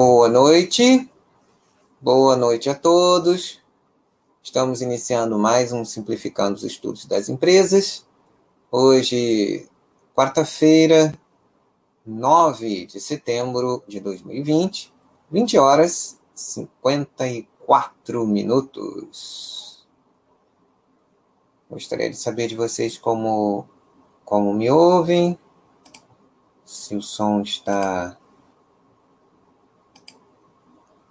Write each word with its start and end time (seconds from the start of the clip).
Boa 0.00 0.28
noite, 0.28 1.10
boa 2.00 2.36
noite 2.36 2.70
a 2.70 2.74
todos. 2.76 3.60
Estamos 4.40 4.80
iniciando 4.80 5.36
mais 5.36 5.72
um 5.72 5.84
Simplificando 5.84 6.54
os 6.54 6.62
Estudos 6.62 7.04
das 7.04 7.28
Empresas. 7.28 8.06
Hoje, 8.70 9.68
quarta-feira, 10.14 11.12
9 12.06 12.86
de 12.86 13.00
setembro 13.00 13.82
de 13.88 13.98
2020, 13.98 14.94
20 15.32 15.58
horas 15.58 16.20
54 16.32 18.24
minutos. 18.24 19.84
Gostaria 21.68 22.08
de 22.08 22.16
saber 22.16 22.46
de 22.46 22.54
vocês 22.54 22.96
como, 22.96 23.68
como 24.24 24.54
me 24.54 24.70
ouvem, 24.70 25.36
se 26.64 26.94
o 26.94 27.02
som 27.02 27.40
está 27.40 28.16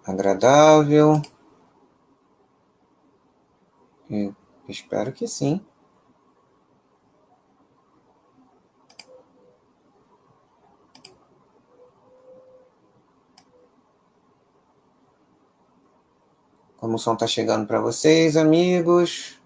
agradável. 0.07 1.21
Eu 4.09 4.33
espero 4.69 5.11
que 5.11 5.27
sim. 5.27 5.63
Como 16.77 16.95
o 16.95 16.99
som 16.99 17.13
está 17.13 17.27
chegando 17.27 17.67
para 17.67 17.81
vocês, 17.81 18.37
amigos? 18.37 19.37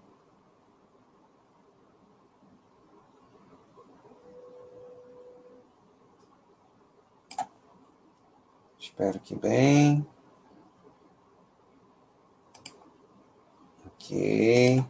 Espero 8.78 9.18
que 9.18 9.34
bem. 9.34 10.06
Ok. 14.12 14.84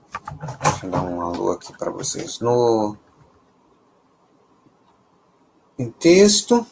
Deixa 0.62 0.86
eu 0.86 0.90
dar 0.90 1.04
um 1.04 1.20
alô 1.20 1.52
aqui 1.52 1.72
para 1.78 1.92
vocês 1.92 2.40
no 2.40 2.96
em 5.78 5.88
texto. 5.92 6.66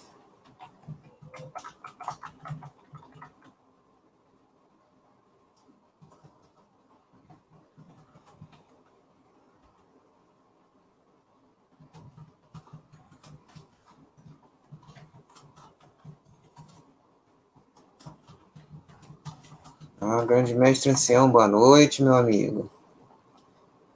Ah, 20.02 20.24
grande 20.24 20.54
mestre 20.54 20.90
ancião, 20.90 21.30
boa 21.30 21.46
noite, 21.46 22.02
meu 22.02 22.14
amigo. 22.14 22.70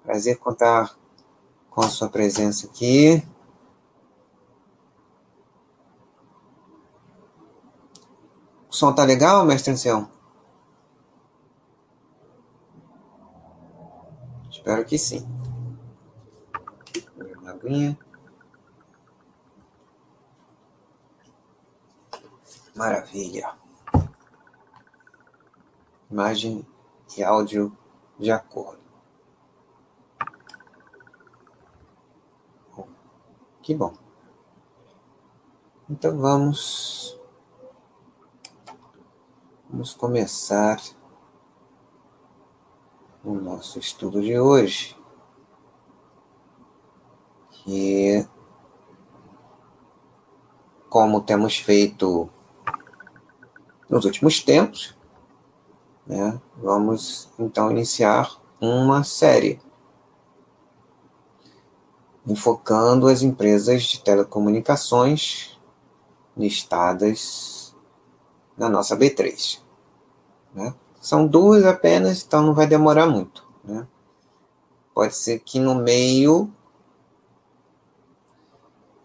Prazer 0.02 0.38
contar 0.38 0.94
com 1.70 1.80
a 1.80 1.88
sua 1.88 2.10
presença 2.10 2.66
aqui. 2.66 3.26
O 8.68 8.74
som 8.74 8.92
tá 8.92 9.02
legal, 9.02 9.46
mestre 9.46 9.72
ancião? 9.72 10.10
Espero 14.50 14.84
que 14.84 14.98
sim. 14.98 15.26
Uma 17.40 17.52
aguinha. 17.52 17.98
Maravilha 22.76 23.63
imagem 26.14 26.64
e 27.18 27.24
áudio 27.24 27.76
de 28.16 28.30
acordo. 28.30 28.78
Que 33.60 33.74
bom. 33.74 33.92
Então 35.90 36.16
vamos 36.16 37.18
vamos 39.68 39.92
começar 39.94 40.80
o 43.24 43.34
nosso 43.34 43.80
estudo 43.80 44.22
de 44.22 44.38
hoje, 44.38 44.96
que 47.50 48.24
como 50.88 51.20
temos 51.22 51.56
feito 51.56 52.30
nos 53.88 54.04
últimos 54.04 54.40
tempos, 54.40 54.96
né? 56.06 56.40
Vamos 56.56 57.30
então 57.38 57.70
iniciar 57.70 58.30
uma 58.60 59.02
série 59.04 59.60
enfocando 62.26 63.08
as 63.08 63.22
empresas 63.22 63.82
de 63.82 64.00
telecomunicações 64.00 65.58
listadas 66.36 67.74
na 68.56 68.68
nossa 68.68 68.96
B3. 68.96 69.60
Né? 70.54 70.74
São 71.00 71.26
duas 71.26 71.64
apenas, 71.64 72.22
então 72.22 72.42
não 72.42 72.54
vai 72.54 72.66
demorar 72.66 73.06
muito. 73.06 73.46
Né? 73.62 73.86
Pode 74.94 75.14
ser 75.14 75.40
que 75.40 75.58
no 75.58 75.74
meio 75.74 76.50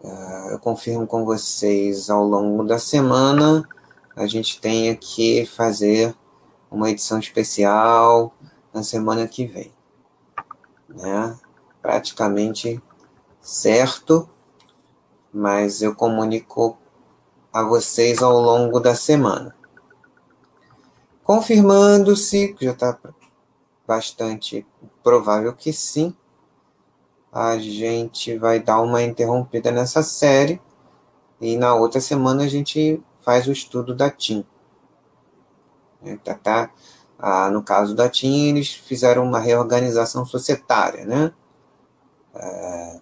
uh, 0.02 0.50
eu 0.50 0.58
confirmo 0.58 1.06
com 1.06 1.24
vocês 1.24 2.08
ao 2.08 2.24
longo 2.24 2.64
da 2.64 2.78
semana 2.78 3.68
a 4.16 4.26
gente 4.26 4.60
tenha 4.60 4.94
que 4.96 5.46
fazer 5.46 6.14
uma 6.70 6.90
edição 6.90 7.18
especial 7.18 8.32
na 8.72 8.82
semana 8.82 9.26
que 9.26 9.46
vem. 9.46 9.72
Né? 10.88 11.38
Praticamente 11.82 12.80
certo, 13.40 14.28
mas 15.32 15.82
eu 15.82 15.94
comunico 15.94 16.78
a 17.52 17.62
vocês 17.62 18.22
ao 18.22 18.40
longo 18.40 18.78
da 18.78 18.94
semana. 18.94 19.54
Confirmando-se, 21.24 22.56
já 22.60 22.72
está 22.72 22.98
bastante 23.86 24.66
provável 25.02 25.52
que 25.52 25.72
sim, 25.72 26.14
a 27.32 27.58
gente 27.58 28.36
vai 28.36 28.58
dar 28.58 28.80
uma 28.80 29.02
interrompida 29.02 29.70
nessa 29.70 30.02
série 30.02 30.60
e 31.40 31.56
na 31.56 31.74
outra 31.74 32.00
semana 32.00 32.44
a 32.44 32.48
gente 32.48 33.00
faz 33.20 33.46
o 33.46 33.52
estudo 33.52 33.94
da 33.94 34.10
TIM. 34.10 34.44
Né? 36.02 36.18
Tá, 36.24 36.34
tá, 36.34 36.70
ah, 37.18 37.50
no 37.50 37.62
caso 37.62 37.94
da 37.94 38.08
TIM, 38.08 38.48
eles 38.48 38.72
fizeram 38.72 39.24
uma 39.24 39.38
reorganização 39.38 40.24
societária, 40.24 41.04
né? 41.04 41.32
É, 42.34 43.00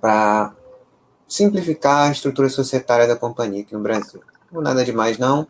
para 0.00 0.52
simplificar 1.28 2.08
a 2.08 2.12
estrutura 2.12 2.48
societária 2.48 3.06
da 3.06 3.14
companhia 3.14 3.62
aqui 3.62 3.74
no 3.74 3.80
Brasil. 3.80 4.20
Não 4.50 4.60
nada 4.60 4.84
demais, 4.84 5.18
não, 5.18 5.46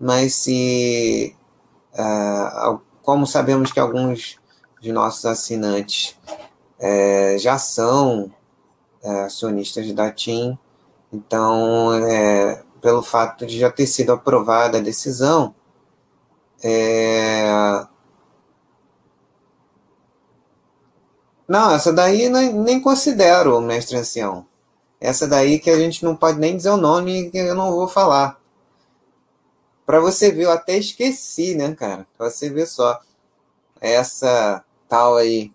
mas 0.00 0.34
se. 0.34 1.36
É, 1.94 2.78
como 3.02 3.26
sabemos 3.26 3.72
que 3.72 3.80
alguns 3.80 4.38
de 4.80 4.92
nossos 4.92 5.24
assinantes 5.24 6.16
é, 6.78 7.36
já 7.38 7.58
são 7.58 8.30
é, 9.02 9.20
acionistas 9.22 9.90
da 9.92 10.10
TIM, 10.10 10.58
então 11.12 11.94
é, 11.94 12.62
pelo 12.80 13.02
fato 13.02 13.46
de 13.46 13.58
já 13.58 13.70
ter 13.70 13.86
sido 13.86 14.12
aprovada 14.12 14.78
a 14.78 14.82
decisão, 14.82 15.54
é... 16.62 17.86
Não, 21.46 21.74
essa 21.74 21.92
daí 21.92 22.28
nem, 22.28 22.80
considero, 22.80 23.60
mestre 23.60 23.96
ancião. 23.96 24.46
Essa 25.00 25.26
daí 25.26 25.58
que 25.58 25.70
a 25.70 25.78
gente 25.78 26.04
não 26.04 26.14
pode 26.14 26.38
nem 26.38 26.56
dizer 26.56 26.70
o 26.70 26.76
nome 26.76 27.30
que 27.30 27.38
eu 27.38 27.54
não 27.54 27.72
vou 27.72 27.88
falar. 27.88 28.38
Para 29.86 30.00
você 30.00 30.30
ver, 30.30 30.44
eu 30.44 30.50
até 30.50 30.76
esqueci, 30.76 31.54
né, 31.54 31.74
cara? 31.74 32.06
Pra 32.16 32.28
você 32.28 32.50
ver 32.50 32.66
só. 32.66 33.00
Essa 33.80 34.62
tal 34.88 35.16
aí. 35.16 35.52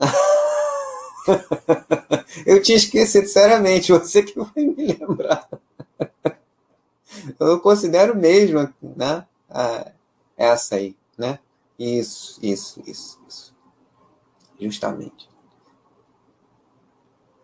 eu 2.46 2.62
tinha 2.62 2.76
esquecido, 2.76 3.28
seriamente. 3.28 3.92
Você 3.92 4.22
que 4.22 4.38
vai 4.38 4.50
me 4.56 4.74
lembrar. 4.74 5.48
Eu 7.38 7.60
considero 7.60 8.16
mesmo, 8.16 8.72
né? 8.80 9.26
essa 10.36 10.76
aí, 10.76 10.96
né? 11.16 11.38
Isso, 11.78 12.38
isso, 12.42 12.82
isso, 12.86 13.20
isso. 13.28 13.54
Justamente. 14.58 15.28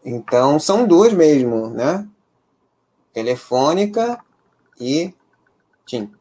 Então, 0.05 0.59
são 0.59 0.87
duas 0.87 1.13
mesmo, 1.13 1.69
né? 1.71 2.09
Telefônica 3.13 4.25
e 4.81 5.13
TIM. 5.85 6.13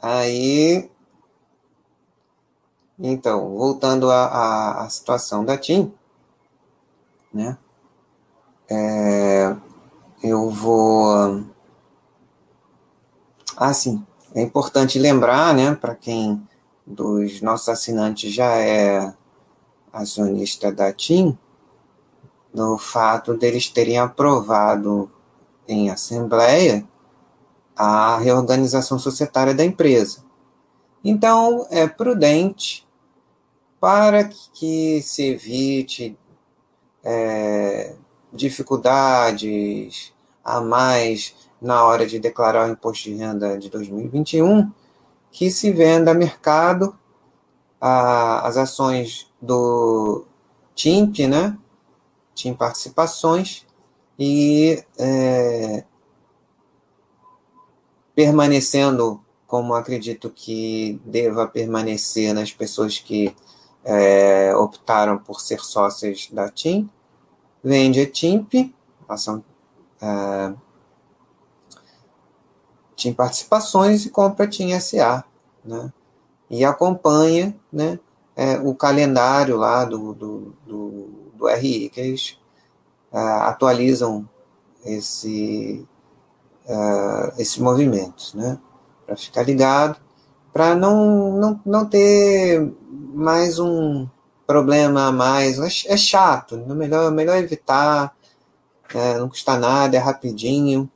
Aí, 0.00 0.90
então, 2.98 3.56
voltando 3.56 4.10
à, 4.10 4.86
situação 4.90 5.44
da 5.44 5.56
TIM, 5.56 5.92
né? 7.32 7.58
É, 8.68 9.54
eu 10.22 10.50
vou. 10.50 11.44
Ah, 13.56 13.72
sim. 13.72 14.04
É 14.34 14.42
importante 14.42 14.98
lembrar, 14.98 15.54
né, 15.54 15.74
para 15.74 15.94
quem 15.94 16.46
dos 16.86 17.40
nossos 17.40 17.68
assinantes 17.68 18.32
já 18.32 18.56
é 18.56 19.14
acionista 19.92 20.70
da 20.70 20.92
TIM, 20.92 21.36
do 22.52 22.76
fato 22.76 23.34
deles 23.34 23.68
terem 23.68 23.98
aprovado 23.98 25.10
em 25.66 25.90
assembleia 25.90 26.86
a 27.74 28.18
reorganização 28.18 28.98
societária 28.98 29.54
da 29.54 29.64
empresa. 29.64 30.24
Então, 31.04 31.66
é 31.70 31.86
prudente 31.86 32.86
para 33.80 34.24
que 34.24 35.00
se 35.02 35.22
evite 35.28 36.18
é, 37.04 37.94
dificuldades 38.36 40.12
a 40.44 40.60
mais 40.60 41.34
na 41.60 41.84
hora 41.84 42.06
de 42.06 42.18
declarar 42.18 42.68
o 42.68 42.72
imposto 42.72 43.04
de 43.04 43.16
renda 43.16 43.58
de 43.58 43.68
2021, 43.70 44.70
que 45.30 45.50
se 45.50 45.72
venda 45.72 46.12
a 46.12 46.14
mercado 46.14 46.96
a, 47.80 48.46
as 48.46 48.56
ações 48.56 49.30
do 49.40 50.24
TIMP, 50.74 51.26
né? 51.26 51.56
TIM 52.34 52.54
Participações, 52.54 53.66
e 54.18 54.82
é, 54.98 55.84
permanecendo 58.14 59.20
como 59.46 59.74
acredito 59.74 60.30
que 60.30 61.00
deva 61.04 61.46
permanecer 61.46 62.34
nas 62.34 62.52
pessoas 62.52 62.98
que 62.98 63.34
é, 63.84 64.54
optaram 64.56 65.18
por 65.18 65.40
ser 65.40 65.60
sócias 65.60 66.28
da 66.32 66.50
TIM, 66.50 66.90
vende 67.66 68.00
a 68.00 68.08
TIMP, 68.08 68.72
ação, 69.08 69.42
é, 70.00 70.54
TIM 72.94 73.12
Participações 73.12 74.06
e 74.06 74.10
compra 74.10 74.46
TIM 74.46 74.78
SA, 74.78 75.24
né? 75.64 75.92
E 76.48 76.64
acompanha, 76.64 77.58
né, 77.72 77.98
é, 78.36 78.56
o 78.58 78.72
calendário 78.72 79.56
lá 79.56 79.84
do, 79.84 80.14
do, 80.14 80.54
do, 80.64 81.08
do 81.34 81.48
RI, 81.48 81.88
que 81.88 82.00
eles 82.00 82.38
é, 83.12 83.18
atualizam 83.18 84.28
esse, 84.84 85.84
uh, 86.66 87.32
esses 87.36 87.58
movimentos, 87.58 88.32
né? 88.32 88.60
Para 89.04 89.16
ficar 89.16 89.42
ligado, 89.42 90.00
para 90.52 90.76
não, 90.76 91.32
não, 91.32 91.60
não 91.66 91.84
ter 91.84 92.72
mais 93.12 93.58
um 93.58 94.06
problema 94.46 95.08
a 95.08 95.12
mais. 95.12 95.58
É 95.86 95.96
chato, 95.96 96.54
é 96.56 96.74
melhor, 96.74 97.10
melhor 97.10 97.36
evitar, 97.36 98.16
é, 98.94 99.18
não 99.18 99.28
custa 99.28 99.58
nada, 99.58 99.96
é 99.96 100.00
rapidinho. 100.00 100.90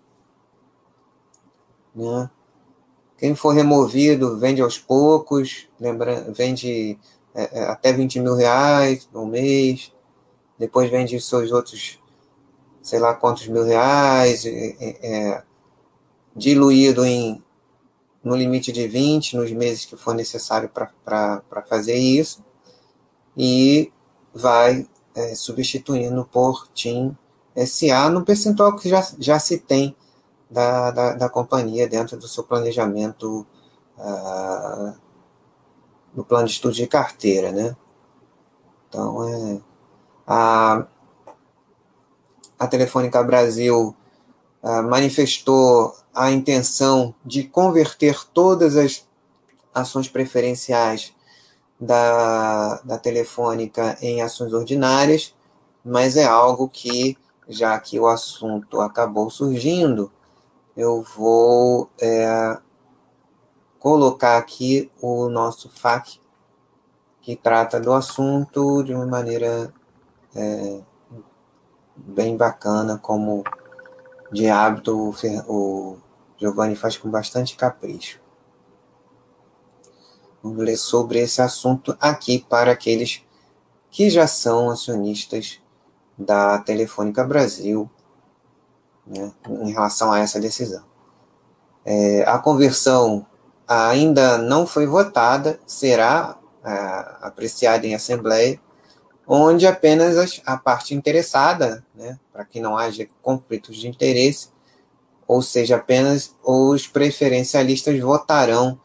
Né? 1.95 2.31
Quem 3.19 3.35
for 3.35 3.51
removido 3.51 4.39
vende 4.39 4.63
aos 4.63 4.79
poucos, 4.79 5.69
lembra, 5.79 6.33
vende 6.33 6.99
é, 7.35 7.61
é 7.61 7.65
até 7.65 7.93
20 7.93 8.21
mil 8.21 8.35
reais 8.35 9.09
no 9.13 9.27
mês, 9.27 9.93
depois 10.59 10.91
vende 10.91 11.21
seus 11.21 11.53
outros, 11.53 11.99
sei 12.83 12.99
lá 12.99 13.15
quantos 13.15 13.47
mil 13.49 13.65
reais, 13.65 14.45
é, 14.47 15.43
diluído 16.35 17.05
em 17.05 17.43
no 18.23 18.37
limite 18.37 18.71
de 18.71 18.87
20 18.87 19.37
nos 19.37 19.51
meses 19.53 19.87
que 19.87 19.97
for 19.97 20.15
necessário 20.15 20.69
para 20.69 21.65
fazer 21.69 21.97
isso, 21.97 22.45
e 23.37 23.93
vai 24.35 24.87
é, 25.15 25.35
substituindo 25.35 26.25
por 26.25 26.69
TIM 26.75 27.17
SA 27.67 28.09
no 28.11 28.25
percentual 28.25 28.77
que 28.77 28.89
já, 28.89 29.07
já 29.19 29.39
se 29.39 29.59
tem 29.59 29.97
da, 30.51 30.91
da, 30.91 31.13
da 31.15 31.29
companhia 31.29 31.89
dentro 31.89 32.17
do 32.17 32.27
seu 32.27 32.43
planejamento 32.43 33.47
uh, 33.99 34.95
no 36.15 36.25
plano 36.25 36.47
de 36.47 36.53
estudo 36.53 36.75
de 36.75 36.87
carteira, 36.87 37.53
né? 37.53 37.77
Então, 38.89 39.29
é, 39.29 39.61
a, 40.27 40.87
a 42.59 42.67
Telefônica 42.67 43.23
Brasil 43.23 43.95
uh, 44.63 44.83
manifestou 44.83 45.95
a 46.13 46.33
intenção 46.33 47.15
de 47.25 47.45
converter 47.45 48.25
todas 48.33 48.77
as 48.77 49.09
ações 49.73 50.09
preferenciais 50.09 51.15
da, 51.81 52.81
da 52.85 52.99
Telefônica 52.99 53.97
em 54.03 54.21
ações 54.21 54.53
ordinárias, 54.53 55.35
mas 55.85 56.17
é 56.17 56.25
algo 56.25 56.69
que, 56.69 57.17
já 57.49 57.79
que 57.79 57.99
o 57.99 58.07
assunto 58.07 58.81
acabou 58.81 59.31
surgindo, 59.31 60.13
eu 60.77 61.03
vou 61.03 61.89
é, 62.01 62.59
colocar 63.79 64.37
aqui 64.37 64.91
o 65.01 65.29
nosso 65.29 65.71
FAQ, 65.71 66.21
que 67.23 67.35
trata 67.35 67.81
do 67.81 67.93
assunto 67.93 68.83
de 68.83 68.95
uma 68.95 69.07
maneira 69.07 69.73
é, 70.35 70.81
bem 71.97 72.37
bacana, 72.37 72.99
como 72.99 73.43
de 74.31 74.49
hábito 74.49 74.97
o, 74.97 75.15
o 75.49 75.99
Giovanni 76.37 76.77
faz 76.77 76.97
com 76.97 77.11
bastante 77.11 77.57
capricho. 77.57 78.21
Vamos 80.43 80.65
ler 80.65 80.77
sobre 80.77 81.19
esse 81.19 81.43
assunto 81.43 81.97
aqui 82.01 82.45
para 82.49 82.73
aqueles 82.73 83.23
que 83.91 84.09
já 84.09 84.27
são 84.27 84.71
acionistas 84.71 85.61
da 86.17 86.59
Telefônica 86.59 87.23
Brasil 87.25 87.91
né, 89.07 89.33
em 89.49 89.73
relação 89.73 90.13
a 90.13 90.21
essa 90.21 90.41
decisão. 90.41 90.85
É, 91.85 92.23
a 92.27 92.39
conversão 92.39 93.27
ainda 93.67 94.39
não 94.39 94.67
foi 94.67 94.87
votada, 94.87 95.61
será 95.67 96.39
é, 96.65 96.71
apreciada 97.21 97.87
em 97.87 97.95
assembleia, 97.95 98.61
onde 99.27 99.67
apenas 99.67 100.41
a 100.45 100.57
parte 100.57 100.95
interessada, 100.95 101.85
né, 101.95 102.19
para 102.33 102.45
que 102.45 102.61
não 102.61 102.77
haja 102.77 103.07
conflitos 103.23 103.77
de 103.77 103.89
interesse, 103.89 104.49
ou 105.27 105.41
seja, 105.41 105.77
apenas 105.77 106.35
os 106.43 106.89
preferencialistas 106.89 107.99
votarão 108.01 108.81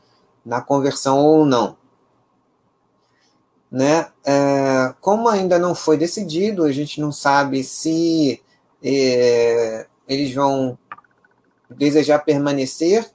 na 0.46 0.62
conversão 0.62 1.20
ou 1.20 1.46
não. 1.46 1.76
Né? 3.72 4.08
É, 4.24 4.94
como 5.02 5.28
ainda 5.28 5.58
não 5.58 5.74
foi 5.74 5.98
decidido, 5.98 6.64
a 6.64 6.72
gente 6.72 7.02
não 7.02 7.12
sabe 7.12 7.64
se 7.64 8.42
é, 8.84 9.88
eles 10.08 10.34
vão 10.34 10.78
desejar 11.70 12.20
permanecer 12.20 13.10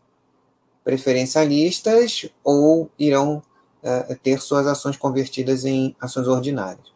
preferencialistas 0.82 2.28
ou 2.42 2.90
irão 2.98 3.42
é, 3.82 4.14
ter 4.16 4.40
suas 4.40 4.66
ações 4.66 4.96
convertidas 4.96 5.64
em 5.64 5.94
ações 6.00 6.26
ordinárias. 6.26 6.90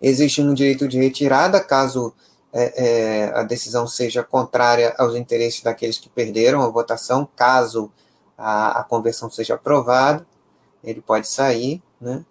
Existe 0.00 0.40
um 0.40 0.54
direito 0.54 0.86
de 0.86 0.98
retirada 0.98 1.60
caso 1.60 2.14
é, 2.52 2.84
é, 2.84 3.24
a 3.34 3.42
decisão 3.42 3.86
seja 3.86 4.22
contrária 4.22 4.94
aos 4.98 5.14
interesses 5.16 5.62
daqueles 5.62 5.98
que 5.98 6.08
perderam 6.08 6.62
a 6.62 6.68
votação, 6.68 7.28
caso 7.36 7.90
a, 8.38 8.80
a 8.80 8.84
conversão 8.84 9.28
seja 9.28 9.54
aprovada, 9.54 10.24
ele 10.82 11.00
pode 11.00 11.26
sair, 11.26 11.82
né? 12.00 12.24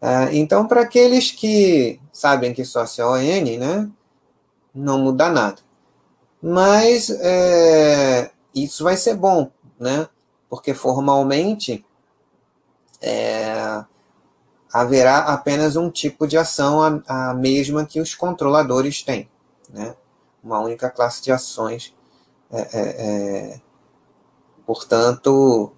Ah, 0.00 0.32
então, 0.32 0.66
para 0.66 0.82
aqueles 0.82 1.30
que 1.30 2.00
sabem 2.12 2.54
que 2.54 2.64
sócio 2.64 3.02
é 3.02 3.06
ON, 3.06 3.58
né, 3.58 3.90
não 4.74 4.98
muda 4.98 5.28
nada. 5.28 5.60
Mas 6.42 7.10
é, 7.10 8.32
isso 8.54 8.84
vai 8.84 8.96
ser 8.96 9.14
bom, 9.14 9.50
né? 9.78 10.08
Porque 10.50 10.74
formalmente 10.74 11.84
é, 13.00 13.84
haverá 14.72 15.18
apenas 15.18 15.76
um 15.76 15.88
tipo 15.90 16.26
de 16.26 16.36
ação, 16.36 16.82
a, 16.82 17.30
a, 17.30 17.34
mesma 17.34 17.84
que 17.86 18.00
os 18.00 18.14
controladores 18.14 19.02
têm, 19.02 19.30
né? 19.70 19.94
Uma 20.42 20.60
única 20.60 20.90
classe 20.90 21.22
de 21.22 21.30
ações. 21.30 21.94
É, 22.50 22.60
é, 22.60 22.80
é 22.80 23.60
portanto, 24.66 25.72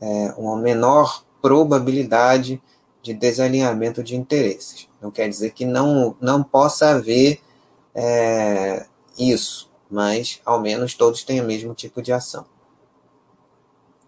é, 0.00 0.34
uma 0.36 0.56
menor 0.56 1.24
probabilidade 1.40 2.62
de 3.02 3.14
desalinhamento 3.14 4.02
de 4.02 4.16
interesses. 4.16 4.88
Não 5.00 5.10
quer 5.10 5.28
dizer 5.28 5.52
que 5.52 5.64
não, 5.64 6.16
não 6.20 6.42
possa 6.42 6.90
haver 6.90 7.40
é, 7.94 8.86
isso, 9.18 9.70
mas 9.90 10.40
ao 10.44 10.60
menos 10.60 10.94
todos 10.94 11.22
têm 11.22 11.40
o 11.40 11.44
mesmo 11.44 11.74
tipo 11.74 12.02
de 12.02 12.12
ação. 12.12 12.44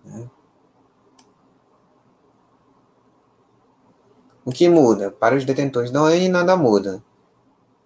Né? 0.04 0.28
O 4.44 4.52
que 4.52 4.68
muda? 4.68 5.10
Para 5.10 5.36
os 5.36 5.44
detentores 5.44 5.90
da 5.90 6.02
ON, 6.02 6.28
nada 6.28 6.56
muda. 6.56 7.02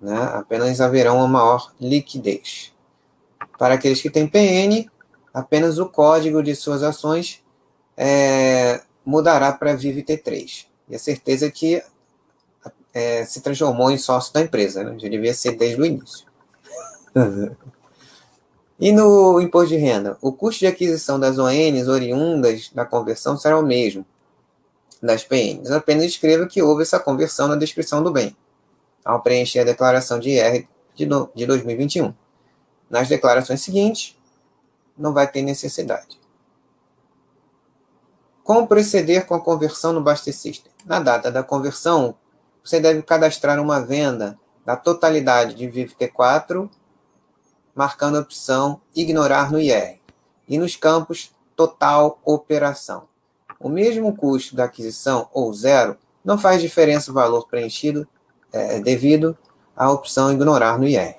Né? 0.01 0.17
Apenas 0.35 0.81
haverá 0.81 1.13
uma 1.13 1.29
maior 1.29 1.73
liquidez. 1.81 2.73
Para 3.59 3.75
aqueles 3.75 4.01
que 4.01 4.11
têm 4.11 4.27
PN, 4.27 4.91
apenas 5.35 5.79
o 5.79 5.87
código 5.87 6.41
de 6.43 6.55
suas 6.55 6.85
ações 6.85 7.43
é, 7.97 8.81
mudará 9.05 9.53
para 9.53 9.77
VIVT3. 9.77 10.67
E 10.89 10.95
a 10.95 10.99
certeza 10.99 11.47
é 11.47 11.51
que 11.51 11.83
é, 12.95 13.25
se 13.25 13.41
transformou 13.41 13.91
em 13.91 13.99
sócio 13.99 14.33
da 14.33 14.41
empresa, 14.41 14.85
né? 14.85 14.97
já 14.97 15.09
devia 15.09 15.35
ser 15.35 15.57
desde 15.57 15.83
o 15.83 15.85
início. 15.85 16.25
E 18.77 18.91
no 18.91 19.41
imposto 19.41 19.69
de 19.69 19.77
renda, 19.77 20.19
o 20.21 20.33
custo 20.33 20.59
de 20.59 20.67
aquisição 20.67 21.19
das 21.19 21.39
ONs 21.39 21.87
oriundas 21.87 22.71
da 22.75 22.85
conversão 22.85 23.37
será 23.37 23.57
o 23.57 23.63
mesmo 23.63 24.05
das 25.01 25.23
PNs. 25.23 25.71
Apenas 25.71 26.05
escreva 26.07 26.47
que 26.47 26.61
houve 26.61 26.83
essa 26.83 26.99
conversão 26.99 27.47
na 27.47 27.55
descrição 27.55 28.03
do 28.03 28.11
bem, 28.11 28.37
ao 29.05 29.23
preencher 29.23 29.61
a 29.61 29.65
declaração 29.65 30.19
de 30.19 30.31
IR 30.31 30.67
de, 30.93 31.07
de 31.35 31.47
2021. 31.47 32.13
Nas 32.91 33.09
declarações 33.09 33.61
seguintes, 33.61 34.14
não 34.97 35.13
vai 35.13 35.31
ter 35.31 35.43
necessidade. 35.43 36.21
Como 38.43 38.67
proceder 38.67 39.27
com 39.27 39.35
a 39.35 39.41
conversão 39.41 39.93
no 39.93 40.03
Baster 40.03 40.35
System? 40.35 40.71
Na 40.85 41.01
data 41.01 41.31
da 41.31 41.43
conversão, 41.43 42.15
você 42.63 42.79
deve 42.79 43.03
cadastrar 43.03 43.61
uma 43.61 43.81
venda 43.81 44.39
da 44.65 44.77
totalidade 44.77 45.55
de 45.55 45.67
Vivo 45.67 45.95
T4 45.95 46.69
marcando 47.75 48.17
a 48.17 48.21
opção 48.21 48.81
Ignorar 48.95 49.51
no 49.51 49.61
IR, 49.61 49.99
e 50.49 50.59
nos 50.59 50.77
campos 50.77 51.35
Total 51.57 52.19
Operação. 52.25 53.09
O 53.59 53.69
mesmo 53.69 54.17
custo 54.17 54.55
da 54.55 54.65
aquisição 54.65 55.29
ou 55.33 55.53
zero 55.53 55.97
não 56.25 56.39
faz 56.39 56.61
diferença 56.61 57.11
o 57.11 57.15
valor 57.15 57.47
preenchido 57.49 58.07
é, 58.53 58.79
devido 58.81 59.37
à 59.77 59.91
opção 59.91 60.33
Ignorar 60.33 60.79
no 60.79 60.87
IR. 60.87 61.17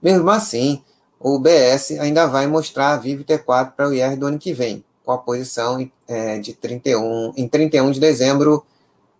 Mesmo 0.00 0.30
assim, 0.30 0.84
o 1.20 1.38
BS 1.38 1.98
ainda 2.00 2.26
vai 2.26 2.46
mostrar 2.46 2.94
a 2.94 2.96
Vivo 2.96 3.22
T4 3.22 3.72
para 3.76 3.88
o 3.88 3.92
IR 3.92 4.16
do 4.16 4.26
ano 4.26 4.38
que 4.38 4.54
vem, 4.54 4.82
com 5.04 5.12
a 5.12 5.18
posição 5.18 5.90
é, 6.08 6.38
de 6.38 6.54
31, 6.54 7.34
em 7.36 7.46
31 7.46 7.90
de 7.90 8.00
dezembro 8.00 8.64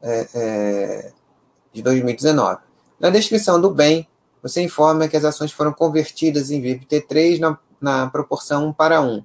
é, 0.01 0.29
é, 0.35 1.13
de 1.71 1.83
2019. 1.83 2.63
Na 2.99 3.11
descrição 3.11 3.61
do 3.61 3.71
bem, 3.71 4.09
você 4.43 4.63
informa 4.63 5.09
que 5.09 5.17
as 5.17 5.27
ações 5.27 5.53
foram 5.53 5.75
convertidas 5.75 6.51
em 6.51 6.63
VIP 6.63 6.87
T3 6.87 7.39
na, 7.39 7.59
na 7.79 8.07
proporção 8.09 8.69
1 8.69 8.73
para 8.73 9.03
1, 9.03 9.23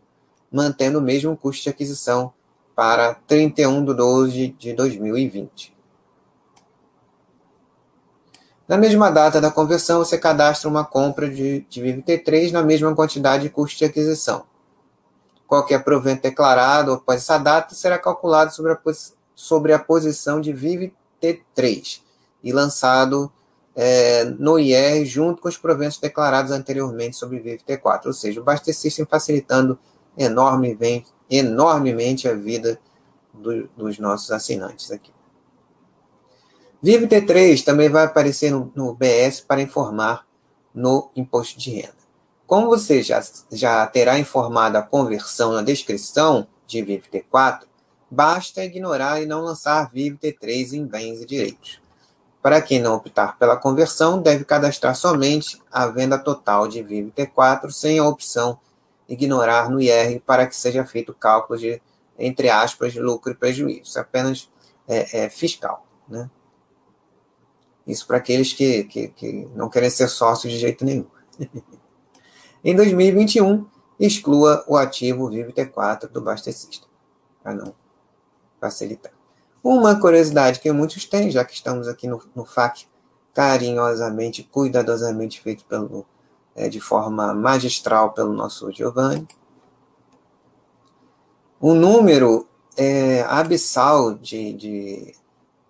mantendo 0.52 1.00
o 1.00 1.02
mesmo 1.02 1.36
custo 1.38 1.64
de 1.64 1.70
aquisição 1.70 2.34
para 2.76 3.14
31 3.26 3.86
de 3.86 3.94
12 3.94 4.48
de 4.60 4.74
2020. 4.74 5.75
Na 8.68 8.78
mesma 8.78 9.12
data 9.12 9.40
da 9.40 9.52
conversão, 9.52 10.00
você 10.00 10.18
cadastra 10.18 10.68
uma 10.68 10.84
compra 10.84 11.30
de, 11.30 11.62
de 11.70 11.82
VIP 11.82 12.02
T3 12.02 12.52
na 12.52 12.64
mesma 12.64 12.96
quantidade 12.96 13.44
de 13.44 13.50
custo 13.50 13.78
de 13.78 13.86
aquisição. 13.86 14.44
Qualquer 15.48 15.84
provento 15.84 16.24
declarado 16.24 16.94
após 16.94 17.22
essa 17.22 17.38
data 17.38 17.76
será 17.76 18.00
calculado 18.00 18.52
sobre 18.52 18.72
a, 18.72 18.80
sobre 19.36 19.72
a 19.72 19.78
posição 19.78 20.42
de 20.42 20.52
VIP 20.52 20.96
T3 21.22 22.02
e 22.44 22.52
lançado 22.52 23.32
é, 23.76 24.24
no 24.24 24.58
IR 24.58 25.06
junto 25.06 25.44
com 25.44 25.50
os 25.50 25.58
proventos 25.58 26.00
declarados 26.00 26.52
anteriormente 26.52 27.16
sobre 27.18 27.40
VFT4, 27.40 28.08
ou 28.08 28.14
seja, 28.14 28.42
o 28.42 28.44
Baster 28.44 28.74
System 28.74 29.06
facilitando 29.06 29.78
enormemente, 30.18 31.14
enormemente 31.30 32.28
a 32.28 32.34
vida 32.34 32.80
do, 33.32 33.68
dos 33.78 34.00
nossos 34.00 34.32
assinantes 34.32 34.92
aqui. 34.92 35.15
VivT3 36.86 37.64
também 37.64 37.90
vai 37.90 38.06
aparecer 38.06 38.52
no, 38.52 38.72
no, 38.76 38.94
BS 38.94 39.42
para 39.42 39.60
informar 39.60 40.24
no 40.72 41.10
imposto 41.16 41.58
de 41.58 41.72
renda. 41.72 41.96
Como 42.46 42.68
você 42.68 43.02
já, 43.02 43.20
já 43.52 43.88
terá 43.88 44.20
informado 44.20 44.78
a 44.78 44.84
conversão 44.84 45.52
na 45.52 45.64
descrição 45.64 46.48
de 46.68 46.84
VivT4, 46.84 47.62
basta 48.12 48.64
ignorar 48.64 49.20
e 49.20 49.26
não 49.26 49.42
lançar 49.42 49.92
VivT3 49.92 50.74
em 50.74 50.86
bens 50.86 51.22
e 51.22 51.26
direitos. 51.26 51.82
Para 52.40 52.62
quem 52.62 52.80
não 52.80 52.94
optar 52.94 53.36
pela 53.40 53.58
conversão, 53.58 54.22
deve 54.22 54.46
cadastrar 54.46 54.96
somente 54.96 55.60
a 55.72 55.88
venda 55.88 56.20
total 56.20 56.68
de 56.68 56.84
Vivo 56.84 57.12
T4 57.12 57.72
sem 57.72 57.98
a 57.98 58.08
opção 58.08 58.60
ignorar 59.10 59.72
no 59.72 59.82
IR 59.82 60.22
para 60.24 60.46
que 60.46 60.56
seja 60.56 60.86
feito 60.86 61.12
o 61.12 61.16
cálculo 61.16 61.58
de, 61.58 61.82
entre 62.20 62.48
aspas, 62.48 62.94
lucro 62.94 63.32
e 63.32 63.36
prejuízo. 63.36 64.00
Apenas 64.00 64.48
é, 64.88 65.26
é 65.26 65.30
fiscal. 65.32 65.84
Né? 66.08 66.30
Isso 67.86 68.08
para 68.08 68.18
aqueles 68.18 68.54
que, 68.54 68.84
que, 68.86 69.08
que 69.10 69.48
não 69.56 69.70
querem 69.70 69.90
ser 69.90 70.08
sócios 70.08 70.52
de 70.52 70.60
jeito 70.60 70.84
nenhum. 70.84 71.06
em 72.64 72.76
2021, 72.76 73.66
exclua 74.00 74.64
o 74.68 74.76
ativo 74.76 75.30
Vivo 75.30 75.52
T4 75.52 76.08
do 76.08 76.22
Baster 76.22 76.54
System, 76.54 76.90
para 77.44 77.54
não 77.54 77.76
facilitar. 78.60 79.12
Uma 79.64 80.00
curiosidade 80.00 80.60
que 80.60 80.72
muitos 80.72 81.06
têm, 81.06 81.32
já 81.32 81.44
que 81.44 81.54
estamos 81.54 81.88
aqui 81.88 82.08
no, 82.08 82.22
no 82.36 82.46
FAQ, 82.46 82.86
carinhosamente, 83.34 84.44
cuidadosamente 84.44 85.42
feito 85.42 85.66
pelo, 85.66 86.06
é, 86.56 86.70
de 86.70 86.80
forma 86.80 87.34
magistral 87.34 88.14
pelo 88.14 88.34
nosso 88.34 88.72
Giovanni. 88.72 89.28
O 91.60 91.74
número 91.74 92.48
é, 92.78 93.24
abissal 93.24 94.14
de, 94.14 94.54
de 94.54 95.16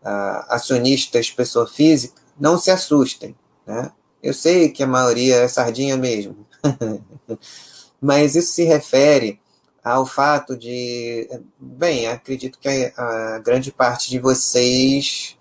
uh, 0.06 0.46
acionistas 0.50 1.32
pessoa 1.32 1.68
física, 1.68 2.22
não 2.40 2.58
se 2.58 2.70
assustem. 2.70 3.36
Né? 3.66 3.92
Eu 4.22 4.34
sei 4.34 4.70
que 4.70 4.84
a 4.84 4.88
maioria 4.88 5.38
é 5.38 5.48
sardinha 5.48 5.98
mesmo, 5.98 6.46
mas 8.00 8.36
isso 8.36 8.54
se 8.54 8.64
refere 8.64 9.40
ao 9.84 10.06
fato 10.06 10.56
de. 10.56 11.30
Bem, 11.60 12.08
acredito 12.08 12.58
que 12.60 12.68
a, 12.68 13.36
a 13.36 13.40
grande 13.40 13.72
parte 13.72 14.10
de 14.10 14.20
vocês 14.20 15.38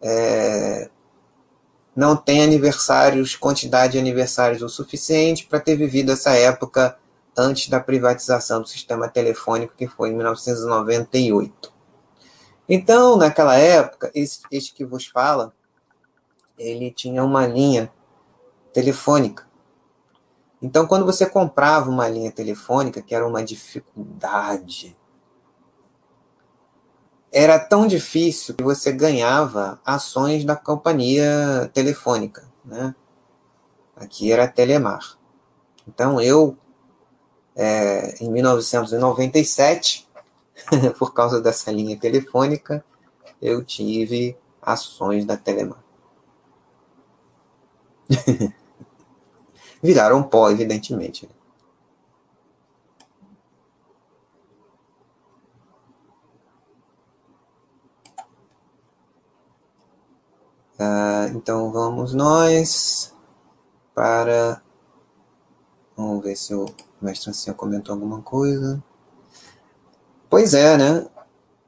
é, 0.00 0.90
não 1.94 2.16
tem 2.16 2.42
aniversários, 2.42 3.36
quantidade 3.36 3.92
de 3.92 3.98
aniversários 3.98 4.62
o 4.62 4.68
suficiente 4.68 5.46
para 5.46 5.60
ter 5.60 5.76
vivido 5.76 6.12
essa 6.12 6.32
época 6.32 6.96
antes 7.36 7.68
da 7.68 7.80
privatização 7.80 8.62
do 8.62 8.68
sistema 8.68 9.08
telefônico, 9.08 9.74
que 9.76 9.86
foi 9.86 10.10
em 10.10 10.16
1998. 10.16 11.73
Então, 12.68 13.16
naquela 13.16 13.56
época, 13.56 14.10
esse, 14.14 14.40
este 14.50 14.72
que 14.72 14.84
vos 14.84 15.06
fala, 15.06 15.52
ele 16.58 16.90
tinha 16.90 17.22
uma 17.22 17.46
linha 17.46 17.92
telefônica 18.72 19.46
então, 20.64 20.86
quando 20.86 21.04
você 21.04 21.28
comprava 21.28 21.90
uma 21.90 22.08
linha 22.08 22.32
telefônica, 22.32 23.02
que 23.02 23.14
era 23.14 23.28
uma 23.28 23.44
dificuldade, 23.44 24.96
era 27.30 27.58
tão 27.58 27.86
difícil 27.86 28.54
que 28.54 28.64
você 28.64 28.90
ganhava 28.90 29.78
ações 29.84 30.42
da 30.42 30.56
companhia 30.56 31.70
telefônica, 31.74 32.50
né? 32.64 32.94
Aqui 33.94 34.32
era 34.32 34.48
Telemar. 34.48 35.18
Então, 35.86 36.18
eu, 36.18 36.56
é, 37.54 38.24
em 38.24 38.30
1997, 38.32 40.03
por 40.98 41.12
causa 41.12 41.40
dessa 41.40 41.70
linha 41.72 41.98
telefônica, 41.98 42.84
eu 43.40 43.64
tive 43.64 44.36
ações 44.62 45.24
da 45.24 45.36
Telemar. 45.36 45.82
viraram 49.82 50.22
pó, 50.22 50.50
evidentemente. 50.50 51.28
Ah, 60.78 61.28
então 61.34 61.70
vamos 61.70 62.14
nós 62.14 63.14
para. 63.94 64.62
Vamos 65.96 66.22
ver 66.24 66.36
se 66.36 66.54
o 66.54 66.66
mestre 67.00 67.30
Ancinha 67.30 67.54
comentou 67.54 67.94
alguma 67.94 68.20
coisa. 68.22 68.82
Pois 70.28 70.54
é, 70.54 70.76
né? 70.76 71.06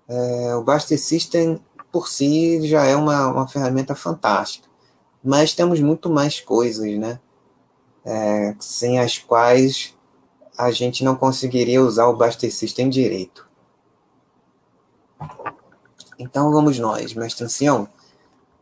É, 0.08 0.54
o 0.54 0.62
Baster 0.62 0.98
System 0.98 1.60
por 1.90 2.08
si 2.08 2.66
já 2.66 2.84
é 2.84 2.96
uma, 2.96 3.28
uma 3.28 3.48
ferramenta 3.48 3.94
fantástica. 3.94 4.68
Mas 5.22 5.54
temos 5.54 5.80
muito 5.80 6.08
mais 6.10 6.40
coisas, 6.40 6.96
né? 6.98 7.18
é, 8.06 8.54
sem 8.60 9.00
as 9.00 9.18
quais 9.18 9.92
a 10.56 10.70
gente 10.70 11.02
não 11.02 11.16
conseguiria 11.16 11.82
usar 11.82 12.06
o 12.06 12.16
Buster 12.16 12.54
System 12.54 12.88
direito. 12.88 13.46
Então 16.18 16.52
vamos 16.52 16.78
nós, 16.78 17.12
mestre 17.12 17.44
ancião. 17.44 17.88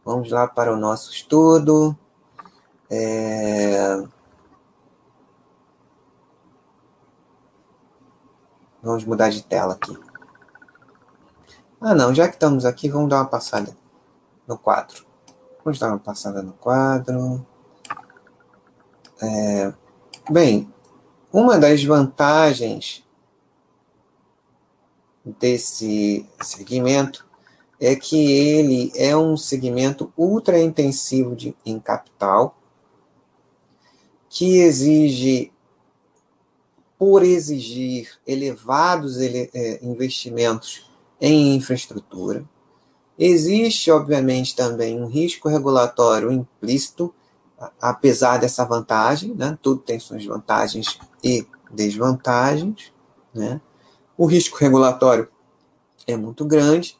Vamos 0.04 0.30
lá 0.30 0.48
para 0.48 0.72
o 0.72 0.76
nosso 0.76 1.12
estudo. 1.12 1.96
É... 2.90 4.02
Vamos 8.84 9.02
mudar 9.06 9.30
de 9.30 9.42
tela 9.42 9.72
aqui. 9.72 9.98
Ah, 11.80 11.94
não, 11.94 12.14
já 12.14 12.28
que 12.28 12.34
estamos 12.34 12.66
aqui, 12.66 12.86
vamos 12.86 13.08
dar 13.08 13.22
uma 13.22 13.28
passada 13.28 13.74
no 14.46 14.58
quadro. 14.58 15.06
Vamos 15.64 15.78
dar 15.78 15.88
uma 15.88 15.98
passada 15.98 16.42
no 16.42 16.52
quadro. 16.52 17.46
É, 19.22 19.72
bem, 20.30 20.70
uma 21.32 21.58
das 21.58 21.82
vantagens 21.82 23.02
desse 25.24 26.28
segmento 26.42 27.26
é 27.80 27.96
que 27.96 28.30
ele 28.30 28.92
é 28.94 29.16
um 29.16 29.34
segmento 29.34 30.12
ultra 30.14 30.60
intensivo 30.60 31.34
de, 31.34 31.56
em 31.64 31.80
capital 31.80 32.54
que 34.28 34.58
exige, 34.58 35.53
por 36.98 37.22
exigir 37.22 38.08
elevados 38.26 39.18
ele, 39.18 39.50
é, 39.52 39.84
investimentos 39.84 40.90
em 41.20 41.56
infraestrutura. 41.56 42.44
Existe, 43.18 43.90
obviamente, 43.90 44.56
também 44.56 45.00
um 45.00 45.06
risco 45.06 45.48
regulatório 45.48 46.32
implícito, 46.32 47.14
apesar 47.80 48.38
dessa 48.38 48.64
vantagem, 48.64 49.34
né? 49.34 49.56
tudo 49.62 49.80
tem 49.80 49.98
suas 49.98 50.24
vantagens 50.24 50.98
e 51.22 51.46
desvantagens. 51.70 52.92
Né? 53.32 53.60
O 54.16 54.26
risco 54.26 54.58
regulatório 54.58 55.28
é 56.06 56.16
muito 56.16 56.44
grande, 56.44 56.98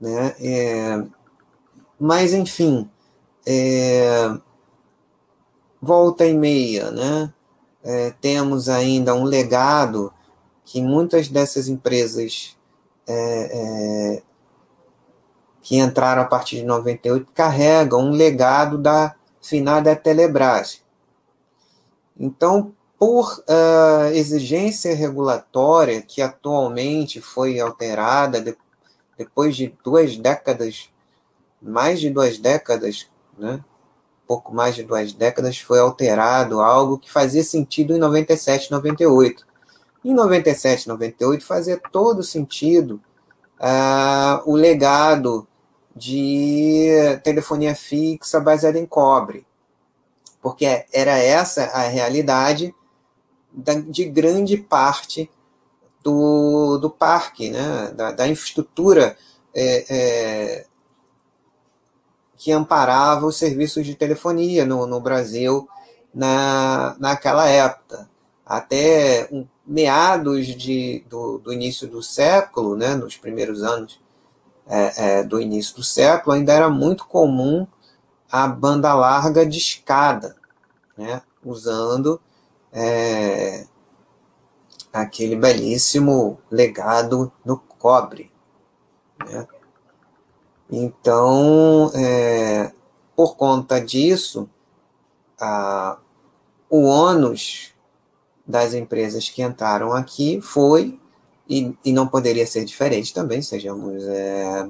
né? 0.00 0.36
É, 0.38 1.04
mas, 1.98 2.32
enfim, 2.32 2.88
é, 3.46 4.36
volta 5.80 6.26
e 6.26 6.34
meia, 6.34 6.90
né? 6.90 7.33
É, 7.84 8.12
temos 8.20 8.68
ainda 8.68 9.14
um 9.14 9.24
legado 9.24 10.12
que 10.64 10.80
muitas 10.80 11.28
dessas 11.28 11.68
empresas 11.68 12.56
é, 13.06 13.14
é, 13.14 14.22
que 15.60 15.76
entraram 15.76 16.22
a 16.22 16.26
partir 16.26 16.56
de 16.56 16.64
98 16.64 17.30
carregam 17.34 18.00
um 18.00 18.10
legado 18.10 18.78
da 18.78 19.14
finada 19.42 19.94
Telebrás. 19.94 20.82
Então, 22.18 22.72
por 22.98 23.38
uh, 23.40 24.06
exigência 24.14 24.94
regulatória 24.94 26.00
que 26.00 26.22
atualmente 26.22 27.20
foi 27.20 27.60
alterada 27.60 28.40
de, 28.40 28.56
depois 29.18 29.56
de 29.56 29.76
duas 29.84 30.16
décadas, 30.16 30.88
mais 31.60 32.00
de 32.00 32.08
duas 32.08 32.38
décadas, 32.38 33.08
né? 33.36 33.62
Pouco 34.26 34.54
mais 34.54 34.74
de 34.74 34.82
duas 34.82 35.12
décadas, 35.12 35.58
foi 35.58 35.78
alterado 35.78 36.60
algo 36.60 36.98
que 36.98 37.10
fazia 37.10 37.44
sentido 37.44 37.94
em 37.94 37.98
97, 37.98 38.70
98. 38.70 39.46
Em 40.04 40.14
97, 40.14 40.88
98 40.88 41.44
fazia 41.44 41.80
todo 41.90 42.22
sentido 42.22 43.00
uh, 43.60 44.50
o 44.50 44.54
legado 44.54 45.46
de 45.94 46.88
telefonia 47.22 47.74
fixa 47.74 48.40
baseada 48.40 48.78
em 48.78 48.86
cobre, 48.86 49.46
porque 50.42 50.84
era 50.92 51.16
essa 51.18 51.64
a 51.66 51.82
realidade 51.82 52.74
de 53.88 54.04
grande 54.06 54.56
parte 54.56 55.30
do, 56.02 56.76
do 56.78 56.90
parque, 56.90 57.50
né, 57.50 57.92
da, 57.94 58.10
da 58.10 58.28
infraestrutura 58.28 59.16
é, 59.54 59.86
é, 59.88 60.66
que 62.44 62.52
amparava 62.52 63.24
os 63.24 63.38
serviços 63.38 63.86
de 63.86 63.94
telefonia 63.94 64.66
no, 64.66 64.86
no 64.86 65.00
Brasil 65.00 65.66
na, 66.14 66.94
naquela 66.98 67.48
época. 67.48 68.06
Até 68.44 69.26
um, 69.32 69.46
meados 69.66 70.48
de, 70.48 71.02
do, 71.08 71.38
do, 71.38 71.50
início 71.54 71.88
do 71.88 72.02
século, 72.02 72.76
né, 72.76 72.94
nos 72.96 73.16
primeiros 73.16 73.62
anos 73.62 73.98
é, 74.66 75.20
é, 75.20 75.22
do 75.22 75.40
início 75.40 75.76
do 75.76 75.82
século, 75.82 76.36
ainda 76.36 76.52
era 76.52 76.68
muito 76.68 77.06
comum 77.06 77.66
a 78.30 78.46
banda 78.46 78.92
larga 78.92 79.46
de 79.46 79.56
escada, 79.56 80.36
né, 80.98 81.22
usando 81.42 82.20
é, 82.70 83.64
aquele 84.92 85.34
belíssimo 85.34 86.38
legado 86.50 87.32
no 87.42 87.56
cobre. 87.56 88.30
Então, 90.76 91.92
é, 91.94 92.72
por 93.14 93.36
conta 93.36 93.80
disso, 93.80 94.48
a, 95.40 95.98
o 96.68 96.82
ônus 96.82 97.72
das 98.44 98.74
empresas 98.74 99.28
que 99.28 99.40
entraram 99.40 99.92
aqui 99.92 100.40
foi, 100.40 100.98
e, 101.48 101.76
e 101.84 101.92
não 101.92 102.08
poderia 102.08 102.44
ser 102.44 102.64
diferente 102.64 103.14
também, 103.14 103.40
sejamos 103.40 104.02
é, 104.04 104.68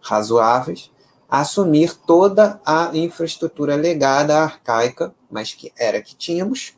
razoáveis, 0.00 0.90
assumir 1.28 1.94
toda 1.94 2.60
a 2.66 2.90
infraestrutura 2.92 3.76
legada 3.76 4.36
arcaica, 4.36 5.14
mas 5.30 5.54
que 5.54 5.72
era 5.78 6.02
que 6.02 6.16
tínhamos, 6.16 6.74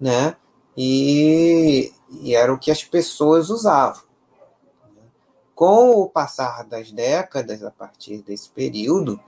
né? 0.00 0.36
E, 0.76 1.92
e 2.20 2.34
era 2.34 2.54
o 2.54 2.58
que 2.58 2.70
as 2.70 2.84
pessoas 2.84 3.50
usavam. 3.50 4.11
Com 5.54 5.90
o 6.00 6.08
passar 6.08 6.64
das 6.64 6.90
décadas, 6.90 7.62
a 7.62 7.70
partir 7.70 8.18
desse 8.18 8.48
período, 8.48 9.20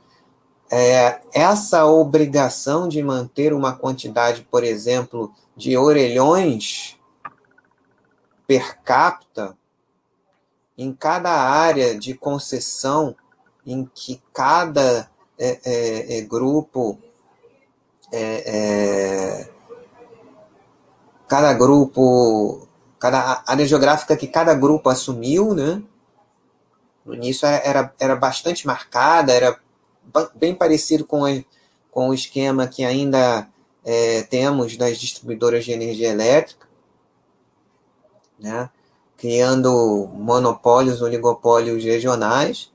é, 0.71 1.21
essa 1.33 1.85
obrigação 1.87 2.89
de 2.89 3.03
manter 3.03 3.53
uma 3.53 3.75
quantidade, 3.77 4.43
por 4.51 4.65
exemplo, 4.65 5.33
de 5.57 5.77
orelhões 5.77 6.99
per 8.47 8.79
capita 8.83 9.57
em 10.77 10.93
cada 10.93 11.31
área 11.31 11.97
de 11.97 12.15
concessão 12.15 13.15
em 13.67 13.89
que 13.95 14.21
cada 14.33 15.11
é, 15.39 15.61
é, 15.65 16.19
é 16.19 16.21
grupo 16.23 16.99
é, 18.13 18.45
é, 18.47 19.49
cada 21.27 21.53
grupo, 21.53 22.69
cada 22.99 23.43
área 23.47 23.67
geográfica 23.67 24.17
que 24.17 24.27
cada 24.27 24.55
grupo 24.55 24.89
assumiu, 24.89 25.55
né? 25.55 25.83
No 27.05 27.14
início 27.14 27.47
era, 27.47 27.93
era 27.99 28.17
bastante 28.17 28.67
marcada, 28.67 29.33
era 29.33 29.59
bem 30.35 30.55
parecido 30.55 31.05
com, 31.05 31.25
a, 31.25 31.31
com 31.90 32.09
o 32.09 32.14
esquema 32.14 32.67
que 32.67 32.85
ainda 32.85 33.49
é, 33.85 34.23
temos 34.23 34.77
das 34.77 34.99
distribuidoras 34.99 35.64
de 35.64 35.73
energia 35.73 36.09
elétrica, 36.09 36.67
né? 38.38 38.71
criando 39.17 40.09
monopólios, 40.14 41.03
oligopólios 41.03 41.85
regionais, 41.85 42.73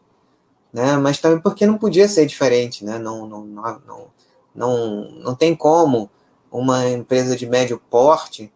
né? 0.71 0.95
mas 0.97 1.19
também 1.19 1.39
porque 1.39 1.65
não 1.65 1.77
podia 1.77 2.07
ser 2.07 2.25
diferente, 2.25 2.85
né? 2.85 2.99
não, 2.99 3.25
não, 3.27 3.45
não, 3.45 4.07
não, 4.53 5.11
não 5.11 5.35
tem 5.35 5.55
como 5.55 6.09
uma 6.51 6.87
empresa 6.87 7.35
de 7.35 7.45
médio 7.45 7.81
porte 7.89 8.51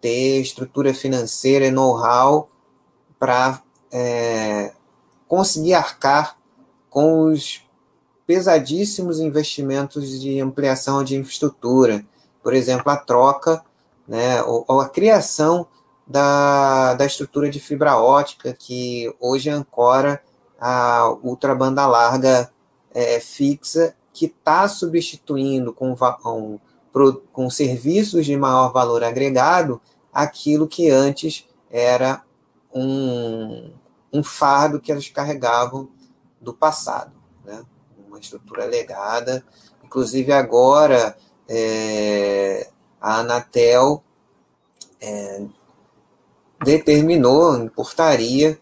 ter 0.00 0.40
estrutura 0.40 0.92
financeira 0.92 1.66
e 1.66 1.70
know-how 1.70 2.50
para 3.18 3.62
é, 3.90 4.72
conseguir 5.28 5.74
arcar 5.74 6.36
com 6.88 7.24
os 7.24 7.62
pesadíssimos 8.26 9.18
investimentos 9.20 10.20
de 10.20 10.40
ampliação 10.40 11.04
de 11.04 11.16
infraestrutura, 11.16 12.04
por 12.42 12.54
exemplo, 12.54 12.90
a 12.90 12.96
troca, 12.96 13.62
né, 14.06 14.42
ou, 14.42 14.64
ou 14.68 14.80
a 14.80 14.88
criação 14.88 15.66
da, 16.06 16.94
da 16.94 17.06
estrutura 17.06 17.50
de 17.50 17.58
fibra 17.58 17.96
ótica 17.96 18.54
que 18.58 19.14
hoje 19.18 19.50
ancora 19.50 20.22
a 20.60 21.10
ultrabanda 21.22 21.86
larga 21.86 22.50
é, 22.92 23.18
fixa, 23.20 23.94
que 24.12 24.26
está 24.26 24.68
substituindo 24.68 25.72
com, 25.72 25.94
com, 25.96 26.60
com 27.32 27.50
serviços 27.50 28.24
de 28.24 28.36
maior 28.36 28.72
valor 28.72 29.02
agregado 29.02 29.80
aquilo 30.12 30.68
que 30.68 30.88
antes 30.90 31.46
era 31.70 32.22
um, 32.72 33.72
um 34.14 34.22
fardo 34.22 34.80
que 34.80 34.92
elas 34.92 35.08
carregavam 35.08 35.88
do 36.40 36.54
passado. 36.54 37.12
Né? 37.44 37.64
Uma 38.06 38.20
estrutura 38.20 38.64
legada. 38.64 39.44
Inclusive, 39.82 40.32
agora, 40.32 41.16
é, 41.48 42.70
a 43.00 43.18
Anatel 43.18 44.04
é, 45.00 45.42
determinou 46.64 47.56
em 47.56 47.68
portaria 47.68 48.58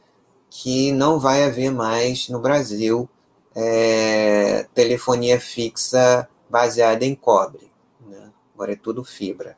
que 0.49 0.91
não 0.91 1.19
vai 1.19 1.45
haver 1.45 1.71
mais 1.71 2.31
no 2.31 2.41
Brasil 2.41 3.09
é, 3.55 4.67
telefonia 4.75 5.39
fixa 5.39 6.27
baseada 6.49 7.05
em 7.05 7.15
cobre. 7.15 7.71
Né? 8.01 8.33
Agora 8.55 8.73
é 8.73 8.77
tudo 8.77 9.05
fibra. 9.05 9.57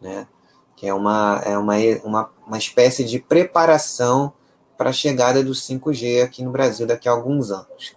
Né? 0.00 0.26
Que 0.74 0.86
é 0.86 0.94
uma, 0.94 1.42
é 1.44 1.58
uma, 1.58 1.74
uma, 2.04 2.30
uma 2.46 2.58
espécie 2.58 3.04
de 3.04 3.18
preparação 3.18 4.32
para 4.78 4.90
a 4.90 4.92
chegada 4.92 5.42
do 5.42 5.50
5G 5.50 6.22
aqui 6.22 6.44
no 6.44 6.52
Brasil 6.52 6.86
daqui 6.86 7.08
a 7.08 7.12
alguns 7.12 7.50
anos. 7.50 7.96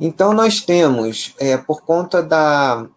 Então, 0.00 0.32
nós 0.32 0.62
temos, 0.62 1.34
é, 1.38 1.58
por 1.58 1.82
conta 1.82 2.22
da 2.22 2.88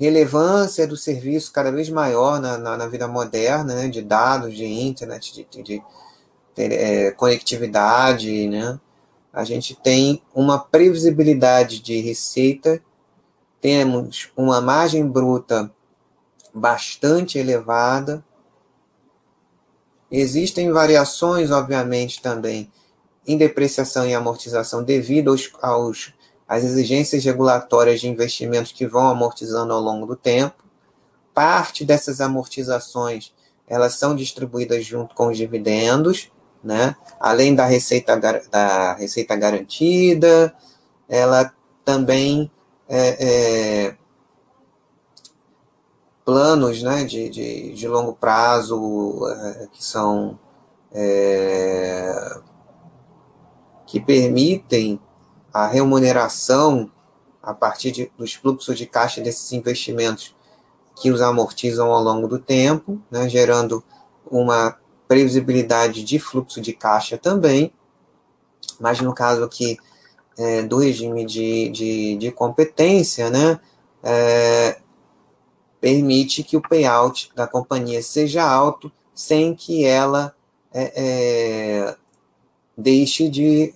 relevância 0.00 0.86
do 0.88 0.96
serviço 0.96 1.52
cada 1.52 1.70
vez 1.70 1.88
maior 1.88 2.40
na, 2.40 2.58
na, 2.58 2.76
na 2.78 2.86
vida 2.88 3.06
moderna, 3.06 3.74
né, 3.74 3.88
de 3.88 4.02
dados, 4.02 4.56
de 4.56 4.64
internet, 4.64 5.34
de, 5.34 5.62
de, 5.62 5.62
de 5.62 5.82
é, 6.56 7.10
conectividade, 7.12 8.48
né, 8.48 8.80
a 9.32 9.44
gente 9.44 9.74
tem 9.74 10.22
uma 10.34 10.58
previsibilidade 10.58 11.80
de 11.80 12.00
receita, 12.00 12.82
temos 13.60 14.32
uma 14.36 14.60
margem 14.60 15.06
bruta 15.06 15.70
bastante 16.54 17.38
elevada. 17.38 18.24
Existem 20.10 20.70
variações, 20.70 21.50
obviamente, 21.50 22.20
também 22.20 22.70
em 23.26 23.36
depreciação 23.36 24.06
e 24.06 24.14
amortização 24.14 24.82
devido 24.82 25.30
aos, 25.30 25.50
aos 25.62 26.12
às 26.46 26.64
exigências 26.64 27.24
regulatórias 27.24 28.00
de 28.00 28.08
investimentos 28.08 28.72
que 28.72 28.86
vão 28.86 29.08
amortizando 29.08 29.72
ao 29.72 29.80
longo 29.80 30.06
do 30.06 30.16
tempo. 30.16 30.62
Parte 31.32 31.84
dessas 31.84 32.20
amortizações 32.20 33.32
elas 33.66 33.94
são 33.94 34.14
distribuídas 34.14 34.84
junto 34.84 35.14
com 35.14 35.28
os 35.28 35.36
dividendos, 35.38 36.30
né? 36.62 36.94
Além 37.18 37.54
da 37.54 37.64
receita, 37.64 38.16
da 38.50 38.94
receita 38.94 39.34
garantida, 39.34 40.54
ela 41.08 41.50
também 41.84 42.50
é, 42.88 43.16
é, 43.88 43.96
planos 46.24 46.82
né, 46.82 47.04
de, 47.04 47.28
de, 47.28 47.74
de 47.74 47.88
longo 47.88 48.12
prazo 48.12 49.20
é, 49.28 49.68
que 49.72 49.84
são 49.84 50.38
é, 50.92 52.38
que 53.86 54.00
permitem 54.00 55.00
a 55.52 55.66
remuneração 55.66 56.90
a 57.42 57.52
partir 57.52 57.90
de, 57.90 58.12
dos 58.16 58.34
fluxos 58.34 58.78
de 58.78 58.86
caixa 58.86 59.20
desses 59.20 59.52
investimentos 59.52 60.34
que 60.96 61.10
os 61.10 61.20
amortizam 61.20 61.90
ao 61.90 62.02
longo 62.02 62.28
do 62.28 62.38
tempo, 62.38 63.00
né, 63.10 63.28
gerando 63.28 63.82
uma 64.30 64.76
previsibilidade 65.08 66.04
de 66.04 66.18
fluxo 66.18 66.60
de 66.60 66.72
caixa 66.72 67.18
também, 67.18 67.72
mas 68.78 69.00
no 69.00 69.14
caso 69.14 69.42
aqui 69.44 69.76
é, 70.38 70.62
do 70.62 70.78
regime 70.78 71.24
de, 71.24 71.68
de, 71.70 72.16
de 72.16 72.30
competência, 72.30 73.28
né, 73.28 73.58
é, 74.02 74.81
permite 75.82 76.44
que 76.44 76.56
o 76.56 76.62
payout 76.62 77.32
da 77.34 77.44
companhia 77.44 78.00
seja 78.00 78.44
alto 78.44 78.90
sem 79.12 79.52
que 79.52 79.84
ela 79.84 80.32
é, 80.72 80.92
é 80.94 81.96
deixe 82.78 83.28
de 83.28 83.74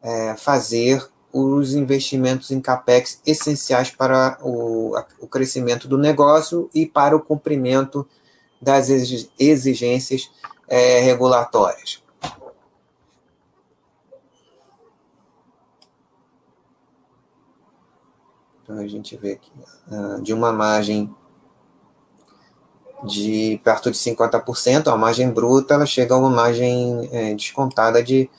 é, 0.00 0.36
fazer 0.36 1.04
os 1.32 1.74
investimentos 1.74 2.52
em 2.52 2.60
capex 2.60 3.20
essenciais 3.26 3.90
para 3.90 4.38
o, 4.40 4.94
o 5.18 5.26
crescimento 5.26 5.88
do 5.88 5.98
negócio 5.98 6.70
e 6.72 6.86
para 6.86 7.16
o 7.16 7.20
cumprimento 7.20 8.06
das 8.60 8.88
exigências 9.36 10.30
é, 10.68 11.00
regulatórias. 11.00 12.00
Então 18.62 18.78
a 18.78 18.86
gente 18.86 19.16
vê 19.16 19.32
aqui, 19.32 19.50
uh, 19.88 20.22
de 20.22 20.32
uma 20.32 20.52
margem 20.52 21.12
de 23.04 23.60
perto 23.64 23.90
de 23.90 23.96
50%, 23.98 24.88
a 24.88 24.96
margem 24.96 25.30
bruta 25.30 25.74
ela 25.74 25.86
chega 25.86 26.14
a 26.14 26.18
uma 26.18 26.30
margem 26.30 27.08
é, 27.12 27.34
descontada 27.34 28.02
de 28.02 28.30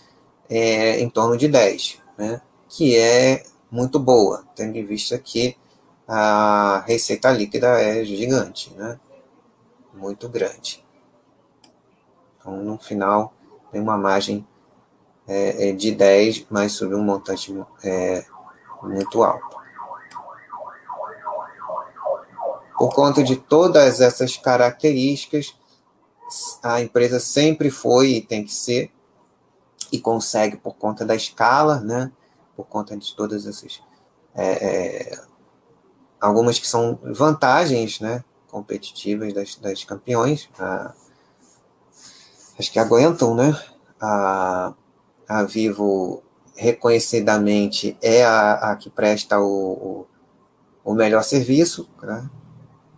é, 0.50 1.00
em 1.00 1.10
torno 1.10 1.38
de 1.38 1.50
10%, 1.50 1.98
né? 2.18 2.42
que 2.70 2.98
é 2.98 3.44
muito 3.70 4.00
boa, 4.00 4.44
tendo 4.56 4.78
em 4.78 4.86
vista 4.86 5.18
que 5.18 5.58
a 6.08 6.84
receita 6.86 7.32
líquida 7.32 7.68
é 7.82 8.04
gigante, 8.04 8.74
né? 8.76 9.00
muito 9.94 10.30
grande. 10.30 10.84
Então, 12.40 12.58
no 12.58 12.78
final, 12.78 13.34
tem 13.72 13.82
uma 13.82 13.98
margem 13.98 14.46
é, 15.28 15.70
é 15.70 15.72
de 15.72 15.92
10, 15.92 16.48
mas 16.50 16.74
sobre 16.74 16.96
um 16.96 17.04
montante 17.04 17.56
é, 17.84 18.26
muito 18.82 19.24
alto. 19.24 19.63
Por 22.78 22.94
conta 22.94 23.24
de 23.24 23.36
todas 23.36 24.02
essas 24.02 24.38
características, 24.38 25.56
a 26.62 26.82
empresa 26.82 27.20
sempre 27.20 27.70
foi 27.70 28.12
e 28.12 28.22
tem 28.22 28.44
que 28.44 28.54
ser, 28.54 28.92
e 29.92 30.00
consegue 30.00 30.58
por 30.58 30.76
conta 30.76 31.06
da 31.06 31.16
escala, 31.16 31.80
né? 31.80 32.12
por 32.56 32.66
conta 32.66 32.96
de 32.98 33.16
todas 33.16 33.46
essas. 33.46 33.82
É, 34.36 34.66
é, 34.66 35.22
algumas 36.20 36.58
que 36.58 36.68
são 36.68 37.00
vantagens 37.04 38.00
né? 38.00 38.24
competitivas 38.50 39.34
das, 39.34 39.56
das 39.56 39.84
campeões, 39.84 40.50
a, 40.58 40.94
acho 42.58 42.72
que 42.72 42.80
aguentam, 42.80 43.36
né? 43.36 43.60
A, 44.00 44.74
a 45.28 45.44
Vivo 45.44 46.24
reconhecidamente 46.56 47.98
é 48.02 48.24
a, 48.24 48.72
a 48.72 48.76
que 48.76 48.90
presta 48.90 49.40
o, 49.40 50.08
o, 50.84 50.92
o 50.92 50.94
melhor 50.94 51.24
serviço, 51.24 51.90
né? 52.02 52.30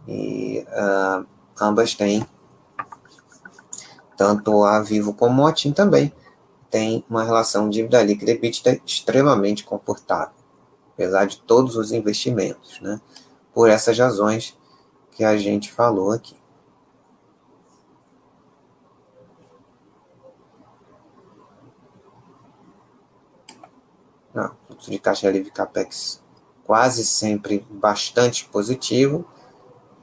E 0.08 0.66
uh, 0.70 1.26
ambas 1.60 1.94
têm, 1.96 2.26
tanto 4.18 4.64
a 4.64 4.82
Vivo 4.82 5.14
como 5.14 5.46
a 5.46 5.54
TIM 5.54 5.72
também, 5.72 6.14
tem 6.70 7.06
uma 7.10 7.24
relação 7.24 7.70
dívida 7.70 8.04
líquida 8.04 8.32
EBITDA 8.32 8.82
extremamente 8.86 9.64
confortável, 9.64 10.36
apesar 10.94 11.26
de 11.26 11.40
todos 11.40 11.76
os 11.76 11.92
investimentos, 11.92 12.80
né? 12.82 13.00
por 13.54 13.70
essas 13.70 13.98
razões 13.98 14.58
que 15.12 15.24
a 15.24 15.38
gente 15.38 15.72
falou 15.72 16.12
aqui. 16.12 16.36
Não, 24.34 24.52
fluxo 24.68 24.92
de 24.92 25.00
caixa 25.00 25.32
livre 25.32 25.50
capex 25.50 26.22
quase 26.66 27.06
sempre 27.06 27.66
bastante 27.70 28.46
positivo, 28.46 29.26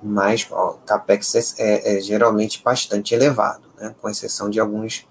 mas 0.02 0.46
o 0.50 0.78
capex 0.84 1.34
é, 1.34 1.40
é, 1.58 1.96
é, 1.96 2.00
geralmente 2.00 2.62
bastante 2.62 3.14
elevado, 3.14 3.68
né, 3.78 3.94
com 4.00 4.08
exceção 4.08 4.50
de 4.50 4.58
alguns 4.58 5.06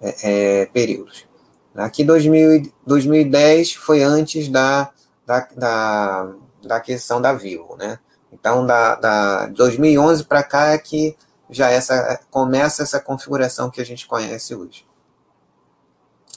é, 0.00 0.62
é 0.62 0.66
períodos. 0.66 1.26
Aqui 1.74 2.04
2000, 2.04 2.70
2010 2.86 3.74
foi 3.74 4.02
antes 4.02 4.48
da, 4.48 4.90
da, 5.26 5.48
da, 5.56 6.32
da 6.62 6.80
questão 6.80 7.20
da 7.20 7.32
Vivo, 7.32 7.76
né? 7.76 7.98
Então, 8.30 8.66
da, 8.66 8.94
da 8.96 9.46
2011 9.46 10.24
para 10.24 10.42
cá 10.42 10.68
é 10.68 10.78
que 10.78 11.16
já 11.48 11.70
essa 11.70 12.18
começa 12.30 12.82
essa 12.82 12.98
configuração 12.98 13.70
que 13.70 13.80
a 13.80 13.84
gente 13.84 14.06
conhece 14.06 14.54
hoje. 14.54 14.86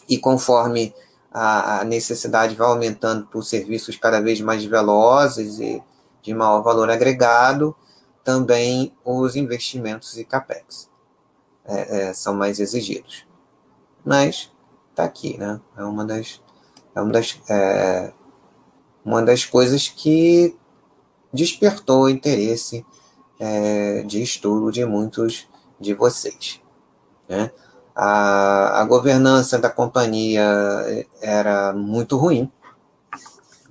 E 0.08 0.18
conforme 0.18 0.94
a, 1.32 1.82
a 1.82 1.84
necessidade 1.84 2.56
vai 2.56 2.68
aumentando 2.68 3.26
por 3.28 3.44
serviços 3.44 3.98
cada 3.98 4.22
vez 4.22 4.40
mais 4.40 4.64
velozes 4.64 5.60
e 5.60 5.82
de 6.22 6.34
maior 6.34 6.62
valor 6.62 6.90
agregado, 6.90 7.76
também 8.26 8.94
os 9.06 9.38
investimentos 9.38 10.18
e 10.18 10.26
capex 10.26 10.90
é, 11.64 12.10
é, 12.10 12.14
são 12.14 12.36
mais 12.36 12.60
exigidos. 12.60 13.26
Mas 14.04 14.52
está 14.90 15.06
aqui, 15.06 15.38
né? 15.38 15.62
É 15.78 15.84
uma 15.84 16.04
das, 16.04 16.42
é 16.94 17.00
uma 17.00 17.14
das, 17.14 17.40
é, 17.50 18.12
uma 19.06 19.22
das 19.22 19.46
coisas 19.46 19.88
que 19.88 20.58
despertou 21.32 22.04
o 22.04 22.10
interesse 22.10 22.86
é, 23.40 24.04
de 24.04 24.22
estudo 24.22 24.70
de 24.72 24.84
muitos 24.84 25.48
de 25.80 25.94
vocês. 25.94 26.60
Né? 27.30 27.50
a, 27.96 28.82
a 28.82 28.86
governança 28.86 29.58
da 29.58 29.70
companhia 29.70 30.46
era 31.22 31.72
muito 31.72 32.18
ruim, 32.18 32.52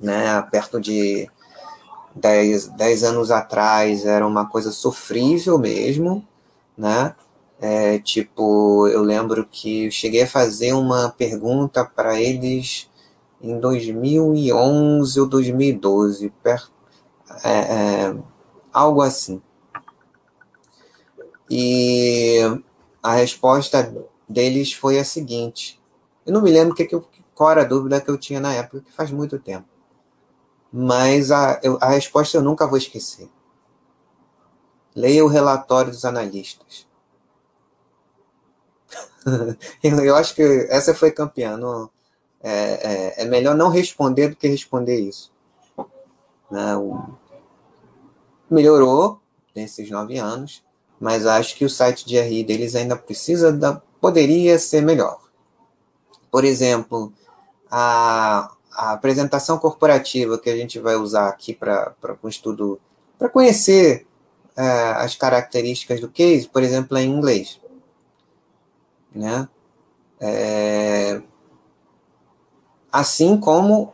né? 0.01 0.41
Perto 0.51 0.81
de 0.81 1.31
10, 2.15 2.69
10 2.69 3.05
anos 3.05 3.31
atrás 3.31 4.05
era 4.07 4.27
uma 4.27 4.49
coisa 4.49 4.71
sofrível 4.71 5.59
mesmo, 5.59 6.27
né? 6.77 7.15
É, 7.61 7.99
tipo, 7.99 8.89
eu 8.89 9.03
lembro 9.03 9.47
que 9.47 9.87
eu 9.87 9.91
cheguei 9.91 10.23
a 10.23 10.27
fazer 10.27 10.73
uma 10.75 11.11
pergunta 11.11 11.85
para 11.85 12.21
eles 12.21 12.91
em 13.41 13.59
2011 13.59 15.21
ou 15.21 15.27
2012, 15.27 16.31
per, 16.43 16.63
é, 17.45 17.51
é, 18.09 18.17
algo 18.73 19.03
assim. 19.03 19.41
E 21.51 22.41
a 23.03 23.15
resposta 23.15 23.95
deles 24.29 24.73
foi 24.73 24.99
a 24.99 25.05
seguinte. 25.05 25.81
Eu 26.27 26.33
não 26.33 26.43
me 26.43 26.51
lembro 26.51 26.75
que 26.75 26.87
que 26.87 26.99
qual 27.35 27.51
era 27.51 27.63
a 27.63 27.65
dúvida 27.65 28.01
que 28.01 28.11
eu 28.11 28.19
tinha 28.19 28.41
na 28.41 28.55
época, 28.55 28.81
que 28.81 28.93
faz 28.93 29.11
muito 29.11 29.39
tempo. 29.39 29.67
Mas 30.77 31.31
a, 31.31 31.61
eu, 31.63 31.79
a 31.81 31.91
resposta 31.91 32.37
eu 32.37 32.43
nunca 32.43 32.67
vou 32.67 32.77
esquecer. 32.77 33.31
Leia 34.93 35.25
o 35.25 35.29
relatório 35.29 35.93
dos 35.93 36.05
analistas. 36.05 36.85
eu 39.81 40.17
acho 40.17 40.35
que 40.35 40.43
essa 40.69 40.93
foi 40.93 41.13
campeã. 41.13 41.57
Não, 41.57 41.89
é, 42.43 42.51
é, 42.51 43.23
é, 43.23 43.25
melhor 43.25 43.55
não 43.55 43.69
responder 43.69 44.31
do 44.31 44.37
que 44.37 44.49
responder 44.49 44.99
isso. 44.99 45.33
Né? 46.51 46.75
melhorou 48.51 49.21
nesses 49.55 49.89
nove 49.91 50.19
anos, 50.19 50.65
mas 50.99 51.25
acho 51.25 51.55
que 51.55 51.65
o 51.65 51.71
site 51.71 52.05
de 52.05 52.19
RI 52.19 52.43
deles 52.43 52.75
ainda 52.75 52.97
precisa 52.97 53.53
da, 53.53 53.81
poderia 54.01 54.59
ser 54.59 54.83
melhor. 54.83 55.21
Por 56.33 56.45
exemplo, 56.45 57.13
a, 57.71 58.54
a 58.75 58.93
apresentação 58.93 59.59
corporativa 59.59 60.39
que 60.39 60.51
a 60.51 60.57
gente 60.57 60.79
vai 60.79 60.97
usar 60.97 61.29
aqui 61.29 61.55
para 61.55 61.95
um 62.23 62.29
estudo, 62.29 62.81
para 63.19 63.29
conhecer 63.29 64.07
é, 64.57 64.63
as 64.97 65.15
características 65.17 66.01
do 66.01 66.09
case, 66.09 66.49
por 66.49 66.63
exemplo, 66.63 66.97
é 66.97 67.03
em 67.03 67.11
inglês. 67.11 67.61
Né? 69.15 69.49
É, 70.21 71.23
assim 72.91 73.37
como 73.39 73.93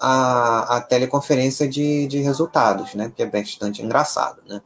a, 0.00 0.76
a 0.76 0.80
teleconferência 0.80 1.68
de, 1.68 2.06
de 2.06 2.18
resultados, 2.18 2.94
né? 2.94 3.12
Que 3.14 3.22
é 3.22 3.26
bastante 3.26 3.82
engraçado, 3.82 4.40
né? 4.46 4.62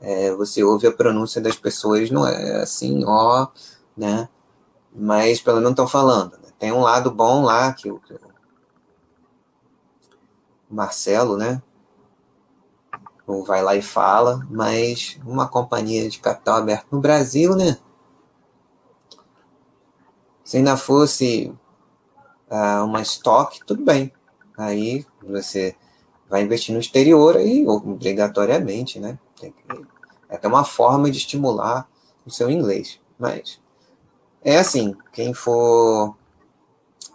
É, 0.00 0.32
você 0.32 0.62
ouve 0.62 0.86
a 0.86 0.92
pronúncia 0.92 1.40
das 1.40 1.56
pessoas, 1.56 2.10
não 2.10 2.26
é 2.26 2.62
assim, 2.62 3.04
ó, 3.04 3.48
né? 3.96 4.28
Mas 4.94 5.40
pelo 5.40 5.56
menos 5.56 5.72
estão 5.72 5.88
falando. 5.88 6.32
Né? 6.32 6.48
Tem 6.58 6.72
um 6.72 6.80
lado 6.80 7.10
bom 7.10 7.42
lá 7.42 7.70
o, 7.70 7.74
que 7.74 7.90
o 7.90 8.00
Marcelo, 10.70 11.36
né? 11.36 11.62
vai 13.44 13.62
lá 13.62 13.76
e 13.76 13.82
fala, 13.82 14.46
mas 14.50 15.18
uma 15.24 15.46
companhia 15.46 16.08
de 16.08 16.18
capital 16.18 16.56
aberto 16.56 16.86
no 16.90 17.00
Brasil, 17.00 17.54
né? 17.54 17.78
Se 20.42 20.56
ainda 20.56 20.78
fosse 20.78 21.52
uh, 22.50 22.84
uma 22.84 23.02
estoque, 23.02 23.60
tudo 23.66 23.84
bem. 23.84 24.10
Aí 24.56 25.04
você 25.22 25.76
vai 26.28 26.42
investir 26.42 26.74
no 26.74 26.80
exterior 26.80 27.36
aí, 27.36 27.66
obrigatoriamente, 27.66 28.98
né? 28.98 29.18
Tem 29.38 29.52
que, 29.52 29.86
é 30.28 30.36
até 30.36 30.48
uma 30.48 30.64
forma 30.64 31.10
de 31.10 31.18
estimular 31.18 31.86
o 32.24 32.30
seu 32.30 32.50
inglês. 32.50 32.98
Mas 33.18 33.60
é 34.42 34.58
assim, 34.58 34.96
quem 35.12 35.34
for 35.34 36.16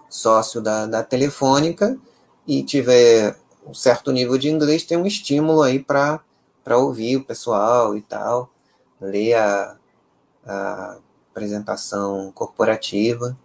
sócio 0.10 0.62
da, 0.62 0.86
da 0.86 1.04
Telefônica 1.04 1.98
e 2.46 2.62
tiver 2.64 3.36
um 3.66 3.74
certo 3.74 4.12
nível 4.12 4.38
de 4.38 4.50
inglês, 4.50 4.84
tem 4.84 4.98
um 4.98 5.06
estímulo 5.06 5.62
aí 5.62 5.80
para 5.80 6.22
ouvir 6.78 7.18
o 7.18 7.24
pessoal 7.24 7.96
e 7.96 8.02
tal, 8.02 8.50
ler 9.00 9.36
a, 9.36 9.78
a 10.46 10.98
apresentação 11.32 12.32
corporativa, 12.32 13.38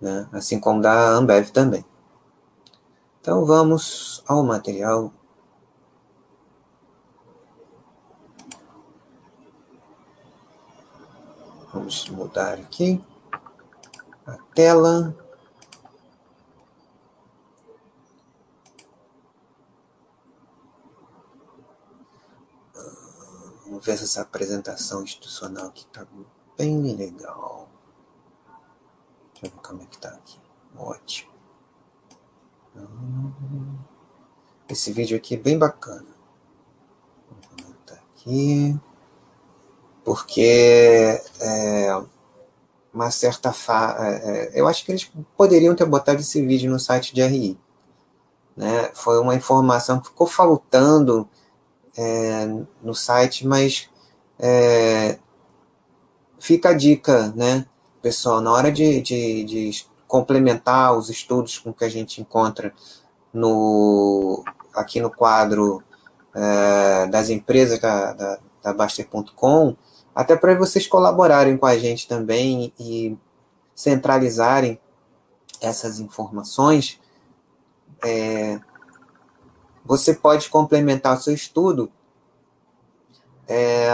né? 0.00 0.28
assim 0.32 0.60
como 0.60 0.80
da 0.80 1.10
Ambev 1.10 1.50
também. 1.50 1.84
Então 3.20 3.44
vamos 3.44 4.22
ao 4.26 4.42
material. 4.44 5.12
Vamos 11.72 12.08
mudar 12.08 12.54
aqui 12.54 13.04
a 14.24 14.38
tela. 14.54 15.25
Ver 23.86 23.92
essa 23.92 24.22
apresentação 24.22 25.04
institucional 25.04 25.70
que 25.70 25.82
está 25.84 26.04
bem 26.58 26.96
legal. 26.96 27.68
Deixa 29.34 29.46
eu 29.46 29.50
ver 29.50 29.62
como 29.62 29.80
é 29.80 29.86
que 29.86 29.94
está 29.94 30.08
aqui. 30.08 30.40
Ótimo. 30.76 31.30
Esse 34.68 34.92
vídeo 34.92 35.16
aqui 35.16 35.36
é 35.36 35.38
bem 35.38 35.56
bacana. 35.56 36.04
Vou 37.30 37.76
aqui. 37.94 38.76
Porque 40.04 41.22
é, 41.40 42.02
uma 42.92 43.12
certa 43.12 43.52
fa... 43.52 43.96
É, 44.00 44.56
é, 44.56 44.60
eu 44.60 44.66
acho 44.66 44.84
que 44.84 44.90
eles 44.90 45.08
poderiam 45.36 45.76
ter 45.76 45.86
botado 45.86 46.20
esse 46.20 46.44
vídeo 46.44 46.68
no 46.72 46.80
site 46.80 47.14
de 47.14 47.22
RI. 47.22 47.56
Né? 48.56 48.90
Foi 48.94 49.20
uma 49.20 49.36
informação 49.36 50.00
que 50.00 50.08
ficou 50.08 50.26
faltando 50.26 51.28
é, 51.96 52.46
no 52.82 52.94
site, 52.94 53.46
mas 53.46 53.88
é, 54.38 55.18
fica 56.38 56.70
a 56.70 56.74
dica, 56.74 57.32
né, 57.34 57.66
pessoal, 58.02 58.40
na 58.40 58.52
hora 58.52 58.70
de, 58.70 59.00
de, 59.00 59.44
de, 59.44 59.86
complementar 60.06 60.96
os 60.96 61.10
estudos 61.10 61.58
com 61.58 61.72
que 61.72 61.84
a 61.84 61.88
gente 61.88 62.20
encontra 62.20 62.72
no, 63.32 64.44
aqui 64.72 65.00
no 65.00 65.10
quadro 65.10 65.82
é, 66.32 67.06
das 67.08 67.28
empresas 67.28 67.80
da, 67.80 68.12
da, 68.12 68.38
da 68.62 68.72
Baster.com, 68.72 69.76
até 70.14 70.36
para 70.36 70.54
vocês 70.54 70.86
colaborarem 70.86 71.56
com 71.56 71.66
a 71.66 71.76
gente 71.76 72.06
também 72.06 72.72
e 72.78 73.16
centralizarem 73.74 74.78
essas 75.60 75.98
informações, 75.98 77.00
é, 78.04 78.60
você 79.86 80.12
pode 80.12 80.50
complementar 80.50 81.20
seu 81.20 81.32
estudo 81.32 81.90
é, 83.48 83.88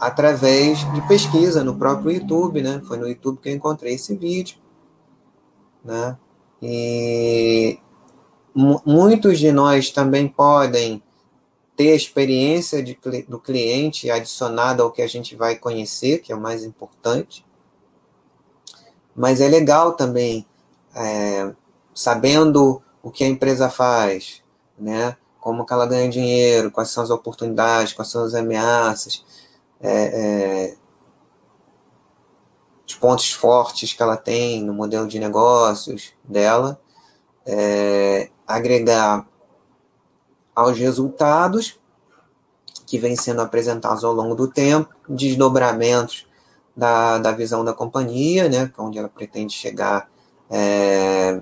através 0.00 0.80
de 0.92 1.06
pesquisa 1.06 1.62
no 1.62 1.76
próprio 1.76 2.10
YouTube, 2.10 2.60
né? 2.60 2.82
Foi 2.86 2.96
no 2.98 3.08
YouTube 3.08 3.38
que 3.40 3.48
eu 3.48 3.54
encontrei 3.54 3.94
esse 3.94 4.16
vídeo, 4.16 4.58
né? 5.84 6.18
E 6.60 7.78
muitos 8.54 9.38
de 9.38 9.52
nós 9.52 9.90
também 9.90 10.28
podem 10.28 11.02
ter 11.76 11.92
a 11.92 11.96
experiência 11.96 12.82
de, 12.82 12.98
do 13.28 13.38
cliente 13.38 14.10
adicionada 14.10 14.82
ao 14.82 14.90
que 14.90 15.02
a 15.02 15.06
gente 15.06 15.34
vai 15.36 15.56
conhecer, 15.56 16.18
que 16.18 16.32
é 16.32 16.36
o 16.36 16.40
mais 16.40 16.64
importante. 16.64 17.46
Mas 19.14 19.40
é 19.40 19.48
legal 19.48 19.92
também, 19.92 20.46
é, 20.94 21.52
sabendo 21.94 22.82
o 23.02 23.10
que 23.10 23.24
a 23.24 23.28
empresa 23.28 23.68
faz, 23.68 24.41
né? 24.82 25.16
Como 25.40 25.64
que 25.64 25.72
ela 25.72 25.86
ganha 25.86 26.08
dinheiro, 26.08 26.70
quais 26.70 26.90
são 26.90 27.02
as 27.02 27.10
oportunidades, 27.10 27.92
quais 27.92 28.10
são 28.10 28.24
as 28.24 28.34
ameaças, 28.34 29.24
é, 29.80 30.70
é, 30.70 30.76
os 32.86 32.94
pontos 32.94 33.32
fortes 33.32 33.92
que 33.92 34.02
ela 34.02 34.16
tem 34.16 34.62
no 34.62 34.72
modelo 34.74 35.08
de 35.08 35.18
negócios 35.18 36.12
dela, 36.24 36.80
é, 37.46 38.30
agregar 38.46 39.26
aos 40.54 40.78
resultados 40.78 41.80
que 42.86 42.98
vêm 42.98 43.16
sendo 43.16 43.40
apresentados 43.40 44.04
ao 44.04 44.12
longo 44.12 44.34
do 44.34 44.46
tempo, 44.46 44.94
desdobramentos 45.08 46.26
da, 46.76 47.18
da 47.18 47.32
visão 47.32 47.64
da 47.64 47.72
companhia, 47.72 48.48
né, 48.48 48.72
é 48.76 48.82
onde 48.82 48.98
ela 48.98 49.08
pretende 49.08 49.54
chegar 49.54 50.10
é, 50.50 51.40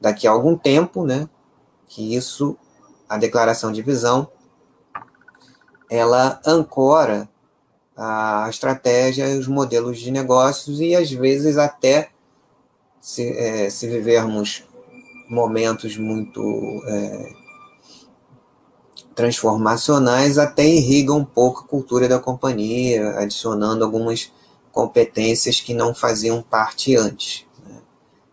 daqui 0.00 0.26
a 0.26 0.32
algum 0.32 0.56
tempo, 0.56 1.06
né, 1.06 1.28
que 1.88 2.14
isso, 2.14 2.56
a 3.08 3.16
declaração 3.16 3.72
de 3.72 3.82
visão, 3.82 4.28
ela 5.90 6.40
ancora 6.44 7.28
a 7.96 8.46
estratégia 8.50 9.28
e 9.28 9.38
os 9.38 9.46
modelos 9.46 9.98
de 9.98 10.10
negócios 10.10 10.80
e 10.80 10.94
às 10.96 11.10
vezes 11.10 11.56
até 11.56 12.10
se, 13.00 13.22
é, 13.22 13.70
se 13.70 13.86
vivermos 13.86 14.64
momentos 15.28 15.96
muito 15.96 16.40
é, 16.86 17.32
transformacionais, 19.14 20.38
até 20.38 20.66
irriga 20.66 21.12
um 21.12 21.24
pouco 21.24 21.60
a 21.60 21.68
cultura 21.68 22.08
da 22.08 22.18
companhia, 22.18 23.10
adicionando 23.18 23.84
algumas 23.84 24.32
competências 24.72 25.60
que 25.60 25.72
não 25.72 25.94
faziam 25.94 26.42
parte 26.42 26.96
antes. 26.96 27.46
Né? 27.64 27.80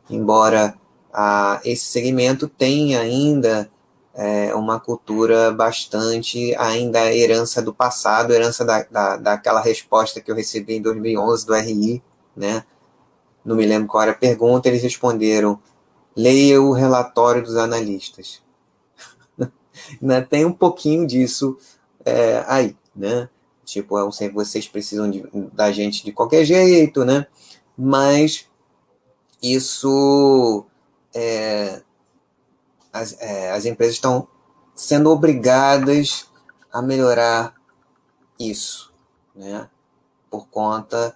Embora 0.09 0.75
a, 1.13 1.61
esse 1.63 1.85
segmento 1.85 2.47
tem 2.47 2.95
ainda 2.95 3.69
é, 4.13 4.53
uma 4.55 4.79
cultura 4.79 5.51
bastante 5.51 6.55
ainda 6.55 7.13
herança 7.13 7.61
do 7.61 7.73
passado, 7.73 8.33
herança 8.33 8.65
da, 8.65 8.83
da, 8.83 9.17
daquela 9.17 9.61
resposta 9.61 10.19
que 10.19 10.29
eu 10.29 10.35
recebi 10.35 10.75
em 10.75 10.81
2011 10.81 11.45
do 11.45 11.53
RI, 11.53 12.03
né? 12.35 12.63
Não 13.43 13.55
me 13.55 13.65
lembro 13.65 13.87
qual 13.87 14.03
era 14.03 14.11
a 14.11 14.15
pergunta, 14.15 14.67
eles 14.67 14.83
responderam: 14.83 15.59
leia 16.15 16.61
o 16.61 16.71
relatório 16.71 17.41
dos 17.41 17.55
analistas. 17.55 18.41
Tem 20.29 20.45
um 20.45 20.53
pouquinho 20.53 21.07
disso 21.07 21.57
é, 22.05 22.43
aí, 22.47 22.75
né? 22.95 23.29
Tipo, 23.63 23.95
que 24.11 24.29
vocês 24.29 24.67
precisam 24.67 25.09
de, 25.09 25.23
da 25.53 25.71
gente 25.71 26.03
de 26.03 26.11
qualquer 26.11 26.43
jeito, 26.43 27.05
né? 27.05 27.25
Mas 27.77 28.47
isso 29.41 30.65
é, 31.13 31.81
as, 32.91 33.19
é, 33.21 33.51
as 33.51 33.65
empresas 33.65 33.95
estão 33.95 34.27
sendo 34.75 35.11
obrigadas 35.11 36.27
a 36.71 36.81
melhorar 36.81 37.55
isso, 38.39 38.93
né? 39.35 39.69
Por 40.29 40.47
conta 40.47 41.15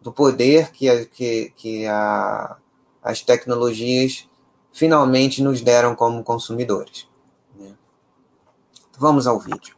do 0.00 0.12
poder 0.12 0.70
que, 0.70 1.06
que, 1.06 1.52
que 1.56 1.86
a, 1.86 2.56
as 3.02 3.20
tecnologias 3.22 4.28
finalmente 4.72 5.42
nos 5.42 5.60
deram 5.60 5.94
como 5.94 6.22
consumidores. 6.22 7.08
Né? 7.56 7.74
Vamos 8.98 9.26
ao 9.26 9.38
vídeo. 9.38 9.76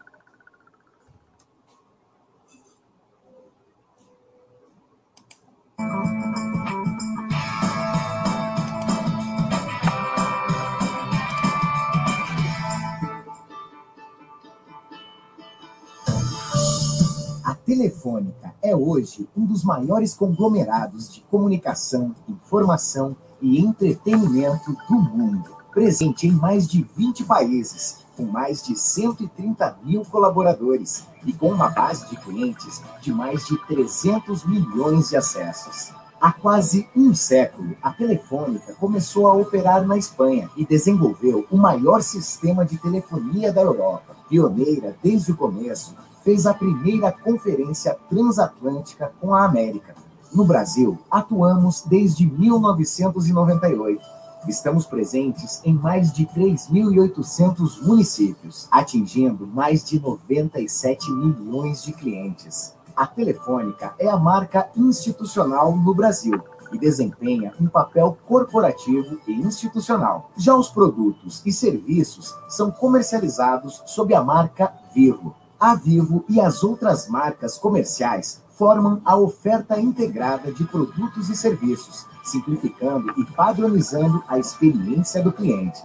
Telefônica 17.65 18.55
é 18.63 18.77
hoje 18.77 19.27
um 19.35 19.47
dos 19.47 19.65
maiores 19.65 20.13
conglomerados 20.13 21.11
de 21.11 21.23
comunicação, 21.23 22.15
informação 22.29 23.17
e 23.41 23.59
entretenimento 23.59 24.77
do 24.87 24.97
mundo, 24.97 25.57
presente 25.73 26.27
em 26.27 26.33
mais 26.33 26.69
de 26.69 26.87
20 26.95 27.25
países, 27.25 28.05
com 28.19 28.25
mais 28.25 28.63
de 28.63 28.79
130 28.79 29.79
mil 29.83 30.05
colaboradores 30.05 31.05
e 31.25 31.33
com 31.33 31.53
uma 31.53 31.71
base 31.71 32.07
de 32.11 32.17
clientes 32.19 32.83
de 33.01 33.11
mais 33.11 33.47
de 33.47 33.57
300 33.67 34.45
milhões 34.45 35.09
de 35.09 35.17
acessos. 35.17 35.91
Há 36.21 36.33
quase 36.33 36.87
um 36.95 37.15
século, 37.15 37.75
a 37.83 37.91
Telefônica 37.93 38.75
começou 38.75 39.27
a 39.27 39.35
operar 39.35 39.87
na 39.87 39.97
Espanha 39.97 40.51
e 40.55 40.67
desenvolveu 40.67 41.47
o 41.51 41.57
maior 41.57 42.03
sistema 42.03 42.65
de 42.65 42.77
telefonia 42.77 43.51
da 43.51 43.63
Europa. 43.63 44.15
Pioneira 44.29 44.97
desde 45.03 45.33
o 45.33 45.37
começo, 45.37 45.95
fez 46.25 46.47
a 46.47 46.55
primeira 46.55 47.13
conferência 47.13 47.97
transatlântica 48.09 49.13
com 49.21 49.35
a 49.35 49.45
América. 49.45 49.95
No 50.33 50.45
Brasil, 50.45 50.99
atuamos 51.11 51.83
desde 51.87 52.27
1998. 52.27 54.03
Estamos 54.49 54.87
presentes 54.87 55.61
em 55.65 55.75
mais 55.75 56.13
de 56.13 56.27
3.800 56.27 57.83
municípios, 57.83 58.67
atingindo 58.71 59.47
mais 59.47 59.85
de 59.85 60.01
97 60.01 61.11
milhões 61.13 61.83
de 61.83 61.93
clientes. 61.93 62.75
A 62.97 63.07
Telefônica 63.07 63.95
é 63.99 64.09
a 64.09 64.17
marca 64.17 64.69
institucional 64.77 65.77
no 65.77 65.95
Brasil 65.95 66.43
e 66.73 66.79
desempenha 66.79 67.53
um 67.61 67.67
papel 67.67 68.17
corporativo 68.27 69.19
e 69.27 69.33
institucional. 69.33 70.31
Já 70.37 70.57
os 70.57 70.69
produtos 70.69 71.43
e 71.45 71.53
serviços 71.53 72.35
são 72.49 72.71
comercializados 72.71 73.83
sob 73.87 74.15
a 74.15 74.23
marca 74.23 74.73
Vivo. 74.95 75.35
A 75.65 75.75
Vivo 75.75 76.27
e 76.29 76.39
as 76.43 76.63
outras 76.63 77.09
marcas 77.09 77.57
comerciais 77.57 78.43
formam 78.51 79.01
a 79.03 79.17
oferta 79.17 79.81
integrada 79.81 80.53
de 80.53 80.63
produtos 80.63 81.31
e 81.31 81.35
serviços, 81.35 82.05
simplificando 82.23 83.15
e 83.19 83.25
padronizando 83.33 84.23
a 84.29 84.39
experiência 84.39 85.23
do 85.23 85.33
cliente. 85.33 85.81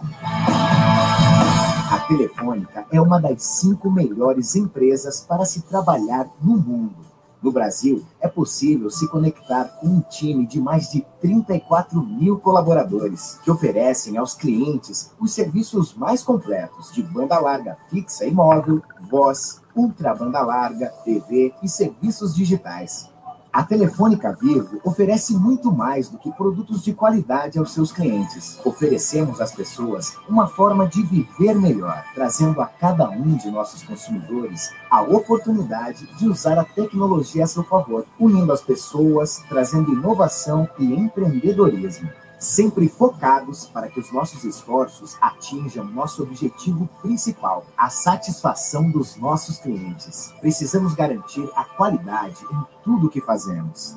A 1.90 1.98
Telefônica 2.06 2.84
é 2.92 3.00
uma 3.00 3.18
das 3.18 3.42
cinco 3.42 3.90
melhores 3.90 4.54
empresas 4.54 5.22
para 5.22 5.46
se 5.46 5.62
trabalhar 5.62 6.28
no 6.42 6.58
mundo. 6.58 7.09
No 7.42 7.50
Brasil, 7.50 8.04
é 8.20 8.28
possível 8.28 8.90
se 8.90 9.08
conectar 9.08 9.64
com 9.80 9.86
um 9.86 10.00
time 10.00 10.46
de 10.46 10.60
mais 10.60 10.90
de 10.90 11.04
34 11.20 12.02
mil 12.02 12.38
colaboradores, 12.38 13.38
que 13.42 13.50
oferecem 13.50 14.18
aos 14.18 14.34
clientes 14.34 15.10
os 15.18 15.32
serviços 15.32 15.94
mais 15.94 16.22
completos 16.22 16.92
de 16.92 17.02
banda 17.02 17.38
larga 17.38 17.78
fixa 17.88 18.26
e 18.26 18.30
móvel, 18.30 18.82
voz, 19.10 19.60
ultra 19.74 20.14
banda 20.14 20.42
larga, 20.42 20.88
TV 21.04 21.54
e 21.62 21.68
serviços 21.68 22.34
digitais. 22.34 23.08
A 23.52 23.64
Telefônica 23.64 24.32
Vivo 24.40 24.80
oferece 24.84 25.34
muito 25.34 25.72
mais 25.72 26.08
do 26.08 26.18
que 26.18 26.30
produtos 26.30 26.84
de 26.84 26.94
qualidade 26.94 27.58
aos 27.58 27.72
seus 27.72 27.90
clientes. 27.90 28.60
Oferecemos 28.64 29.40
às 29.40 29.52
pessoas 29.52 30.16
uma 30.28 30.46
forma 30.46 30.86
de 30.86 31.02
viver 31.02 31.54
melhor, 31.54 32.04
trazendo 32.14 32.60
a 32.60 32.66
cada 32.66 33.10
um 33.10 33.36
de 33.36 33.50
nossos 33.50 33.82
consumidores 33.82 34.70
a 34.88 35.02
oportunidade 35.02 36.06
de 36.16 36.28
usar 36.28 36.58
a 36.60 36.64
tecnologia 36.64 37.42
a 37.42 37.46
seu 37.48 37.64
favor, 37.64 38.06
unindo 38.20 38.52
as 38.52 38.62
pessoas, 38.62 39.42
trazendo 39.48 39.92
inovação 39.92 40.68
e 40.78 40.84
empreendedorismo 40.84 42.08
sempre 42.40 42.88
focados 42.88 43.66
para 43.66 43.88
que 43.88 44.00
os 44.00 44.10
nossos 44.10 44.42
esforços 44.44 45.16
atinjam 45.20 45.84
nosso 45.84 46.22
objetivo 46.22 46.88
principal, 47.02 47.66
a 47.76 47.90
satisfação 47.90 48.90
dos 48.90 49.16
nossos 49.16 49.58
clientes. 49.58 50.32
Precisamos 50.40 50.94
garantir 50.94 51.48
a 51.54 51.64
qualidade 51.64 52.42
em 52.50 52.66
tudo 52.82 53.06
o 53.06 53.10
que 53.10 53.20
fazemos. 53.20 53.96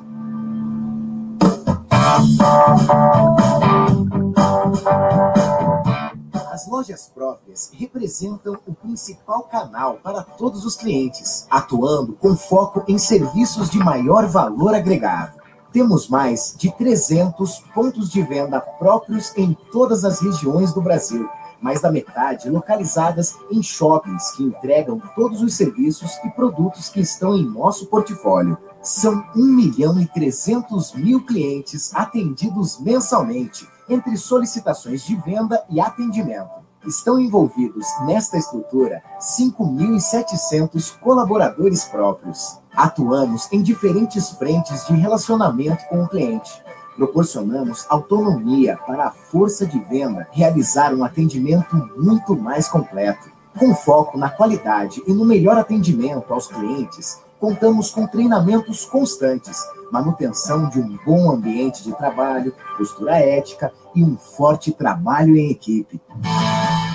As 6.51 6.67
lojas 6.67 7.09
próprias 7.13 7.71
representam 7.73 8.59
o 8.67 8.73
principal 8.73 9.43
canal 9.43 9.95
para 10.03 10.21
todos 10.21 10.65
os 10.65 10.75
clientes, 10.75 11.47
atuando 11.49 12.13
com 12.13 12.35
foco 12.35 12.83
em 12.87 12.97
serviços 12.97 13.69
de 13.69 13.79
maior 13.79 14.27
valor 14.27 14.75
agregado. 14.75 15.42
Temos 15.73 16.07
mais 16.07 16.53
de 16.55 16.71
300 16.71 17.63
pontos 17.73 18.11
de 18.11 18.21
venda 18.21 18.61
próprios 18.61 19.35
em 19.35 19.57
todas 19.71 20.05
as 20.05 20.21
regiões 20.21 20.71
do 20.71 20.79
Brasil, 20.79 21.27
mais 21.59 21.81
da 21.81 21.91
metade 21.91 22.47
localizadas 22.47 23.35
em 23.49 23.63
shoppings 23.63 24.31
que 24.33 24.43
entregam 24.43 25.01
todos 25.15 25.41
os 25.41 25.55
serviços 25.55 26.11
e 26.23 26.29
produtos 26.29 26.89
que 26.89 26.99
estão 26.99 27.35
em 27.35 27.43
nosso 27.43 27.87
portfólio. 27.87 28.55
São 28.83 29.25
1 29.35 29.43
milhão 29.43 29.99
e 29.99 30.05
300 30.05 30.93
mil 30.93 31.25
clientes 31.25 31.91
atendidos 31.95 32.79
mensalmente, 32.79 33.67
entre 33.89 34.15
solicitações 34.15 35.03
de 35.03 35.15
venda 35.15 35.65
e 35.71 35.81
atendimento. 35.81 36.62
Estão 36.85 37.17
envolvidos 37.17 37.87
nesta 38.05 38.37
estrutura 38.37 39.01
5.700 39.17 40.99
colaboradores 40.99 41.85
próprios. 41.85 42.59
Atuamos 42.75 43.47
em 43.53 43.61
diferentes 43.61 44.31
frentes 44.31 44.85
de 44.85 44.93
relacionamento 44.93 45.85
com 45.87 46.03
o 46.03 46.09
cliente. 46.09 46.51
Proporcionamos 46.97 47.85
autonomia 47.89 48.77
para 48.85 49.07
a 49.07 49.11
força 49.11 49.65
de 49.65 49.79
venda 49.79 50.27
realizar 50.31 50.93
um 50.93 51.05
atendimento 51.05 51.73
muito 51.95 52.35
mais 52.35 52.67
completo. 52.67 53.31
Com 53.57 53.73
foco 53.73 54.17
na 54.17 54.29
qualidade 54.29 55.01
e 55.07 55.13
no 55.13 55.23
melhor 55.23 55.57
atendimento 55.57 56.33
aos 56.33 56.47
clientes, 56.47 57.21
contamos 57.43 57.91
com 57.91 58.07
treinamentos 58.07 58.85
constantes, 58.85 59.57
manutenção 59.91 60.69
de 60.69 60.79
um 60.79 60.97
bom 61.05 61.29
ambiente 61.29 61.83
de 61.83 61.91
trabalho, 61.91 62.55
postura 62.77 63.17
ética 63.17 63.69
e 63.93 64.01
um 64.01 64.15
forte 64.15 64.71
trabalho 64.71 65.35
em 65.35 65.51
equipe. 65.51 65.99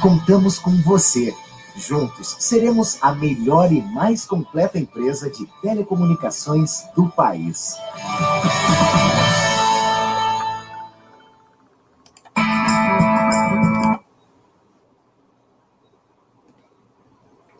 Contamos 0.01 0.59
com 0.59 0.71
você. 0.81 1.35
Juntos 1.77 2.35
seremos 2.41 2.97
a 3.03 3.13
melhor 3.13 3.71
e 3.71 3.83
mais 3.83 4.25
completa 4.25 4.79
empresa 4.79 5.29
de 5.29 5.47
telecomunicações 5.61 6.83
do 6.97 7.11
país. 7.11 7.77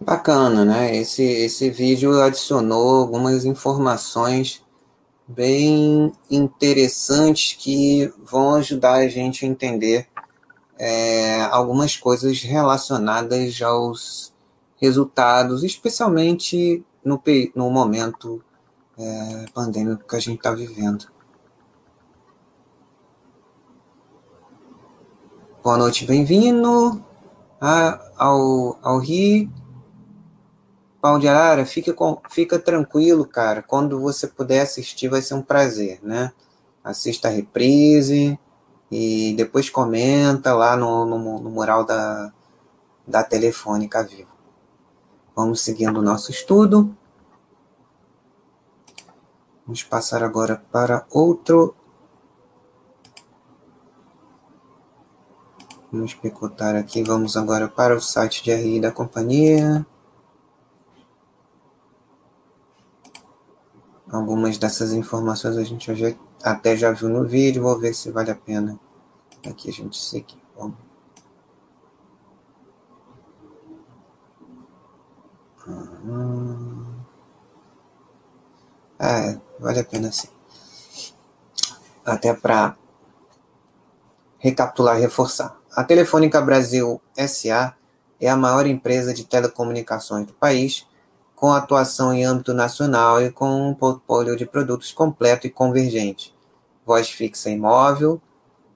Bacana, 0.09 0.65
né? 0.65 0.97
Esse, 0.97 1.23
esse 1.23 1.69
vídeo 1.69 2.23
adicionou 2.23 2.97
algumas 2.97 3.45
informações 3.45 4.65
bem 5.27 6.11
interessantes 6.31 7.53
que 7.53 8.11
vão 8.25 8.55
ajudar 8.55 8.95
a 8.95 9.09
gente 9.09 9.45
a 9.45 9.49
entender 9.49 10.09
é, 10.79 11.43
algumas 11.51 11.95
coisas 11.95 12.41
relacionadas 12.41 13.61
aos 13.61 14.33
resultados, 14.81 15.63
especialmente 15.63 16.83
no, 17.05 17.23
no 17.55 17.71
momento 17.71 18.43
é, 18.99 19.45
pandêmico 19.53 20.09
que 20.09 20.17
a 20.17 20.21
gente 20.21 20.39
está 20.39 20.53
vivendo. 20.53 21.07
Boa 25.63 25.77
noite, 25.77 26.07
bem-vindo 26.07 27.05
ao, 28.17 28.79
ao 28.83 28.99
Rio. 29.01 29.68
Pau 31.01 31.19
de 31.19 31.29
Arara, 31.29 31.65
fica, 31.65 31.93
com, 31.93 32.21
fica 32.29 32.59
tranquilo, 32.59 33.27
cara. 33.27 33.63
Quando 33.63 34.01
você 34.01 34.27
puder 34.27 34.63
assistir, 34.63 35.09
vai 35.09 35.23
ser 35.23 35.35
um 35.35 35.43
prazer, 35.43 36.01
né? 36.03 36.33
Assista 36.83 37.29
a 37.29 37.31
reprise, 37.31 38.39
e 38.91 39.35
depois 39.37 39.69
comenta 39.69 40.55
lá 40.55 40.77
no, 40.77 41.05
no, 41.05 41.41
no 41.41 41.51
mural 41.51 41.85
da, 41.85 42.33
da 43.07 43.23
Telefônica 43.23 44.03
Vivo. 44.03 44.31
Vamos 45.37 45.61
seguindo 45.61 45.99
o 45.99 46.03
nosso 46.03 46.31
estudo. 46.31 46.97
Vamos 49.67 49.83
passar 49.83 50.23
agora 50.23 50.63
para 50.73 51.07
outro. 51.11 51.75
Vamos 55.93 56.15
picotar 56.15 56.75
aqui. 56.75 57.03
Vamos 57.03 57.37
agora 57.37 57.69
para 57.69 57.95
o 57.95 58.01
site 58.01 58.43
de 58.43 58.55
RI 58.55 58.81
da 58.81 58.91
companhia. 58.91 59.87
Algumas 64.11 64.57
dessas 64.57 64.93
informações 64.93 65.57
a 65.57 65.65
gente 65.65 65.95
já 65.95 66.15
até 66.43 66.77
já 66.77 66.93
viu 66.93 67.09
no 67.09 67.27
vídeo, 67.27 67.63
vou 67.63 67.79
ver 67.79 67.95
se 67.95 68.11
vale 68.11 68.31
a 68.31 68.35
pena 68.35 68.79
aqui 69.47 69.69
a 69.69 69.73
gente 69.73 69.99
seguir. 69.99 70.41
Vamos. 70.57 70.77
Hum. 75.69 76.87
É, 78.99 79.39
vale 79.61 79.81
a 79.81 79.85
pena 79.85 80.11
sim. 80.11 80.29
Até 82.05 82.33
para 82.33 82.77
recapitular 84.39 84.97
e 84.97 85.01
reforçar. 85.03 85.57
A 85.77 85.85
Telefônica 85.85 86.41
Brasil 86.41 87.01
SA 87.27 87.75
é 88.21 88.29
a 88.29 88.37
maior 88.37 88.67
empresa 88.67 89.13
de 89.13 89.25
telecomunicações 89.25 90.27
do 90.27 90.33
país, 90.33 90.87
com 91.39 91.53
atuação 91.53 92.13
em 92.13 92.25
âmbito 92.25 92.53
nacional 92.53 93.23
e 93.23 93.31
com 93.31 93.69
um 93.69 93.73
portfólio 93.73 94.37
de 94.37 94.45
produtos 94.45 94.91
completo 94.91 95.47
e 95.47 95.51
convergente. 95.51 96.35
Voz 96.85 97.11
fixa 97.11 97.49
imóvel, 97.49 98.21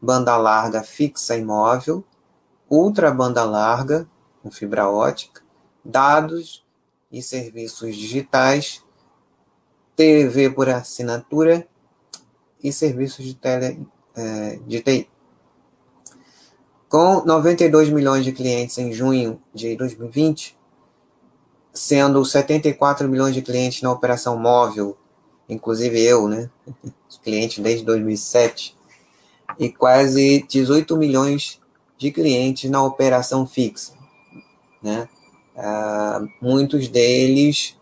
banda 0.01 0.37
larga 0.37 0.85
fixa 0.85 1.37
imóvel, 1.37 2.05
ultra 2.71 3.11
banda 3.11 3.43
larga, 3.43 4.09
com 4.41 4.51
fibra 4.51 4.89
ótica, 4.89 5.43
dados 5.85 6.65
e 7.11 7.21
serviços 7.21 7.97
digitais, 7.97 8.85
TV 9.97 10.49
por 10.49 10.69
assinatura 10.69 11.67
e 12.63 12.73
serviços 12.73 13.25
de, 13.25 13.35
tele, 13.35 13.85
é, 14.15 14.61
de 14.65 14.81
TI. 14.81 15.11
Com 16.89 17.25
92 17.25 17.89
milhões 17.89 18.25
de 18.25 18.31
clientes 18.31 18.79
em 18.79 18.93
junho 18.93 19.43
de 19.53 19.75
2020, 19.75 20.62
sendo 21.73 22.25
74 22.25 23.09
milhões 23.09 23.35
de 23.35 23.43
clientes 23.43 23.83
na 23.83 23.91
operação 23.91 24.39
móvel, 24.39 24.97
inclusive 25.49 26.01
eu, 26.01 26.29
né? 26.29 26.51
Cliente 27.23 27.61
desde 27.61 27.85
2007, 27.85 28.77
e 29.59 29.71
quase 29.71 30.45
18 30.49 30.97
milhões 30.97 31.61
de 31.97 32.11
clientes 32.11 32.71
na 32.71 32.83
operação 32.83 33.47
fixa, 33.47 33.95
né? 34.83 35.09
Uh, 35.55 36.27
muitos 36.41 36.89
deles 36.89 37.77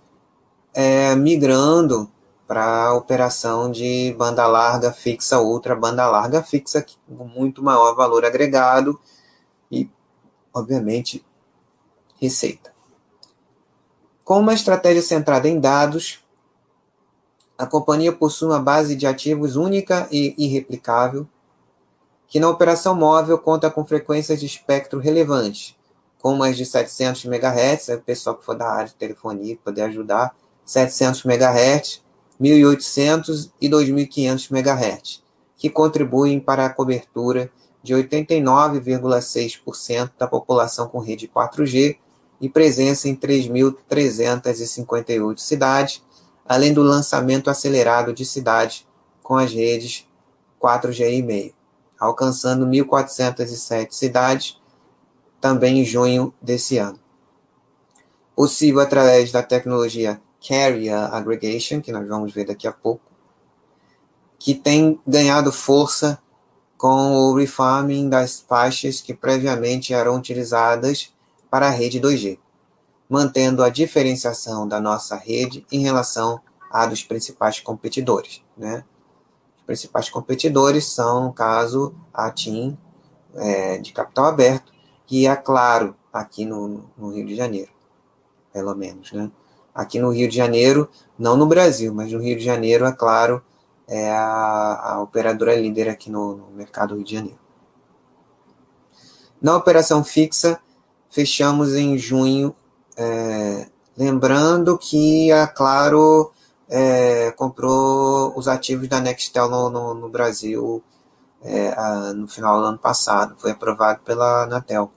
é, 0.74 1.14
migrando 1.14 2.10
para 2.46 2.86
a 2.86 2.94
operação 2.94 3.70
de 3.70 4.12
banda 4.18 4.46
larga 4.46 4.92
fixa, 4.92 5.38
outra 5.38 5.76
banda 5.76 6.04
larga 6.10 6.42
fixa, 6.42 6.84
com 7.06 7.24
muito 7.24 7.62
maior 7.62 7.94
valor 7.94 8.24
agregado 8.24 8.98
e, 9.70 9.88
obviamente, 10.52 11.24
receita. 12.20 12.74
Com 14.30 14.38
uma 14.38 14.54
estratégia 14.54 15.02
centrada 15.02 15.48
em 15.48 15.58
dados, 15.58 16.20
a 17.58 17.66
companhia 17.66 18.12
possui 18.12 18.46
uma 18.46 18.60
base 18.60 18.94
de 18.94 19.04
ativos 19.04 19.56
única 19.56 20.06
e 20.08 20.36
irreplicável, 20.38 21.26
que 22.28 22.38
na 22.38 22.48
operação 22.48 22.94
móvel 22.94 23.36
conta 23.38 23.68
com 23.68 23.84
frequências 23.84 24.38
de 24.38 24.46
espectro 24.46 25.00
relevantes, 25.00 25.74
como 26.22 26.44
as 26.44 26.56
de 26.56 26.64
700 26.64 27.24
MHz, 27.24 27.88
o 27.88 27.98
pessoal 28.02 28.36
que 28.36 28.44
for 28.44 28.54
da 28.54 28.70
área 28.70 28.86
de 28.86 28.94
telefonia 28.94 29.58
poder 29.64 29.82
ajudar, 29.82 30.32
700 30.64 31.24
MHz, 31.24 32.00
1.800 32.40 33.50
e 33.60 33.68
2.500 33.68 34.52
MHz, 34.52 35.24
que 35.56 35.68
contribuem 35.68 36.38
para 36.38 36.66
a 36.66 36.70
cobertura 36.70 37.50
de 37.82 37.94
89,6% 37.94 40.12
da 40.16 40.28
população 40.28 40.86
com 40.86 41.00
rede 41.00 41.26
4G 41.26 41.98
e 42.40 42.48
presença 42.48 43.08
em 43.08 43.14
3.358 43.14 45.38
cidades, 45.38 46.02
além 46.46 46.72
do 46.72 46.82
lançamento 46.82 47.50
acelerado 47.50 48.12
de 48.12 48.24
cidades 48.24 48.86
com 49.22 49.36
as 49.36 49.52
redes 49.52 50.06
4G 50.60 51.12
e 51.12 51.22
meio, 51.22 51.54
alcançando 51.98 52.66
1.407 52.66 53.92
cidades 53.92 54.58
também 55.40 55.80
em 55.80 55.84
junho 55.84 56.34
desse 56.40 56.78
ano. 56.78 56.98
Possível 58.34 58.80
através 58.80 59.30
da 59.30 59.42
tecnologia 59.42 60.20
Carrier 60.46 61.14
Aggregation, 61.14 61.80
que 61.80 61.92
nós 61.92 62.06
vamos 62.08 62.32
ver 62.32 62.46
daqui 62.46 62.66
a 62.66 62.72
pouco, 62.72 63.02
que 64.38 64.54
tem 64.54 64.98
ganhado 65.06 65.52
força 65.52 66.18
com 66.78 67.12
o 67.12 67.34
refarming 67.34 68.08
das 68.08 68.40
faixas 68.40 69.02
que 69.02 69.12
previamente 69.12 69.92
eram 69.92 70.16
utilizadas 70.16 71.12
para 71.50 71.66
a 71.66 71.70
rede 71.70 72.00
2G, 72.00 72.38
mantendo 73.08 73.62
a 73.62 73.68
diferenciação 73.68 74.66
da 74.66 74.80
nossa 74.80 75.16
rede 75.16 75.66
em 75.70 75.80
relação 75.80 76.40
à 76.70 76.86
dos 76.86 77.02
principais 77.02 77.60
competidores. 77.60 78.42
Né? 78.56 78.84
Os 79.58 79.64
principais 79.64 80.08
competidores 80.08 80.86
são, 80.86 81.24
no 81.24 81.32
caso, 81.32 81.94
a 82.14 82.30
TIM, 82.30 82.78
é, 83.34 83.78
de 83.78 83.92
capital 83.92 84.26
aberto, 84.26 84.72
e 85.10 85.26
a 85.26 85.36
Claro, 85.36 85.96
aqui 86.12 86.44
no, 86.44 86.84
no 86.96 87.10
Rio 87.10 87.26
de 87.26 87.34
Janeiro, 87.34 87.70
pelo 88.52 88.74
menos. 88.74 89.12
Né? 89.12 89.30
aqui 89.74 89.98
no 89.98 90.10
Rio 90.10 90.28
de 90.28 90.36
Janeiro, 90.36 90.88
não 91.18 91.36
no 91.36 91.46
Brasil, 91.46 91.92
mas 91.94 92.12
no 92.12 92.20
Rio 92.20 92.36
de 92.36 92.44
Janeiro, 92.44 92.84
é 92.84 92.92
claro, 92.92 93.42
é 93.88 94.10
a, 94.10 94.92
a 94.92 95.02
operadora 95.02 95.54
líder 95.54 95.88
aqui 95.88 96.10
no, 96.10 96.36
no 96.36 96.50
mercado 96.50 96.94
Rio 96.94 97.04
de 97.04 97.14
Janeiro. 97.14 97.38
Na 99.40 99.56
operação 99.56 100.04
fixa, 100.04 100.60
fechamos 101.10 101.74
em 101.74 101.98
junho, 101.98 102.54
é, 102.96 103.66
lembrando 103.96 104.78
que 104.78 105.30
a 105.32 105.46
Claro 105.46 106.32
é, 106.68 107.32
comprou 107.32 108.32
os 108.36 108.46
ativos 108.48 108.88
da 108.88 109.00
Nextel 109.00 109.48
no, 109.48 109.68
no, 109.68 109.94
no 109.94 110.08
Brasil 110.08 110.82
é, 111.42 111.68
a, 111.76 112.12
no 112.12 112.28
final 112.28 112.60
do 112.60 112.66
ano 112.66 112.78
passado, 112.78 113.34
foi 113.38 113.50
aprovado 113.50 114.00
pela 114.04 114.44
Anatel. 114.44 114.90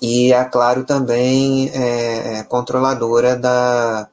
E 0.00 0.32
a 0.32 0.44
Claro 0.44 0.84
também 0.84 1.68
é, 1.70 2.38
é 2.38 2.42
controladora 2.44 3.36
da, 3.36 4.08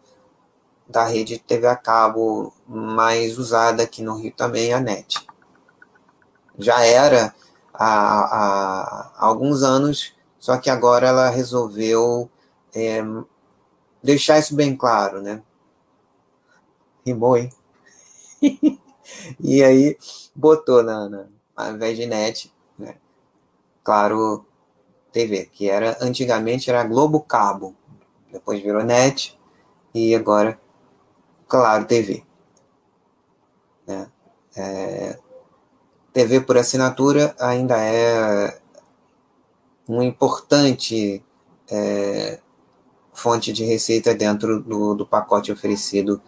da 0.87 1.05
rede 1.05 1.39
TV 1.39 1.67
a 1.67 1.75
cabo 1.75 2.53
mais 2.67 3.37
usada 3.37 3.83
aqui 3.83 4.01
no 4.01 4.15
Rio 4.15 4.33
também, 4.35 4.73
a 4.73 4.79
NET. 4.79 5.17
Já 6.57 6.83
era 6.85 7.33
há, 7.81 9.11
há, 9.17 9.25
alguns 9.27 9.63
anos, 9.63 10.13
só 10.39 10.57
que 10.57 10.69
agora 10.69 11.07
ela 11.07 11.29
resolveu 11.29 12.29
é, 12.75 13.01
deixar 14.03 14.39
isso 14.39 14.55
bem 14.55 14.75
claro, 14.75 15.21
né? 15.21 15.41
Rimou, 17.05 17.37
hein? 17.37 17.51
e 19.39 19.63
aí 19.63 19.97
botou 20.35 20.83
na, 20.83 21.09
na, 21.09 21.25
ao 21.55 21.73
invés 21.73 21.97
de 21.97 22.05
net, 22.05 22.53
né? 22.77 22.95
Claro, 23.83 24.45
TV, 25.11 25.45
que 25.51 25.69
era 25.69 25.97
antigamente 26.01 26.69
era 26.69 26.83
Globo 26.83 27.21
Cabo, 27.21 27.75
depois 28.31 28.61
virou 28.61 28.83
NET 28.83 29.37
e 29.93 30.15
agora 30.15 30.59
Claro 31.47 31.85
TV. 31.85 32.23
Né? 33.85 34.09
É, 34.55 35.19
TV 36.13 36.41
por 36.41 36.57
assinatura 36.57 37.35
ainda 37.39 37.77
é 37.77 38.59
uma 39.87 40.03
importante 40.05 41.23
é, 41.69 42.39
fonte 43.13 43.53
de 43.53 43.63
receita 43.63 44.13
dentro 44.13 44.61
do, 44.61 44.93
do 44.93 45.05
pacote 45.05 45.51
oferecido 45.51 46.21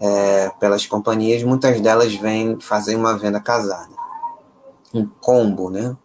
é, 0.00 0.50
pelas 0.58 0.86
companhias. 0.86 1.42
Muitas 1.42 1.80
delas 1.80 2.14
vêm 2.14 2.58
fazer 2.60 2.96
uma 2.96 3.16
venda 3.16 3.40
casada, 3.40 3.94
um 4.94 5.06
combo, 5.06 5.70
né? 5.70 5.96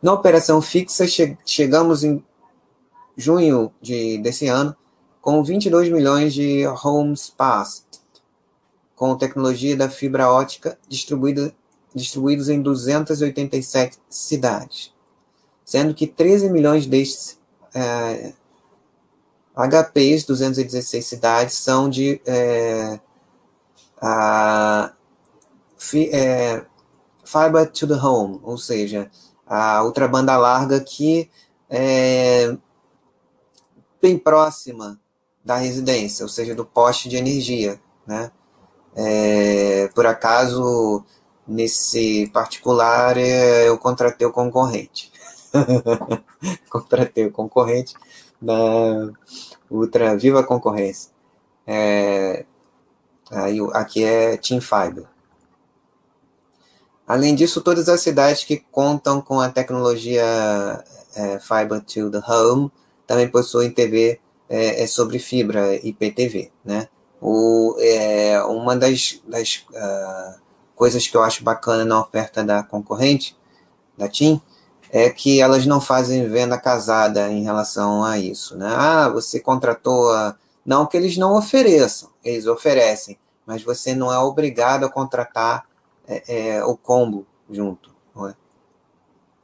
Na 0.00 0.12
operação 0.12 0.62
fixa, 0.62 1.06
che 1.06 1.36
chegamos 1.44 2.04
em 2.04 2.24
junho 3.16 3.72
de, 3.82 4.18
desse 4.18 4.46
ano 4.46 4.74
com 5.20 5.42
22 5.42 5.90
milhões 5.90 6.32
de 6.32 6.64
homes 6.84 7.28
passed, 7.28 7.84
com 8.94 9.16
tecnologia 9.16 9.76
da 9.76 9.90
fibra 9.90 10.30
ótica 10.30 10.78
distribuída, 10.88 11.52
distribuídos 11.94 12.48
em 12.48 12.60
287 12.60 13.98
cidades, 14.08 14.92
sendo 15.64 15.94
que 15.94 16.06
13 16.06 16.50
milhões 16.50 16.86
destes 16.86 17.38
é, 17.74 18.32
HPs, 19.54 20.24
216 20.24 21.04
cidades, 21.04 21.54
são 21.56 21.90
de 21.90 22.20
é, 22.26 23.00
a, 24.00 24.92
fi, 25.76 26.08
é, 26.12 26.64
Fiber 27.24 27.70
to 27.70 27.86
the 27.86 27.94
Home, 27.94 28.40
ou 28.42 28.56
seja, 28.56 29.10
a 29.46 29.82
outra 29.82 30.06
banda 30.06 30.36
larga 30.36 30.80
que 30.80 31.30
é 31.68 32.56
bem 34.00 34.16
próxima 34.16 34.98
da 35.44 35.56
residência, 35.56 36.22
ou 36.24 36.28
seja, 36.28 36.54
do 36.54 36.64
poste 36.64 37.08
de 37.08 37.16
energia, 37.16 37.80
né? 38.06 38.30
É, 38.94 39.88
por 39.94 40.06
acaso, 40.06 41.04
nesse 41.48 42.28
particular, 42.32 43.16
é, 43.16 43.68
eu 43.68 43.78
contratei 43.78 44.26
o 44.26 44.32
concorrente. 44.32 45.10
contratei 46.68 47.26
o 47.26 47.32
concorrente 47.32 47.94
da 48.40 49.10
Ultra 49.70 50.16
Viva 50.16 50.44
Concorrência. 50.44 51.10
É, 51.66 52.44
aí, 53.30 53.58
aqui 53.72 54.04
é 54.04 54.36
Team 54.36 54.60
Fiber. 54.60 55.06
Além 57.06 57.34
disso, 57.34 57.62
todas 57.62 57.88
as 57.88 58.00
cidades 58.02 58.44
que 58.44 58.58
contam 58.70 59.20
com 59.22 59.40
a 59.40 59.48
tecnologia 59.48 60.22
é, 61.14 61.38
Fiber 61.40 61.80
to 61.80 62.10
the 62.10 62.20
Home 62.30 62.70
também 63.06 63.28
possuem 63.28 63.70
TV 63.70 64.20
é, 64.48 64.82
é 64.82 64.86
sobre 64.86 65.18
fibra 65.18 65.74
IPTV, 65.76 66.52
né? 66.64 66.88
O, 67.20 67.74
é, 67.80 68.40
uma 68.44 68.76
das, 68.76 69.20
das 69.26 69.66
uh, 69.70 70.47
coisas 70.78 71.08
que 71.08 71.16
eu 71.16 71.22
acho 71.22 71.42
bacana 71.42 71.84
na 71.84 72.00
oferta 72.00 72.44
da 72.44 72.62
concorrente, 72.62 73.36
da 73.96 74.08
TIM, 74.08 74.40
é 74.90 75.10
que 75.10 75.40
elas 75.40 75.66
não 75.66 75.80
fazem 75.80 76.28
venda 76.28 76.56
casada 76.56 77.28
em 77.30 77.42
relação 77.42 78.04
a 78.04 78.16
isso. 78.18 78.56
Né? 78.56 78.68
Ah, 78.70 79.08
você 79.08 79.40
contratou. 79.40 80.10
A... 80.12 80.36
Não 80.64 80.86
que 80.86 80.96
eles 80.96 81.16
não 81.16 81.36
ofereçam, 81.36 82.10
eles 82.24 82.46
oferecem, 82.46 83.18
mas 83.44 83.62
você 83.62 83.94
não 83.94 84.12
é 84.12 84.18
obrigado 84.18 84.84
a 84.84 84.88
contratar 84.88 85.66
é, 86.06 86.56
é, 86.56 86.64
o 86.64 86.76
combo 86.76 87.26
junto. 87.50 87.90
É? 88.28 88.34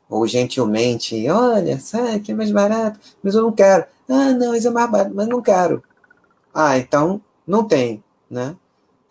Ou 0.09 0.27
gentilmente, 0.27 1.29
olha, 1.29 1.81
sai 1.81 2.21
que 2.21 2.33
é 2.33 2.35
mais 2.35 2.51
barato, 2.51 3.01
mas 3.23 3.35
eu 3.35 3.43
não 3.43 3.53
quero. 3.53 3.87
Ah, 4.09 4.33
não, 4.33 4.55
isso 4.55 4.69
é 4.69 4.71
mais 4.71 4.91
barato, 4.91 5.13
mas 5.15 5.27
não 5.27 5.43
quero. 5.43 5.83
Ah, 6.53 6.79
então 6.79 7.21
não 7.47 7.65
tem, 7.65 8.05
né? 8.31 8.55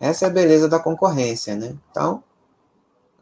Essa 0.04 0.26
é 0.26 0.28
a 0.28 0.30
beleza 0.30 0.68
da 0.68 0.78
concorrência, 0.78 1.56
né? 1.56 1.74
Então, 1.90 2.22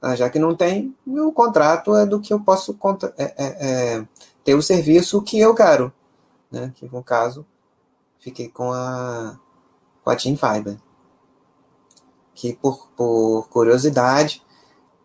ah, 0.01 0.17
já 0.17 0.29
que 0.29 0.41
não 0.41 0.53
tem, 0.57 0.93
o 1.07 1.31
contrato 1.31 1.95
é 1.95 2.05
do 2.05 2.21
que 2.21 2.33
eu 2.33 2.41
posso 2.41 2.77
é, 3.17 3.25
é, 3.25 3.35
é, 3.39 4.07
ter 4.43 4.57
o 4.57 4.63
serviço 4.63 5.23
que 5.23 5.39
eu 5.39 5.55
quero. 5.55 5.93
Né? 6.51 6.73
Que 6.75 6.93
no 6.93 7.01
caso, 7.01 7.47
fiquei 8.19 8.49
com 8.49 8.73
a, 8.73 9.39
com 10.03 10.11
a 10.11 10.17
Team 10.17 10.37
Fiber. 10.37 10.77
Que 12.35 12.53
por, 12.55 12.89
por 12.97 13.49
curiosidade, 13.49 14.43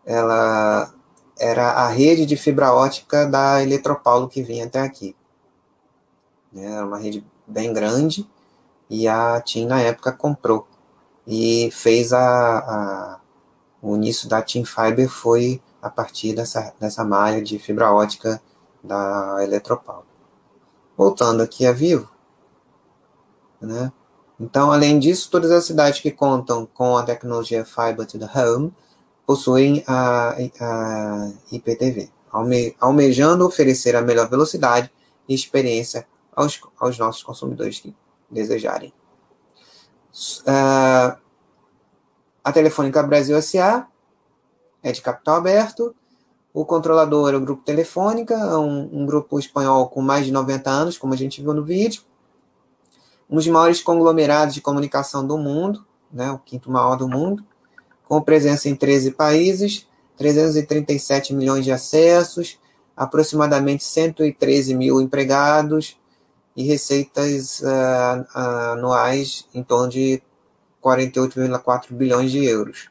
ela 0.04 0.92
era 1.38 1.74
a 1.74 1.90
rede 1.90 2.26
de 2.26 2.36
fibra 2.36 2.74
ótica 2.74 3.28
da 3.28 3.62
Eletropaulo 3.62 4.28
que 4.28 4.42
vinha 4.42 4.66
até 4.66 4.82
aqui. 4.82 5.16
Né? 6.52 6.66
Era 6.66 6.88
uma 6.88 6.98
rede 6.98 7.24
bem 7.46 7.72
grande 7.72 8.28
e 8.90 9.08
a 9.08 9.40
TIM 9.42 9.68
na 9.68 9.80
época 9.80 10.12
comprou 10.12 10.68
e 11.28 11.70
fez 11.72 12.14
a, 12.14 12.58
a 12.60 13.20
o 13.82 13.96
início 13.96 14.28
da 14.28 14.42
Team 14.42 14.66
Fiber 14.66 15.08
foi 15.08 15.62
a 15.82 15.90
partir 15.90 16.34
dessa, 16.34 16.74
dessa 16.80 17.04
malha 17.04 17.42
de 17.42 17.60
fibra 17.60 17.94
ótica 17.94 18.42
da 18.84 19.38
Eletropaulo. 19.44 20.06
Voltando 20.98 21.44
aqui 21.44 21.66
a 21.66 21.72
Vivo, 21.72 22.10
né? 23.62 23.92
Então, 24.40 24.72
além 24.72 25.00
disso, 25.00 25.30
todas 25.32 25.52
as 25.52 25.66
cidades 25.66 26.00
que 26.00 26.12
contam 26.12 26.66
com 26.66 26.96
a 26.96 27.04
tecnologia 27.04 27.66
Fiber 27.66 28.06
to 28.06 28.20
the 28.20 28.30
Home 28.40 28.74
possuem 29.26 29.84
a, 29.88 30.36
a 30.60 31.32
IPTV, 31.52 32.10
alme, 32.32 32.76
almejando 32.80 33.46
oferecer 33.46 33.96
a 33.96 34.02
melhor 34.02 34.30
velocidade 34.30 34.92
e 35.28 35.34
experiência 35.34 36.08
aos, 36.36 36.60
aos 36.80 36.98
nossos 36.98 37.24
consumidores 37.24 37.80
que 37.80 37.96
desejarem. 38.30 38.94
Uh, 40.18 41.16
a 42.44 42.52
Telefônica 42.52 43.04
Brasil 43.04 43.40
SA 43.42 43.88
é 44.82 44.92
de 44.92 45.02
capital 45.02 45.36
aberto. 45.36 45.96
O 46.54 46.66
controlador 46.66 47.34
é 47.34 47.38
o 47.38 47.42
Grupo 47.42 47.64
Telefônica, 47.64 48.36
um, 48.58 49.02
um 49.02 49.06
grupo 49.06 49.38
espanhol 49.38 49.90
com 49.90 50.02
mais 50.02 50.26
de 50.26 50.32
90 50.32 50.70
anos, 50.70 50.98
como 50.98 51.14
a 51.14 51.18
gente 51.18 51.42
viu 51.42 51.54
no 51.54 51.64
vídeo. 51.64 52.02
Um 53.30 53.36
dos 53.36 53.48
maiores 53.48 53.82
conglomerados 53.82 54.56
de 54.56 54.62
comunicação 54.62 55.28
do 55.28 55.38
mundo, 55.38 55.86
né, 56.12 56.32
o 56.32 56.40
quinto 56.40 56.72
maior 56.72 56.96
do 56.96 57.08
mundo, 57.08 57.46
com 58.08 58.20
presença 58.22 58.70
em 58.70 58.76
13 58.76 59.12
países, 59.12 59.86
337 60.16 61.36
milhões 61.36 61.64
de 61.64 61.72
acessos, 61.72 62.58
aproximadamente 62.96 63.84
113 63.84 64.74
mil 64.74 65.00
empregados 65.00 66.00
e 66.58 66.64
receitas 66.64 67.62
uh, 67.62 68.26
anuais 68.72 69.48
em 69.54 69.62
torno 69.62 69.90
de 69.90 70.24
48,4 70.84 71.94
bilhões 71.94 72.32
de 72.32 72.44
euros. 72.44 72.90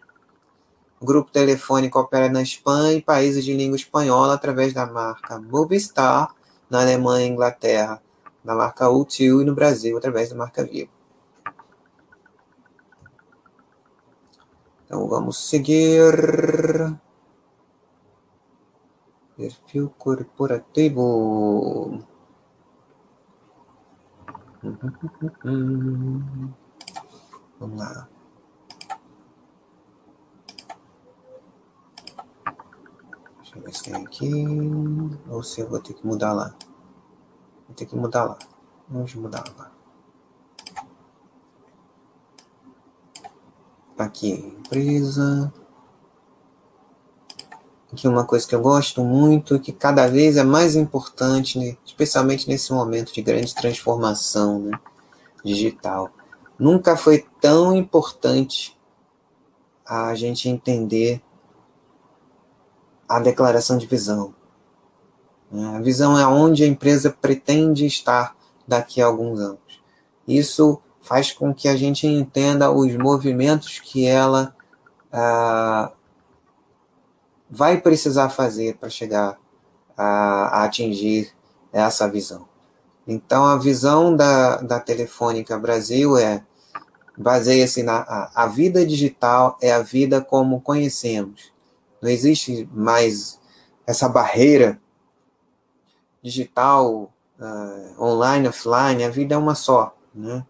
O 1.01 1.05
grupo 1.05 1.33
telefônico 1.33 1.99
opera 1.99 2.29
na 2.29 2.41
Espanha 2.41 2.93
e 2.93 3.03
países 3.03 3.45
de 3.45 3.53
língua 3.53 3.77
espanhola 3.77 4.35
através 4.35 4.73
da 4.73 4.87
marca 4.87 5.41
Movistar, 5.41 6.33
na 6.71 6.83
Alemanha 6.83 7.27
e 7.27 7.31
Inglaterra, 7.31 8.01
da 8.45 8.55
marca 8.55 8.89
UTIL 8.89 9.43
e 9.43 9.45
no 9.45 9.55
Brasil 9.55 9.99
através 9.99 10.31
da 10.31 10.37
marca 10.37 10.65
Vivo. 10.65 10.91
Então 14.85 15.09
vamos 15.09 15.49
seguir. 15.49 16.97
Perfil 19.37 19.93
corporativo. 19.99 22.05
Vamos 27.59 27.79
lá. 27.79 28.09
Deixa 33.37 33.59
eu 33.59 33.63
ver 33.63 33.75
se 33.75 33.85
tem 33.85 33.95
aqui. 33.95 34.33
Ou 35.29 35.43
se 35.43 35.61
eu 35.61 35.69
vou 35.69 35.81
ter 35.81 35.95
que 35.95 36.07
mudar 36.07 36.33
lá. 36.33 36.55
Vou 37.67 37.77
ter 37.77 37.87
que 37.87 37.97
mudar 37.97 38.25
lá. 38.25 38.39
Vamos 38.89 39.15
mudar 39.15 39.45
lá. 39.57 39.73
Aqui, 43.99 44.31
empresa. 44.31 45.53
Aqui 47.97 48.07
uma 48.07 48.27
coisa 48.27 48.47
que 48.47 48.55
eu 48.55 48.61
gosto 48.61 49.03
muito, 49.03 49.59
que 49.59 49.73
cada 49.73 50.07
vez 50.07 50.37
é 50.37 50.45
mais 50.45 50.77
importante, 50.77 51.59
né? 51.59 51.79
especialmente 51.83 52.47
nesse 52.47 52.71
momento 52.71 53.11
de 53.11 53.23
grande 53.23 53.55
transformação 53.55 54.61
né? 54.61 54.79
digital 55.43 56.11
Nunca 56.59 56.95
foi 56.95 57.25
tão 57.41 57.75
importante 57.75 58.79
a 59.87 60.15
gente 60.15 60.47
entender 60.47 61.23
a 63.09 63.19
declaração 63.19 63.79
de 63.79 63.87
visão. 63.87 64.35
A 65.75 65.81
visão 65.81 66.19
é 66.19 66.27
onde 66.27 66.65
a 66.65 66.67
empresa 66.67 67.17
pretende 67.19 67.87
estar 67.87 68.37
daqui 68.69 69.01
a 69.01 69.07
alguns 69.07 69.41
anos. 69.41 69.81
Isso 70.29 70.83
faz 71.01 71.33
com 71.33 71.55
que 71.55 71.67
a 71.67 71.77
gente 71.77 72.07
entenda 72.07 72.71
os 72.71 72.95
movimentos 72.95 73.81
que 73.81 74.05
ela 74.05 74.55
ah, 75.11 75.93
vai 77.51 77.81
precisar 77.81 78.29
fazer 78.29 78.77
para 78.77 78.89
chegar 78.89 79.39
a, 79.97 80.05
a, 80.05 80.65
atingir 80.65 81.33
essa 81.73 82.09
visão. 82.09 82.47
Então, 83.07 83.45
a 83.45 83.57
visão 83.57 84.15
da, 84.17 84.57
da 84.57 84.81
Telefônica 84.81 85.59
Brasil 85.59 86.17
é 86.17 86.43
baseia-se 87.17 87.83
na 87.83 87.99
a, 88.01 88.45
a 88.45 88.47
vida 88.47 88.85
digital 88.85 89.57
é 89.63 89.73
a 89.73 89.81
vida 89.81 90.21
como 90.21 90.61
conhecemos. 90.61 91.53
Não 92.03 92.11
existe 92.11 92.69
mais 92.73 93.41
essa 93.87 94.09
barreira 94.09 94.79
digital, 96.23 97.13
uh, 97.39 98.03
online, 98.03 98.49
offline, 98.49 99.05
a 99.05 99.09
vida 99.09 99.35
é 99.35 99.39
uma 99.39 99.55
só. 99.55 99.97
Né? 100.15 100.45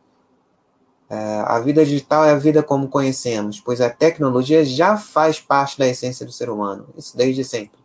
Uh, 1.08 1.44
a 1.46 1.60
vida 1.60 1.84
digital 1.84 2.24
é 2.24 2.32
a 2.32 2.38
vida 2.38 2.62
como 2.62 2.88
conhecemos, 2.88 3.60
pois 3.60 3.80
a 3.80 3.88
tecnologia 3.88 4.64
já 4.64 4.96
faz 4.96 5.38
parte 5.38 5.78
da 5.78 5.86
essência 5.86 6.26
do 6.26 6.32
ser 6.32 6.50
humano, 6.50 6.88
isso 6.96 7.16
desde 7.16 7.44
sempre. 7.44 7.78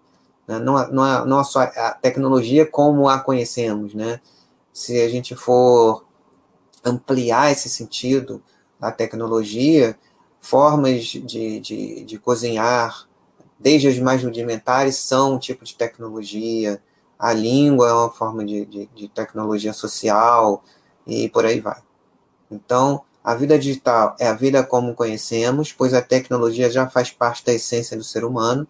Né? 0.48 0.58
Não, 0.58 0.92
não, 0.92 1.06
é, 1.06 1.26
não 1.26 1.40
é 1.40 1.44
só 1.44 1.62
a 1.62 1.92
tecnologia 1.92 2.66
como 2.66 3.08
a 3.08 3.20
conhecemos, 3.20 3.94
né? 3.94 4.20
se 4.74 5.02
a 5.02 5.10
gente 5.10 5.36
for 5.36 6.06
ampliar 6.84 7.52
esse 7.52 7.70
sentido 7.70 8.42
da 8.80 8.92
tecnologia, 8.92 9.98
formas 10.40 11.06
de, 11.06 11.60
de, 11.60 12.04
de 12.04 12.20
cozinhar, 12.20 13.08
desde 13.60 13.88
as 13.88 14.00
mais 14.00 14.24
rudimentares, 14.24 14.96
são 14.96 15.36
um 15.36 15.40
tipo 15.40 15.64
de 15.64 15.76
tecnologia, 15.76 16.82
a 17.20 17.34
língua 17.34 17.88
é 17.88 17.94
uma 17.94 18.10
forma 18.10 18.44
de, 18.44 18.66
de, 18.66 18.88
de 18.88 19.08
tecnologia 19.08 19.74
social, 19.74 20.64
e 21.06 21.30
por 21.30 21.46
aí 21.46 21.60
vai. 21.60 21.80
Então, 22.50 23.04
a 23.24 23.36
vida 23.36 23.58
digital 23.58 24.16
é 24.20 24.28
a 24.28 24.34
vida 24.34 24.64
como 24.64 24.96
conhecemos, 24.96 25.72
pois 25.72 25.94
a 25.94 26.02
tecnologia 26.02 26.72
já 26.72 26.90
faz 26.90 27.12
parte 27.12 27.46
da 27.46 27.54
essência 27.54 27.96
do 27.96 28.04
ser 28.04 28.26
humano. 28.26 28.68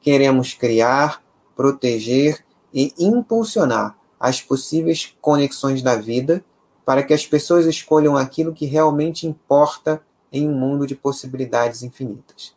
Queremos 0.00 0.52
criar, 0.52 1.22
proteger 1.56 2.44
e 2.72 2.92
impulsionar 2.98 3.96
as 4.20 4.42
possíveis 4.42 5.16
conexões 5.20 5.82
da 5.82 5.96
vida 5.96 6.44
para 6.84 7.02
que 7.02 7.14
as 7.14 7.26
pessoas 7.26 7.64
escolham 7.64 8.16
aquilo 8.16 8.52
que 8.52 8.66
realmente 8.66 9.26
importa 9.26 10.02
em 10.30 10.48
um 10.48 10.54
mundo 10.54 10.86
de 10.86 10.94
possibilidades 10.94 11.82
infinitas. 11.82 12.54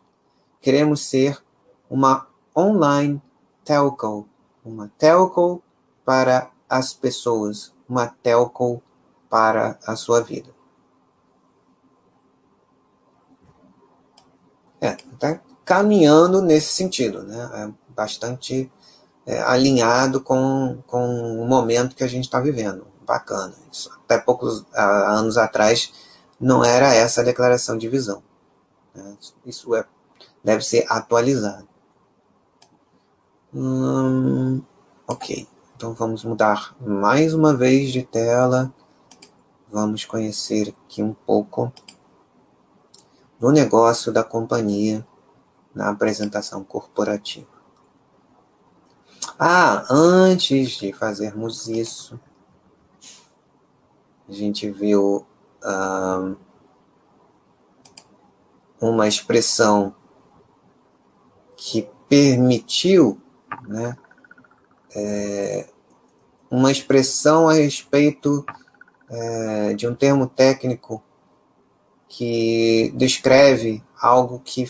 Queremos 0.60 1.08
ser 1.08 1.42
uma 1.90 2.28
online 2.56 3.22
telco, 3.64 4.28
uma 4.66 4.92
telco 4.98 5.64
para 6.04 6.52
as 6.68 6.94
pessoas, 6.94 7.74
uma 7.88 8.08
telco 8.08 8.82
para 9.30 9.80
a 9.86 9.96
sua 9.96 10.20
vida. 10.20 10.57
É, 14.82 14.96
está 15.14 15.40
caminhando 15.66 16.42
nesse 16.42 16.74
sentido, 16.74 17.24
né? 17.24 17.50
É 17.54 17.94
bastante 17.94 18.72
é, 19.26 19.42
alinhado 19.42 20.22
com, 20.22 20.82
com 20.88 21.42
o 21.42 21.48
momento 21.48 21.96
que 21.96 22.04
a 22.04 22.08
gente 22.08 22.26
está 22.26 22.40
vivendo. 22.40 22.88
Bacana. 23.06 23.54
Isso, 23.72 23.90
até 24.04 24.18
poucos 24.18 24.66
anos 24.74 25.38
atrás 25.38 25.94
não 26.40 26.64
era 26.64 26.94
essa 26.94 27.22
a 27.22 27.24
declaração 27.24 27.78
de 27.78 27.88
visão. 27.88 28.22
Né? 28.94 29.18
Isso 29.46 29.74
é, 29.76 29.86
deve 30.44 30.64
ser 30.64 30.86
atualizado. 30.90 31.68
Hum, 33.54 34.62
Ok, 35.10 35.48
então 35.74 35.94
vamos 35.94 36.26
mudar 36.26 36.76
mais 36.82 37.34
uma 37.34 37.56
vez 37.56 37.94
de 37.94 38.04
tela. 38.04 38.74
Vamos 39.72 40.04
conhecer 40.04 40.76
aqui 40.86 41.02
um 41.02 41.14
pouco 41.14 41.72
do 43.40 43.52
negócio 43.52 44.12
da 44.12 44.24
companhia 44.24 45.06
na 45.74 45.90
apresentação 45.90 46.64
corporativa. 46.64 47.48
Ah, 49.38 49.86
antes 49.90 50.72
de 50.72 50.92
fazermos 50.92 51.68
isso, 51.68 52.20
a 54.28 54.32
gente 54.32 54.70
viu 54.72 55.26
ah, 55.64 56.34
uma 58.82 59.08
expressão 59.08 59.96
que 61.56 61.90
permitiu 62.08 63.22
né, 63.68 63.98
é, 64.96 65.70
uma 66.50 66.72
expressão 66.72 67.50
a 67.50 67.54
respeito 67.54 68.46
é, 69.10 69.74
de 69.74 69.88
um 69.88 69.96
termo 69.96 70.28
técnico 70.28 71.04
que 72.08 72.94
descreve 72.96 73.84
algo 74.00 74.40
que 74.40 74.70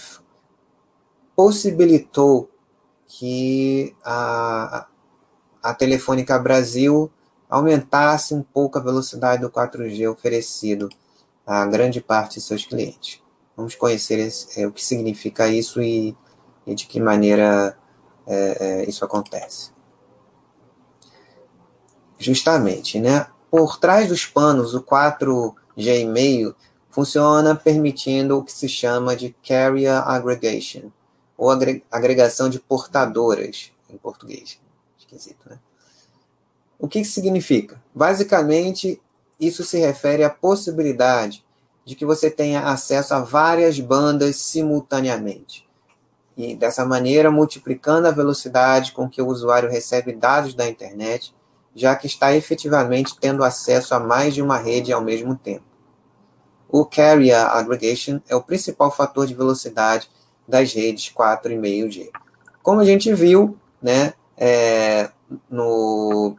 possibilitou 1.35 2.49
que 3.05 3.95
a, 4.03 4.87
a 5.61 5.73
Telefônica 5.73 6.37
Brasil 6.39 7.11
aumentasse 7.49 8.33
um 8.33 8.43
pouco 8.43 8.77
a 8.77 8.81
velocidade 8.81 9.41
do 9.41 9.49
4G 9.49 10.11
oferecido 10.11 10.89
a 11.45 11.65
grande 11.65 12.01
parte 12.01 12.35
de 12.35 12.41
seus 12.41 12.65
clientes. 12.65 13.21
Vamos 13.55 13.73
conhecer 13.75 14.19
esse, 14.19 14.61
é, 14.61 14.67
o 14.67 14.71
que 14.71 14.83
significa 14.83 15.47
isso 15.47 15.81
e, 15.81 16.15
e 16.65 16.75
de 16.75 16.85
que 16.85 16.99
maneira 16.99 17.77
é, 18.25 18.57
é, 18.59 18.89
isso 18.89 19.05
acontece. 19.05 19.71
Justamente, 22.19 22.99
né? 22.99 23.27
Por 23.49 23.79
trás 23.79 24.09
dos 24.09 24.25
panos, 24.25 24.73
o 24.73 24.81
4G 24.81 26.01
e 26.01 26.05
meio 26.05 26.55
funciona 26.97 27.55
permitindo 27.55 28.39
o 28.39 28.43
que 28.43 28.51
se 28.51 28.67
chama 28.67 29.15
de 29.15 29.29
carrier 29.47 30.01
aggregation, 30.09 30.89
ou 31.37 31.51
agregação 31.91 32.49
de 32.49 32.59
portadoras, 32.59 33.71
em 33.87 33.95
português. 33.97 34.59
Esquisito, 34.97 35.47
né? 35.47 35.59
O 36.79 36.87
que 36.87 36.97
isso 36.97 37.13
significa? 37.13 37.79
Basicamente, 37.93 38.99
isso 39.39 39.63
se 39.63 39.77
refere 39.77 40.23
à 40.23 40.29
possibilidade 40.31 41.45
de 41.85 41.93
que 41.93 42.03
você 42.03 42.31
tenha 42.31 42.61
acesso 42.61 43.13
a 43.13 43.19
várias 43.19 43.79
bandas 43.79 44.37
simultaneamente. 44.37 45.69
E 46.35 46.55
dessa 46.55 46.83
maneira, 46.83 47.29
multiplicando 47.29 48.07
a 48.07 48.11
velocidade 48.11 48.91
com 48.91 49.07
que 49.07 49.21
o 49.21 49.27
usuário 49.27 49.69
recebe 49.69 50.13
dados 50.13 50.55
da 50.55 50.67
internet, 50.67 51.31
já 51.75 51.95
que 51.95 52.07
está 52.07 52.35
efetivamente 52.35 53.15
tendo 53.19 53.43
acesso 53.43 53.93
a 53.93 53.99
mais 53.99 54.33
de 54.33 54.41
uma 54.41 54.57
rede 54.57 54.91
ao 54.91 55.03
mesmo 55.03 55.35
tempo. 55.35 55.66
O 56.69 56.85
Carrier 56.85 57.37
Aggregation 57.37 58.19
é 58.27 58.35
o 58.35 58.41
principal 58.41 58.91
fator 58.91 59.25
de 59.25 59.33
velocidade 59.33 60.09
das 60.47 60.73
redes 60.73 61.11
4,5G. 61.15 62.09
Como 62.61 62.81
a 62.81 62.85
gente 62.85 63.13
viu 63.13 63.57
né, 63.81 64.13
é, 64.37 65.09
no, 65.49 66.35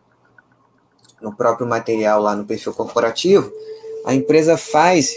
no 1.20 1.34
próprio 1.34 1.66
material 1.66 2.20
lá 2.20 2.36
no 2.36 2.44
perfil 2.44 2.74
corporativo, 2.74 3.50
a 4.04 4.14
empresa 4.14 4.56
faz 4.56 5.14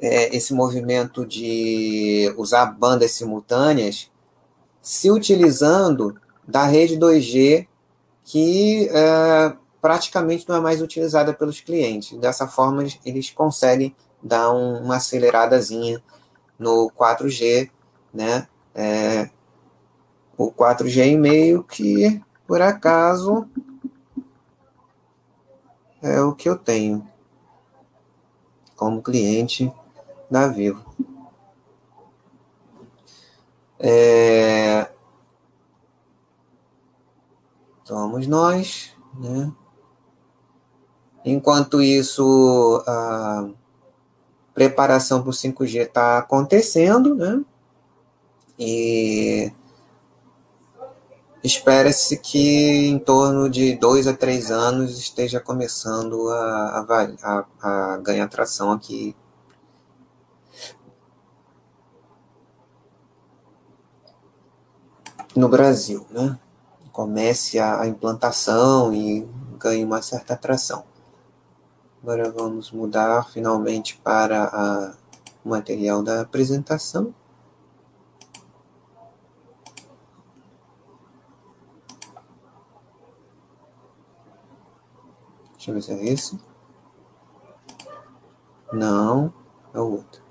é, 0.00 0.34
esse 0.34 0.52
movimento 0.54 1.26
de 1.26 2.32
usar 2.36 2.66
bandas 2.66 3.12
simultâneas 3.12 4.10
se 4.80 5.10
utilizando 5.10 6.18
da 6.46 6.64
rede 6.64 6.98
2G 6.98 7.66
que 8.24 8.88
é, 8.92 9.52
praticamente 9.80 10.48
não 10.48 10.56
é 10.56 10.60
mais 10.60 10.80
utilizada 10.80 11.32
pelos 11.32 11.60
clientes. 11.60 12.16
Dessa 12.18 12.46
forma, 12.46 12.84
eles 13.04 13.30
conseguem 13.30 13.94
dar 14.22 14.52
um, 14.52 14.82
uma 14.82 14.96
aceleradazinha 14.96 16.02
no 16.58 16.90
4G 16.90 17.70
né? 18.12 18.48
É, 18.74 19.30
o 20.36 20.50
4G 20.50 21.12
e 21.12 21.16
meio 21.16 21.62
que, 21.64 22.22
por 22.46 22.60
acaso, 22.60 23.48
é 26.02 26.20
o 26.20 26.34
que 26.34 26.48
eu 26.48 26.56
tenho 26.56 27.08
como 28.76 29.02
cliente 29.02 29.72
da 30.30 30.48
Vivo. 30.48 30.84
É, 33.78 34.90
somos 37.84 38.26
nós, 38.26 38.94
né? 39.14 39.52
Enquanto 41.22 41.82
isso, 41.82 42.82
a 42.86 43.50
preparação 44.60 45.22
para 45.22 45.30
o 45.30 45.32
5G 45.32 45.86
está 45.86 46.18
acontecendo, 46.18 47.14
né? 47.14 47.42
E 48.58 49.50
espera-se 51.42 52.18
que 52.18 52.86
em 52.86 52.98
torno 52.98 53.48
de 53.48 53.74
dois 53.76 54.06
a 54.06 54.12
três 54.12 54.50
anos 54.50 54.98
esteja 54.98 55.40
começando 55.40 56.28
a, 56.28 56.86
a, 57.22 57.46
a, 57.62 57.94
a 57.94 57.96
ganhar 58.02 58.28
tração 58.28 58.70
aqui. 58.70 59.16
No 65.34 65.48
Brasil, 65.48 66.06
né? 66.10 66.38
Comece 66.92 67.58
a, 67.58 67.86
implantação 67.86 68.92
e 68.92 69.26
ganhe 69.58 69.82
uma 69.82 70.02
certa 70.02 70.34
atração. 70.34 70.89
Agora 72.02 72.30
vamos 72.30 72.72
mudar 72.72 73.28
finalmente 73.28 73.98
para 73.98 74.96
o 75.44 75.50
material 75.50 76.02
da 76.02 76.22
apresentação. 76.22 77.14
Deixa 85.52 85.70
eu 85.70 85.74
ver 85.74 85.82
se 85.82 85.92
é 85.92 86.04
esse. 86.04 86.40
Não, 88.72 89.30
é 89.74 89.78
o 89.78 89.90
outro. 89.90 90.22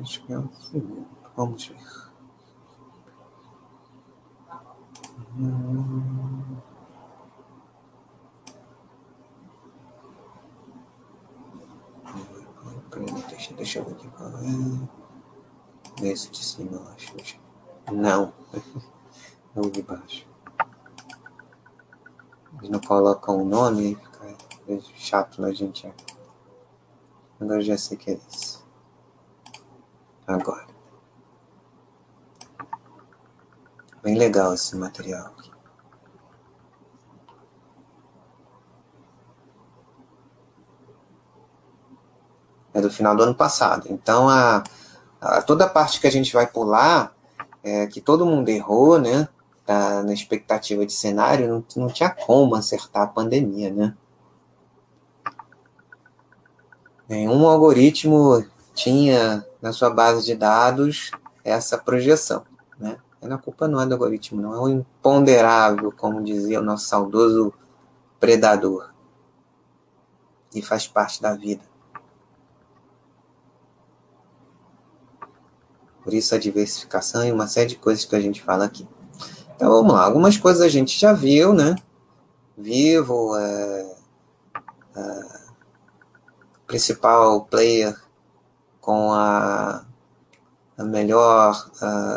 Acho 0.00 0.24
que 0.24 0.32
é 0.32 0.38
o 0.38 0.48
segundo. 0.52 1.08
Vamos 1.36 1.66
ver. 1.66 1.76
Hum. 1.82 2.08
Deixa, 13.28 13.54
deixa 13.54 13.78
eu 13.78 13.84
ver 13.84 13.92
aqui 13.92 14.08
qual 14.08 14.30
é. 14.30 16.08
Esse 16.08 16.30
de 16.30 16.44
cima, 16.44 16.76
eu 16.76 16.88
acho. 16.88 17.40
Não. 17.92 18.32
é 19.56 19.60
o 19.60 19.70
de 19.70 19.82
baixo. 19.82 20.26
Eles 22.58 22.70
não 22.70 22.80
colocam 22.80 23.42
o 23.42 23.44
nome, 23.44 23.96
fica 23.96 24.80
chato 24.96 25.40
na 25.40 25.52
gente. 25.52 25.92
Agora 27.40 27.60
já 27.60 27.78
sei 27.78 27.96
que 27.96 28.10
é 28.10 28.20
isso. 28.28 28.66
Agora. 30.26 30.77
Bem 34.08 34.16
legal 34.16 34.54
esse 34.54 34.74
material 34.74 35.26
aqui. 35.26 35.50
É 42.72 42.80
do 42.80 42.90
final 42.90 43.14
do 43.14 43.22
ano 43.22 43.34
passado. 43.34 43.86
Então, 43.90 44.26
a, 44.26 44.64
a 45.20 45.42
toda 45.42 45.66
a 45.66 45.68
parte 45.68 46.00
que 46.00 46.06
a 46.06 46.10
gente 46.10 46.32
vai 46.32 46.46
pular, 46.46 47.14
é, 47.62 47.86
que 47.86 48.00
todo 48.00 48.24
mundo 48.24 48.48
errou, 48.48 48.98
né? 48.98 49.28
tá 49.66 50.02
na 50.02 50.14
expectativa 50.14 50.86
de 50.86 50.92
cenário, 50.94 51.46
não, 51.46 51.62
não 51.76 51.88
tinha 51.88 52.08
como 52.08 52.54
acertar 52.54 53.02
a 53.02 53.08
pandemia, 53.08 53.70
né? 53.70 53.94
Nenhum 57.06 57.46
algoritmo 57.46 58.42
tinha 58.74 59.44
na 59.60 59.70
sua 59.74 59.90
base 59.90 60.24
de 60.24 60.34
dados 60.34 61.10
essa 61.44 61.76
projeção, 61.76 62.46
né? 62.78 62.96
A 63.20 63.38
culpa 63.38 63.66
não 63.66 63.80
é 63.80 63.86
do 63.86 63.94
algoritmo, 63.94 64.40
não 64.40 64.54
é 64.54 64.58
o 64.60 64.68
imponderável, 64.68 65.92
como 65.92 66.22
dizia 66.22 66.60
o 66.60 66.62
nosso 66.62 66.86
saudoso 66.86 67.52
predador. 68.20 68.90
E 70.54 70.62
faz 70.62 70.86
parte 70.86 71.20
da 71.20 71.34
vida. 71.34 71.62
Por 76.02 76.14
isso 76.14 76.34
a 76.34 76.38
diversificação 76.38 77.26
e 77.26 77.32
uma 77.32 77.46
série 77.46 77.70
de 77.70 77.76
coisas 77.76 78.04
que 78.04 78.16
a 78.16 78.20
gente 78.20 78.42
fala 78.42 78.64
aqui. 78.64 78.88
Então 79.54 79.68
vamos 79.70 79.92
lá, 79.92 80.04
algumas 80.04 80.38
coisas 80.38 80.62
a 80.62 80.68
gente 80.68 80.98
já 80.98 81.12
viu, 81.12 81.52
né? 81.52 81.74
Vivo, 82.56 83.36
é, 83.36 83.96
é, 84.96 85.38
principal 86.66 87.44
player 87.44 88.00
com 88.80 89.12
a, 89.12 89.84
melhor, 90.84 91.70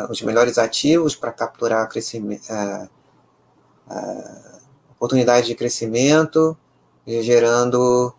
os 0.08 0.22
melhores 0.22 0.58
ativos 0.58 1.16
para 1.16 1.32
capturar 1.32 1.88
crescimento, 1.88 2.44
oportunidade 4.96 5.46
de 5.46 5.54
crescimento, 5.54 6.56
gerando 7.06 8.14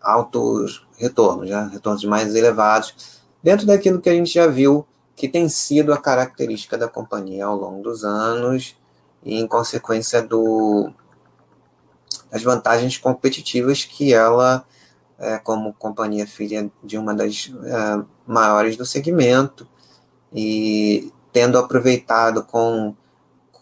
altos 0.00 0.86
retornos, 0.98 1.48
né? 1.48 1.70
retornos 1.72 2.04
mais 2.04 2.34
elevados, 2.34 3.22
dentro 3.42 3.66
daquilo 3.66 4.00
que 4.00 4.10
a 4.10 4.14
gente 4.14 4.32
já 4.32 4.46
viu 4.46 4.86
que 5.14 5.28
tem 5.28 5.48
sido 5.48 5.92
a 5.92 5.98
característica 5.98 6.76
da 6.76 6.88
companhia 6.88 7.46
ao 7.46 7.56
longo 7.56 7.82
dos 7.82 8.04
anos 8.04 8.76
e 9.22 9.38
em 9.38 9.46
consequência 9.46 10.20
do, 10.22 10.90
das 12.30 12.42
vantagens 12.42 12.96
competitivas 12.96 13.84
que 13.84 14.12
ela, 14.12 14.64
é, 15.18 15.38
como 15.38 15.74
companhia 15.74 16.26
filha 16.26 16.70
de 16.82 16.98
uma 16.98 17.14
das 17.14 17.52
é, 17.64 18.04
maiores 18.26 18.76
do 18.76 18.86
segmento, 18.86 19.66
e 20.32 21.12
tendo 21.32 21.58
aproveitado 21.58 22.44
com, 22.44 22.94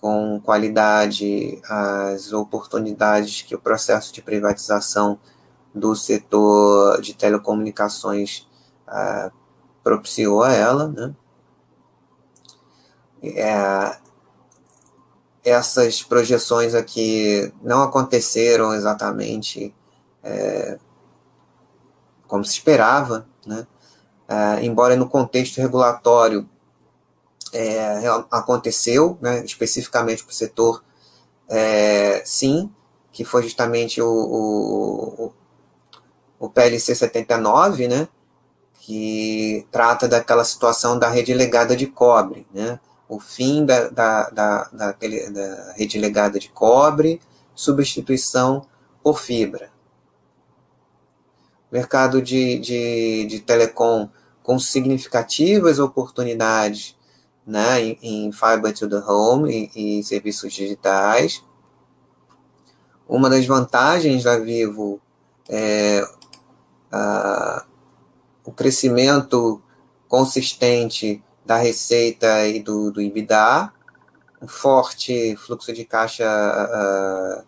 com 0.01 0.41
qualidade 0.43 1.61
as 1.65 2.33
oportunidades 2.33 3.43
que 3.43 3.55
o 3.55 3.61
processo 3.61 4.13
de 4.13 4.23
privatização 4.23 5.19
do 5.75 5.95
setor 5.95 7.01
de 7.01 7.15
telecomunicações 7.15 8.49
uh, 8.89 9.31
propiciou 9.83 10.43
a 10.43 10.53
ela, 10.53 10.89
né? 10.89 11.15
É, 13.23 13.99
essas 15.45 16.03
projeções 16.03 16.75
aqui 16.75 17.53
não 17.63 17.83
aconteceram 17.83 18.73
exatamente 18.73 19.75
é, 20.23 20.79
como 22.31 22.45
se 22.45 22.53
esperava, 22.53 23.27
né? 23.45 23.67
É, 24.29 24.65
embora 24.65 24.95
no 24.95 25.09
contexto 25.09 25.61
regulatório 25.61 26.49
é, 27.53 28.07
aconteceu, 28.31 29.19
né, 29.21 29.45
especificamente 29.45 30.23
para 30.23 30.31
o 30.31 30.35
setor, 30.35 30.85
é, 31.49 32.23
sim, 32.25 32.71
que 33.11 33.25
foi 33.25 33.43
justamente 33.43 34.01
o, 34.01 34.09
o, 34.09 35.33
o 36.39 36.49
PLC 36.49 36.95
79, 36.95 37.89
né, 37.89 38.07
que 38.75 39.67
trata 39.73 40.07
daquela 40.07 40.45
situação 40.45 40.97
da 40.97 41.09
rede 41.09 41.35
legada 41.35 41.75
de 41.75 41.89
cobre, 41.89 42.47
né, 42.55 42.79
o 43.09 43.19
fim 43.19 43.67
da, 43.67 43.89
da, 43.89 44.31
da, 44.31 44.71
da 44.71 44.97
rede 45.77 45.99
legada 45.99 46.39
de 46.39 46.49
cobre, 46.51 47.21
substituição 47.53 48.65
por 49.03 49.19
fibra. 49.19 49.73
Mercado 51.71 52.21
de, 52.21 52.59
de, 52.59 53.27
de 53.27 53.41
telecom 53.41 54.09
com 54.43 54.59
significativas 54.59 55.79
oportunidades 55.79 56.97
né, 57.47 57.81
em, 57.81 57.99
em 58.03 58.33
Fiber 58.33 58.73
to 58.73 58.89
the 58.89 58.99
Home 58.99 59.71
e, 59.75 59.99
e 60.01 60.05
serviços 60.05 60.53
digitais. 60.53 61.43
Uma 63.09 63.29
das 63.29 63.47
vantagens 63.47 64.25
da 64.25 64.39
Vivo 64.39 65.01
é 65.49 66.03
o 68.45 68.53
crescimento 68.53 69.63
consistente 70.09 71.23
da 71.45 71.57
receita 71.57 72.47
e 72.47 72.61
do, 72.61 72.91
do 72.91 73.01
um 74.43 74.49
forte 74.49 75.37
fluxo 75.37 75.73
de 75.73 75.85
caixa, 75.85 76.25
uh, 76.25 77.45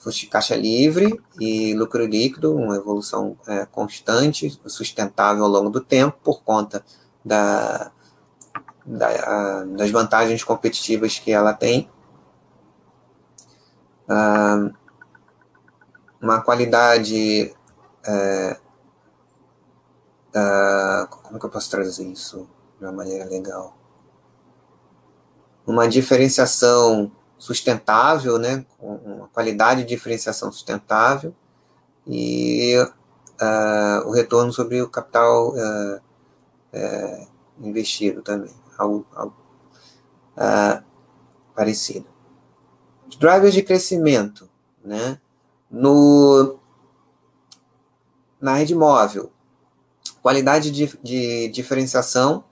fluxo 0.00 0.28
caixa 0.28 0.56
livre 0.56 1.22
e 1.38 1.74
lucro 1.74 2.04
líquido, 2.04 2.56
uma 2.56 2.76
evolução 2.76 3.36
uh, 3.46 3.66
constante, 3.70 4.60
sustentável 4.66 5.44
ao 5.44 5.50
longo 5.50 5.70
do 5.70 5.80
tempo, 5.80 6.18
por 6.24 6.42
conta 6.42 6.84
da, 7.24 7.92
da, 8.84 9.08
uh, 9.62 9.76
das 9.76 9.90
vantagens 9.90 10.42
competitivas 10.42 11.18
que 11.18 11.30
ela 11.30 11.52
tem. 11.52 11.88
uma 16.20 16.42
qualidade 16.42 17.54
é, 18.04 18.60
é, 20.34 21.06
como 21.10 21.38
que 21.38 21.46
eu 21.46 21.50
posso 21.50 21.70
trazer 21.70 22.04
isso 22.04 22.48
de 22.78 22.84
uma 22.84 22.92
maneira 22.92 23.24
legal? 23.24 23.76
Uma 25.66 25.88
diferenciação 25.88 27.10
sustentável, 27.40 28.38
né, 28.38 28.64
com 28.78 28.96
uma 28.96 29.28
qualidade 29.28 29.82
de 29.82 29.88
diferenciação 29.88 30.52
sustentável. 30.52 31.34
E 32.06 32.76
uh, 32.78 34.06
o 34.06 34.12
retorno 34.12 34.52
sobre 34.52 34.80
o 34.82 34.88
capital 34.88 35.54
uh, 35.54 36.00
uh, 36.74 37.28
investido 37.60 38.20
também, 38.22 38.54
algo, 38.78 39.06
algo 39.14 39.34
parecido. 41.54 42.06
drivers 43.18 43.52
de 43.52 43.62
crescimento, 43.62 44.48
né, 44.82 45.18
no 45.70 46.58
na 48.40 48.54
rede 48.54 48.74
móvel, 48.74 49.30
qualidade 50.22 50.70
de, 50.70 50.98
de 51.02 51.48
diferenciação, 51.48 52.42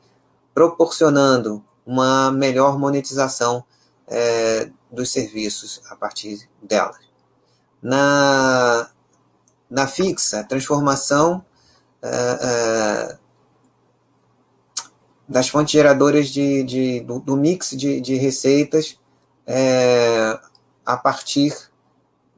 proporcionando 0.53 1.65
uma 1.87 2.31
melhor 2.31 2.79
monetização 2.79 3.65
é, 4.07 4.71
dos 4.91 5.11
serviços 5.11 5.81
a 5.91 5.97
partir 5.97 6.49
dela. 6.63 6.97
Na, 7.83 8.91
na 9.71 9.87
fixa, 9.87 10.45
transformação 10.45 11.45
é, 12.03 12.09
é, 12.09 13.19
das 15.29 15.49
fontes 15.49 15.73
geradoras 15.73 16.29
de, 16.29 16.63
de 16.65 17.01
do, 17.01 17.21
do, 17.21 17.37
mix 17.37 17.71
de, 17.71 18.01
de 18.01 18.15
receitas 18.17 18.99
é, 19.47 20.39
a 20.85 20.97
partir 20.97 21.55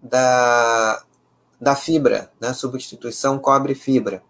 da, 0.03 1.03
da 1.61 1.77
fibra, 1.77 2.33
né? 2.41 2.53
substituição 2.53 3.39
cobre-fibra, 3.39 4.23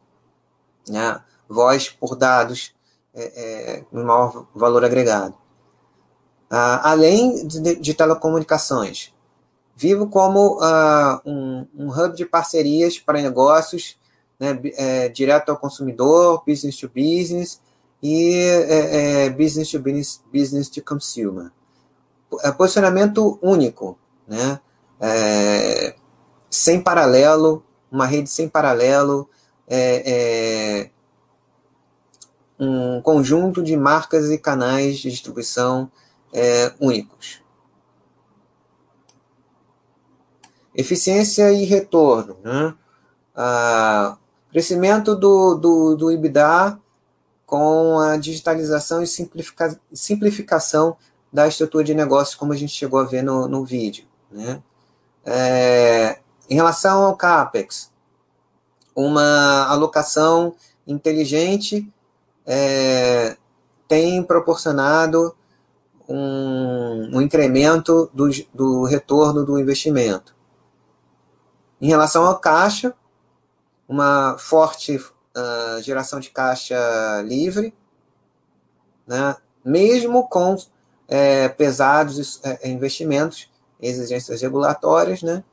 né? 0.89 1.23
voz 1.49 1.89
por 1.89 2.17
dados 2.17 2.75
é, 3.15 3.83
é, 3.83 3.85
maior 3.93 4.47
valor 4.55 4.85
agregado. 4.85 5.40
Ah, 6.53 6.91
além 6.91 7.47
de, 7.47 7.77
de, 7.77 7.95
telecomunicações, 7.95 9.15
vivo 9.77 10.09
como 10.09 10.59
ah, 10.61 11.23
um, 11.25 11.65
um, 11.73 11.89
hub 11.89 12.17
de 12.17 12.27
parcerias 12.27 12.99
para 12.99 13.23
negócios 13.23 13.97
né, 14.39 14.59
é, 14.75 15.09
direto 15.09 15.51
ao 15.51 15.57
consumidor, 15.57 16.43
business 16.45 16.77
to 16.77 16.89
business 16.89 17.61
e 18.03 18.35
é, 18.35 19.27
é, 19.27 19.31
business 19.31 19.71
to 19.71 19.79
business, 19.79 20.21
business 20.33 20.69
to 20.69 20.83
consumer. 20.83 21.53
É, 22.43 22.51
posicionamento 22.51 23.39
único, 23.41 23.97
né? 24.27 24.59
É, 24.99 25.95
sem 26.51 26.81
paralelo, 26.81 27.65
uma 27.93 28.07
rede 28.07 28.29
sem 28.29 28.49
paralelo, 28.49 29.29
é, 29.69 30.91
um 32.59 33.01
conjunto 33.01 33.63
de 33.63 33.77
marcas 33.77 34.31
e 34.31 34.37
canais 34.37 34.99
de 34.99 35.11
distribuição 35.11 35.91
é, 36.33 36.73
únicos. 36.81 37.43
Eficiência 40.75 41.53
e 41.53 41.65
retorno. 41.65 42.37
Né? 42.43 42.75
Ah, 43.35 44.17
crescimento 44.51 45.15
do, 45.15 45.55
do, 45.55 45.97
do 45.97 46.13
IBDA 46.13 46.79
com 47.47 47.99
a 47.99 48.17
digitalização 48.17 49.03
e 49.03 49.07
simplifica, 49.07 49.79
simplificação 49.93 50.97
da 51.33 51.49
estrutura 51.49 51.83
de 51.83 51.95
negócio, 51.95 52.39
como 52.39 52.53
a 52.53 52.57
gente 52.57 52.73
chegou 52.73 53.01
a 53.01 53.05
ver 53.05 53.23
no, 53.23 53.49
no 53.49 53.65
vídeo. 53.65 54.05
Né? 54.31 54.63
É, 55.25 56.19
em 56.49 56.55
relação 56.55 57.03
ao 57.03 57.17
CAPEX, 57.17 57.91
uma 58.95 59.67
alocação 59.67 60.55
inteligente 60.87 61.93
é, 62.47 63.37
tem 63.87 64.23
proporcionado 64.23 65.35
um, 66.11 67.17
um 67.17 67.23
incremento 67.23 68.11
do, 68.13 68.29
do, 68.53 68.85
retorno 68.85 69.45
do 69.45 69.59
investimento. 69.61 70.35
Em 71.81 71.87
relação 71.87 72.27
ao 72.27 72.39
caixa, 72.41 72.93
uma 73.89 74.37
forte 74.37 74.97
uh, 74.97 75.83
geração 75.83 76.19
de 76.19 76.31
caixa 76.31 76.77
livre, 77.23 77.73
né, 79.07 79.37
mesmo 79.65 80.29
com 80.29 80.57
é, 81.07 81.49
pesados 81.49 82.41
é, 82.45 82.69
investimentos, 82.69 83.51
exigências 83.81 84.43
regulatórias, 84.43 85.23
né, 85.23 85.45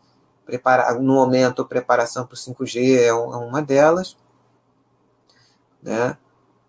prepara, 0.44 0.94
no 0.96 1.14
momento, 1.14 1.66
preparação 1.66 2.26
para 2.26 2.34
o 2.34 2.38
5G 2.38 2.98
é, 2.98 3.08
é, 3.08 3.14
uma 3.14 3.62
delas. 3.62 4.18
Né? 5.84 6.18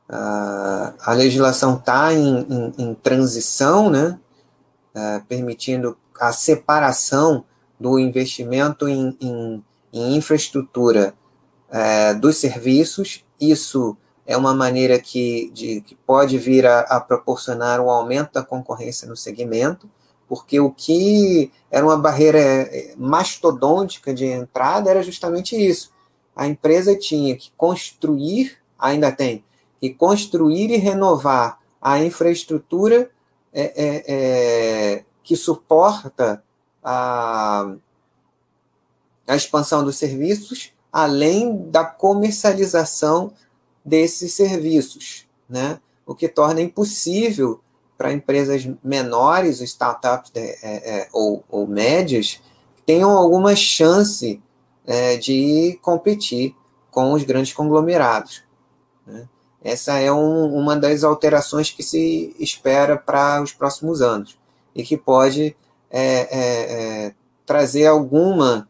A 0.08 1.12
legislação 1.12 1.76
está 1.76 2.14
em, 2.14 2.38
em, 2.48 2.74
em, 2.78 2.94
transição, 2.94 3.90
né? 3.90 4.18
É, 4.94 5.20
permitindo 5.28 5.96
a 6.18 6.32
separação 6.32 7.44
do 7.78 7.98
investimento 7.98 8.88
em, 8.88 9.16
em, 9.20 9.62
infraestrutura 9.92 11.14
é, 11.70 12.14
dos 12.14 12.38
serviços. 12.38 13.24
Isso 13.38 13.96
é 14.26 14.36
uma 14.36 14.54
maneira 14.54 14.98
que, 14.98 15.50
de, 15.52 15.82
que 15.82 15.94
pode 15.94 16.38
vir 16.38 16.66
a, 16.66 16.80
a 16.80 17.00
proporcionar 17.00 17.80
um 17.80 17.90
aumento 17.90 18.32
da 18.32 18.42
concorrência 18.42 19.06
no 19.06 19.16
segmento, 19.16 19.88
porque 20.26 20.58
o 20.58 20.70
que 20.70 21.52
era 21.70 21.84
uma 21.84 21.96
barreira 21.96 22.38
é, 22.38 22.94
mastodôntica 22.96 24.12
de 24.12 24.24
entrada 24.24 24.90
era 24.90 25.02
justamente 25.02 25.54
isso. 25.54 25.92
A 26.34 26.46
empresa 26.46 26.96
tinha 26.96 27.36
que 27.36 27.52
construir, 27.56 28.58
ainda 28.78 29.12
tem, 29.12 29.44
que 29.80 29.90
construir 29.90 30.70
e 30.70 30.76
renovar 30.76 31.58
a 31.80 32.02
infraestrutura 32.02 33.10
é, 33.52 33.62
é, 33.62 34.04
é, 34.08 35.04
que 35.22 35.36
suporta 35.36 36.42
a, 36.82 37.74
a 39.26 39.36
expansão 39.36 39.84
dos 39.84 39.96
serviços, 39.96 40.72
além 40.92 41.70
da 41.70 41.84
comercialização 41.84 43.32
desses 43.84 44.34
serviços, 44.34 45.26
né? 45.48 45.80
o 46.06 46.14
que 46.14 46.28
torna 46.28 46.60
impossível 46.60 47.60
para 47.96 48.12
empresas 48.12 48.68
menores, 48.82 49.60
startups 49.60 50.30
de, 50.30 50.40
é, 50.40 50.58
é, 50.62 51.08
ou, 51.12 51.44
ou, 51.50 51.66
médias, 51.66 52.40
tenham 52.86 53.10
alguma 53.10 53.56
chance 53.56 54.40
é, 54.86 55.16
de 55.16 55.78
competir 55.82 56.54
com 56.90 57.12
os 57.12 57.24
grandes 57.24 57.52
conglomerados. 57.52 58.42
Essa 59.62 59.98
é 59.98 60.12
um, 60.12 60.54
uma 60.54 60.76
das 60.76 61.02
alterações 61.02 61.70
que 61.70 61.82
se 61.82 62.34
espera 62.38 62.96
para 62.96 63.42
os 63.42 63.52
próximos 63.52 64.00
anos 64.00 64.38
e 64.74 64.82
que 64.82 64.96
pode 64.96 65.56
é, 65.90 66.00
é, 66.00 67.06
é, 67.06 67.14
trazer 67.44 67.86
alguma 67.86 68.68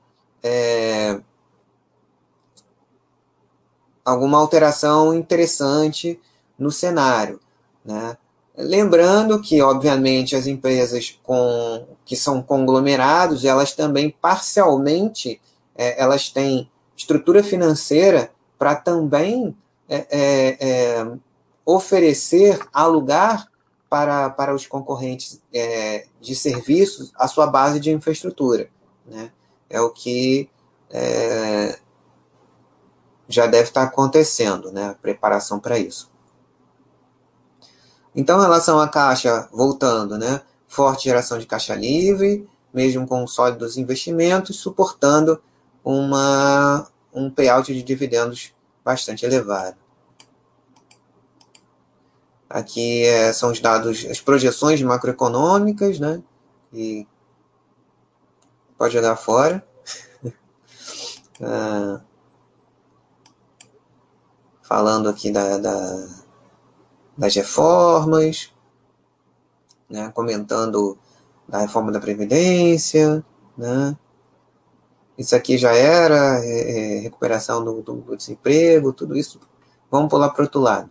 alguma 4.04 4.38
alteração 4.38 5.12
interessante 5.12 6.18
no 6.58 6.72
cenário. 6.72 7.38
Né? 7.84 8.16
Lembrando 8.56 9.40
que, 9.40 9.60
obviamente, 9.60 10.34
as 10.34 10.46
empresas 10.46 11.18
com, 11.22 11.86
que 12.06 12.16
são 12.16 12.42
conglomerados, 12.42 13.44
elas 13.44 13.72
também 13.72 14.08
parcialmente 14.08 15.38
é, 15.76 16.02
elas 16.02 16.28
têm 16.28 16.68
estrutura 16.96 17.42
financeira 17.44 18.32
para 18.58 18.74
também 18.74 19.56
é, 19.88 20.06
é, 20.10 20.56
é, 20.60 21.12
oferecer, 21.64 22.60
alugar 22.72 23.50
para, 23.88 24.30
para 24.30 24.54
os 24.54 24.66
concorrentes 24.66 25.40
é, 25.52 26.06
de 26.20 26.34
serviços 26.34 27.12
a 27.16 27.26
sua 27.26 27.46
base 27.46 27.80
de 27.80 27.90
infraestrutura. 27.90 28.68
Né? 29.06 29.30
É 29.70 29.80
o 29.80 29.90
que 29.90 30.50
é, 30.90 31.78
já 33.28 33.46
deve 33.46 33.68
estar 33.68 33.82
acontecendo, 33.82 34.70
né? 34.70 34.94
preparação 35.00 35.58
para 35.58 35.78
isso. 35.78 36.10
Então, 38.14 38.38
em 38.38 38.42
relação 38.42 38.80
à 38.80 38.88
caixa, 38.88 39.48
voltando, 39.52 40.18
né? 40.18 40.42
forte 40.66 41.04
geração 41.04 41.38
de 41.38 41.46
caixa 41.46 41.74
livre, 41.74 42.48
mesmo 42.72 43.06
com 43.06 43.26
sólidos 43.26 43.78
investimentos, 43.78 44.56
suportando 44.56 45.40
uma, 45.84 46.86
um 47.12 47.30
payout 47.30 47.72
de 47.72 47.82
dividendos 47.82 48.52
bastante 48.88 49.26
elevado. 49.26 49.76
Aqui 52.48 53.04
é, 53.04 53.30
são 53.34 53.52
os 53.52 53.60
dados, 53.60 54.06
as 54.06 54.18
projeções 54.18 54.80
macroeconômicas, 54.80 56.00
né? 56.00 56.22
E 56.72 57.06
pode 58.78 58.94
jogar 58.94 59.16
fora. 59.16 59.62
ah, 61.42 62.00
falando 64.62 65.10
aqui 65.10 65.30
da, 65.30 65.58
da, 65.58 66.08
das 67.14 67.34
reformas, 67.34 68.50
né? 69.90 70.10
comentando 70.14 70.96
da 71.46 71.58
reforma 71.58 71.92
da 71.92 72.00
Previdência, 72.00 73.22
né? 73.54 73.94
Isso 75.18 75.34
aqui 75.34 75.58
já 75.58 75.72
era 75.74 76.38
é, 76.44 76.98
é, 76.98 77.00
recuperação 77.00 77.64
do, 77.64 77.82
do, 77.82 78.16
desemprego, 78.16 78.92
tudo 78.92 79.16
isso. 79.16 79.40
Vamos 79.90 80.08
pular 80.08 80.28
para 80.30 80.42
o 80.42 80.44
outro 80.44 80.60
lado. 80.60 80.88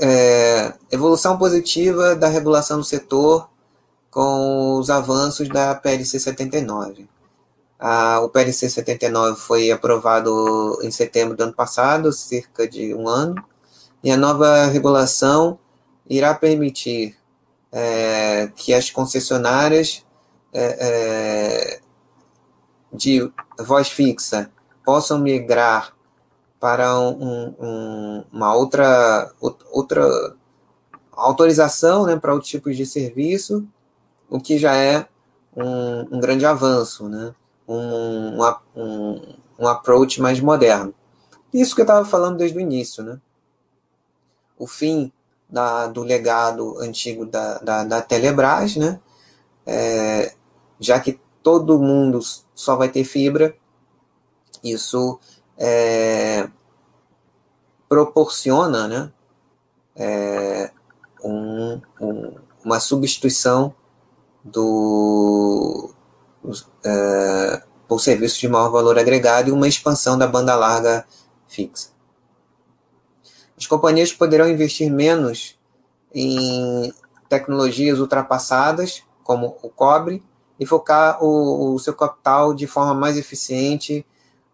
É, 0.00 0.74
evolução 0.90 1.38
positiva 1.38 2.16
da 2.16 2.26
regulação 2.26 2.78
do 2.78 2.84
setor 2.84 3.48
com 4.10 4.76
os 4.78 4.90
avanços 4.90 5.48
da 5.48 5.74
PLC 5.74 6.18
79. 6.18 7.08
A, 7.78 8.20
o 8.20 8.28
PLC 8.28 8.68
79 8.68 9.40
foi 9.40 9.70
aprovado 9.70 10.78
em 10.82 10.90
setembro 10.90 11.36
do 11.36 11.44
ano 11.44 11.52
passado, 11.52 12.12
cerca 12.12 12.66
de 12.66 12.92
um 12.94 13.08
ano, 13.08 13.42
e 14.02 14.10
a 14.10 14.16
nova 14.16 14.66
regulação 14.66 15.58
irá 16.08 16.34
permitir 16.34 17.16
é, 17.70 18.50
que 18.54 18.74
as 18.74 18.90
concessionárias 18.90 20.04
é, 20.52 20.76
é, 20.80 21.80
de 22.92 23.32
voz 23.58 23.88
fixa 23.88 24.50
possam 24.84 25.18
migrar 25.18 25.94
para 26.60 26.98
um, 26.98 27.54
um, 27.58 28.24
uma 28.32 28.54
outra, 28.54 29.32
outra 29.70 30.36
autorização 31.12 32.06
né, 32.06 32.16
para 32.16 32.32
outros 32.32 32.50
tipos 32.50 32.76
de 32.76 32.86
serviço, 32.86 33.66
o 34.28 34.38
que 34.40 34.58
já 34.58 34.76
é 34.76 35.06
um, 35.56 36.16
um 36.16 36.20
grande 36.20 36.46
avanço, 36.46 37.08
né? 37.08 37.34
um, 37.66 38.38
um, 38.76 39.34
um 39.58 39.68
approach 39.68 40.20
mais 40.20 40.40
moderno. 40.40 40.94
Isso 41.52 41.74
que 41.74 41.80
eu 41.80 41.84
estava 41.84 42.04
falando 42.04 42.38
desde 42.38 42.56
o 42.56 42.60
início. 42.60 43.02
Né? 43.02 43.18
O 44.58 44.66
fim 44.66 45.12
da, 45.48 45.86
do 45.86 46.02
legado 46.02 46.78
antigo 46.80 47.26
da, 47.26 47.58
da, 47.58 47.84
da 47.84 48.02
Telebrás, 48.02 48.76
né? 48.76 49.00
É, 49.66 50.34
já 50.82 50.98
que 50.98 51.20
todo 51.42 51.78
mundo 51.78 52.20
só 52.54 52.76
vai 52.76 52.88
ter 52.88 53.04
fibra, 53.04 53.54
isso 54.62 55.18
é, 55.56 56.48
proporciona 57.88 58.88
né, 58.88 59.12
é, 59.96 60.70
um, 61.22 61.80
um, 62.00 62.34
uma 62.64 62.80
substituição 62.80 63.74
do, 64.42 65.94
é, 66.84 67.62
por 67.86 68.00
serviços 68.00 68.38
de 68.38 68.48
maior 68.48 68.70
valor 68.70 68.98
agregado 68.98 69.48
e 69.48 69.52
uma 69.52 69.68
expansão 69.68 70.18
da 70.18 70.26
banda 70.26 70.54
larga 70.56 71.06
fixa. 71.46 71.90
As 73.56 73.66
companhias 73.66 74.12
poderão 74.12 74.48
investir 74.48 74.90
menos 74.90 75.56
em 76.12 76.92
tecnologias 77.28 78.00
ultrapassadas, 78.00 79.04
como 79.22 79.56
o 79.62 79.68
cobre, 79.68 80.22
e 80.62 80.66
focar 80.66 81.18
o, 81.20 81.74
o 81.74 81.78
seu 81.80 81.92
capital 81.92 82.54
de 82.54 82.68
forma 82.68 82.94
mais 82.94 83.16
eficiente 83.16 84.06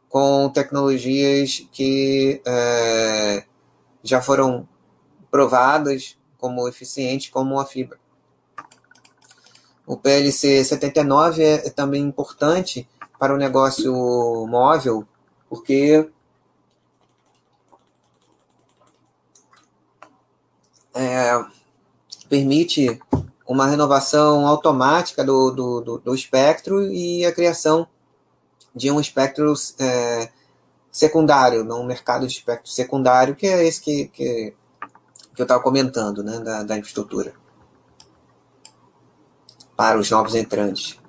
com 0.08 0.48
tecnologias 0.48 1.68
que 1.70 2.40
é, 2.46 3.44
já 4.02 4.22
foram 4.22 4.66
provadas 5.30 6.16
como 6.38 6.66
eficientes, 6.66 7.28
como 7.28 7.60
a 7.60 7.66
fibra. 7.66 7.98
O 9.86 9.98
PLC 9.98 10.64
79 10.64 11.42
é, 11.42 11.66
é 11.66 11.70
também 11.70 12.02
importante 12.02 12.88
para 13.18 13.34
o 13.34 13.36
negócio 13.36 13.92
móvel, 14.46 15.06
porque 15.46 16.08
é, 20.94 21.44
permite 22.30 22.98
uma 23.48 23.66
renovação 23.66 24.46
automática 24.46 25.24
do, 25.24 25.50
do, 25.50 25.80
do, 25.80 25.98
do 25.98 26.14
espectro 26.14 26.82
e 26.92 27.24
a 27.24 27.32
criação 27.32 27.88
de 28.74 28.90
um 28.90 29.00
espectro 29.00 29.54
é, 29.80 30.30
secundário, 30.92 31.64
um 31.74 31.82
mercado 31.82 32.26
de 32.26 32.32
espectro 32.34 32.70
secundário, 32.70 33.34
que 33.34 33.46
é 33.46 33.66
esse 33.66 33.80
que, 33.80 34.08
que, 34.08 34.54
que 35.34 35.40
eu 35.40 35.44
estava 35.44 35.62
comentando, 35.62 36.22
né, 36.22 36.38
da, 36.40 36.62
da 36.62 36.76
infraestrutura, 36.76 37.32
para 39.74 39.98
os 39.98 40.10
novos 40.10 40.34
entrantes. 40.34 41.00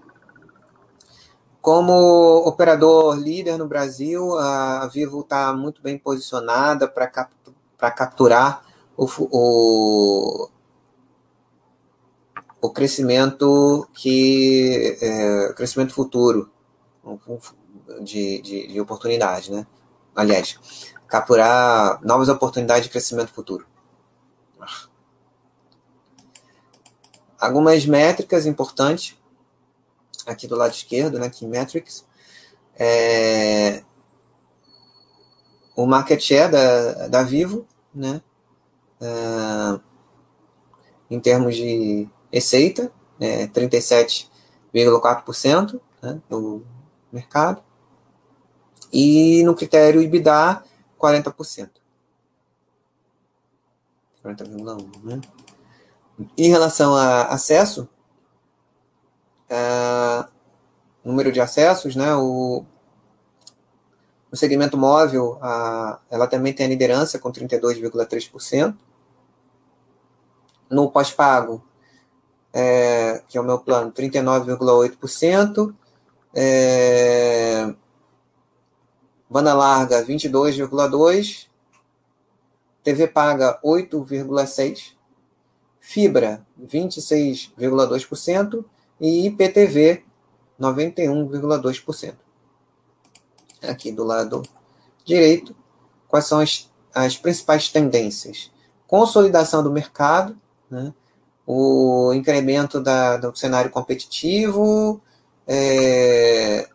Como 1.62 2.38
operador 2.48 3.16
líder 3.16 3.58
no 3.58 3.68
Brasil, 3.68 4.38
a 4.40 4.88
Vivo 4.88 5.20
está 5.20 5.52
muito 5.52 5.82
bem 5.82 5.98
posicionada 5.98 6.88
para 6.88 7.06
cap 7.06 7.34
capturar 7.78 8.64
o, 8.98 9.08
o, 9.32 10.50
o 12.62 12.70
crescimento 12.70 13.88
que 13.94 14.98
é, 15.02 15.54
crescimento 15.54 15.94
futuro 15.94 16.52
de, 18.02 18.42
de, 18.42 18.68
de 18.68 18.82
oportunidade, 18.82 19.52
né? 19.52 19.66
Aliás, 20.16 20.60
capturar 21.08 22.00
novas 22.04 22.30
oportunidades 22.30 22.84
de 22.84 22.90
crescimento 22.90 23.32
futuro. 23.32 23.66
Algumas 27.40 27.86
métricas 27.86 28.46
importantes 28.46 29.18
aqui 30.26 30.48
do 30.48 30.56
lado 30.56 30.74
esquerdo, 30.74 31.18
né? 31.18 31.30
Key 31.30 31.48
metrics. 31.48 32.06
É, 32.76 33.84
o 35.76 35.86
market 35.86 36.20
share 36.22 36.52
da, 36.52 37.08
da 37.08 37.24
Vivo, 37.24 37.66
né? 37.94 38.22
Uh, 39.02 39.82
em 41.10 41.20
termos 41.20 41.56
de 41.56 42.10
receita, 42.32 42.92
né, 43.20 43.48
37,4% 43.48 45.82
né, 46.02 46.22
do 46.30 46.64
mercado. 47.12 47.62
E 48.92 49.44
no 49.44 49.54
critério 49.56 50.02
IBDA, 50.02 50.64
40%. 51.00 51.70
40,1%. 54.24 55.04
Né? 55.04 55.22
Em 56.38 56.50
relação 56.50 56.96
a 56.96 57.24
acesso, 57.24 57.88
número 61.04 61.32
de 61.32 61.42
acessos, 61.42 61.96
né, 61.96 62.16
o, 62.16 62.64
no 64.32 64.38
segmento 64.38 64.78
móvel, 64.78 65.38
a, 65.42 66.00
ela 66.10 66.28
também 66.28 66.54
tem 66.54 66.66
a 66.66 66.70
liderança 66.70 67.18
com 67.18 67.32
32,3%. 67.32 68.76
No 70.70 70.92
pós-pago, 70.92 71.64
é, 72.54 73.22
que 73.28 73.38
é 73.38 73.42
o 73.42 73.44
meu 73.44 73.60
plano, 73.60 73.92
39,8%. 73.92 75.74
É, 76.34 77.74
banda 79.30 79.54
larga, 79.54 80.02
22,2%. 80.06 81.50
TV 82.84 83.08
paga, 83.08 83.60
8,6%. 83.64 84.98
Fibra, 85.80 86.46
26,2%. 86.62 88.66
E 89.02 89.28
IPTV, 89.28 90.04
91,2% 90.60 92.16
aqui 93.62 93.92
do 93.92 94.04
lado 94.04 94.44
direito, 95.04 95.56
quais 96.08 96.26
são 96.26 96.40
as, 96.40 96.70
as 96.94 97.18
principais 97.18 97.70
tendências? 97.70 98.52
Consolidação 98.88 99.64
do 99.64 99.72
mercado, 99.72 100.38
né? 100.70 100.94
O 101.52 102.14
incremento 102.14 102.80
da, 102.80 103.18
do 103.18 103.36
cenário 103.36 103.72
competitivo, 103.72 105.02
é, 105.48 106.70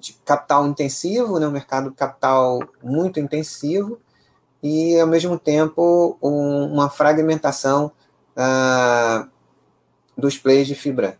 de 0.00 0.14
capital 0.24 0.66
intensivo, 0.66 1.38
né? 1.38 1.46
um 1.46 1.50
mercado 1.50 1.92
capital 1.92 2.60
muito 2.82 3.20
intensivo, 3.20 4.00
e, 4.62 4.98
ao 4.98 5.06
mesmo 5.06 5.38
tempo, 5.38 6.16
um, 6.22 6.72
uma 6.72 6.88
fragmentação 6.88 7.92
ah, 8.34 9.28
dos 10.16 10.38
players 10.38 10.68
de 10.68 10.74
fibra 10.74 11.18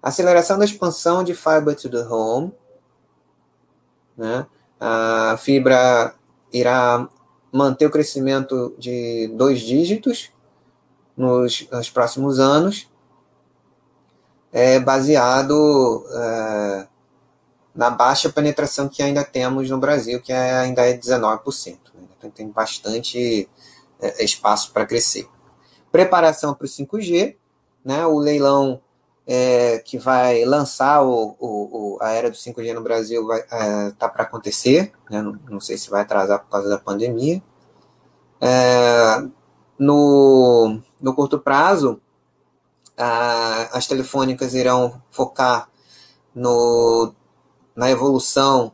Aceleração 0.00 0.56
da 0.56 0.64
expansão 0.64 1.24
de 1.24 1.34
Fiber 1.34 1.74
to 1.74 1.90
the 1.90 2.06
Home. 2.06 2.52
Né? 4.16 4.46
A 4.78 5.36
fibra 5.36 6.14
irá 6.52 7.08
manter 7.52 7.86
o 7.86 7.90
crescimento 7.90 8.74
de 8.78 9.28
dois 9.36 9.60
dígitos 9.60 10.30
nos, 11.16 11.68
nos 11.70 11.90
próximos 11.90 12.40
anos, 12.40 12.88
é 14.50 14.80
baseado 14.80 16.04
é, 16.10 16.88
na 17.74 17.90
baixa 17.90 18.28
penetração 18.28 18.88
que 18.88 19.02
ainda 19.02 19.24
temos 19.24 19.70
no 19.70 19.78
Brasil, 19.78 20.20
que 20.20 20.32
é, 20.32 20.56
ainda 20.56 20.82
é 20.88 20.96
19%. 20.96 21.78
Né? 21.94 22.02
Então 22.18 22.30
tem 22.30 22.48
bastante 22.48 23.48
é, 24.00 24.24
espaço 24.24 24.72
para 24.72 24.84
crescer. 24.86 25.28
Preparação 25.90 26.54
para 26.54 26.64
o 26.64 26.68
5G, 26.68 27.36
né? 27.84 28.06
o 28.06 28.18
leilão 28.18 28.80
é, 29.26 29.78
que 29.78 29.98
vai 29.98 30.44
lançar 30.44 31.02
o, 31.02 31.36
o, 31.38 31.96
o, 31.96 31.98
a 32.00 32.10
era 32.10 32.30
do 32.30 32.36
5G 32.36 32.74
no 32.74 32.82
Brasil 32.82 33.30
está 33.32 33.56
é, 33.56 33.90
tá 33.92 34.08
para 34.08 34.24
acontecer, 34.24 34.92
né? 35.08 35.22
não, 35.22 35.38
não, 35.48 35.60
sei 35.60 35.76
se 35.78 35.90
vai 35.90 36.02
atrasar 36.02 36.40
por 36.40 36.50
causa 36.50 36.68
da 36.68 36.78
pandemia. 36.78 37.42
É, 38.40 39.24
no, 39.78 40.80
no 41.00 41.14
curto 41.14 41.38
prazo, 41.38 42.00
a, 42.96 43.76
as 43.76 43.86
telefônicas 43.86 44.54
irão 44.54 45.00
focar 45.10 45.68
no, 46.34 47.14
na 47.76 47.90
evolução 47.90 48.72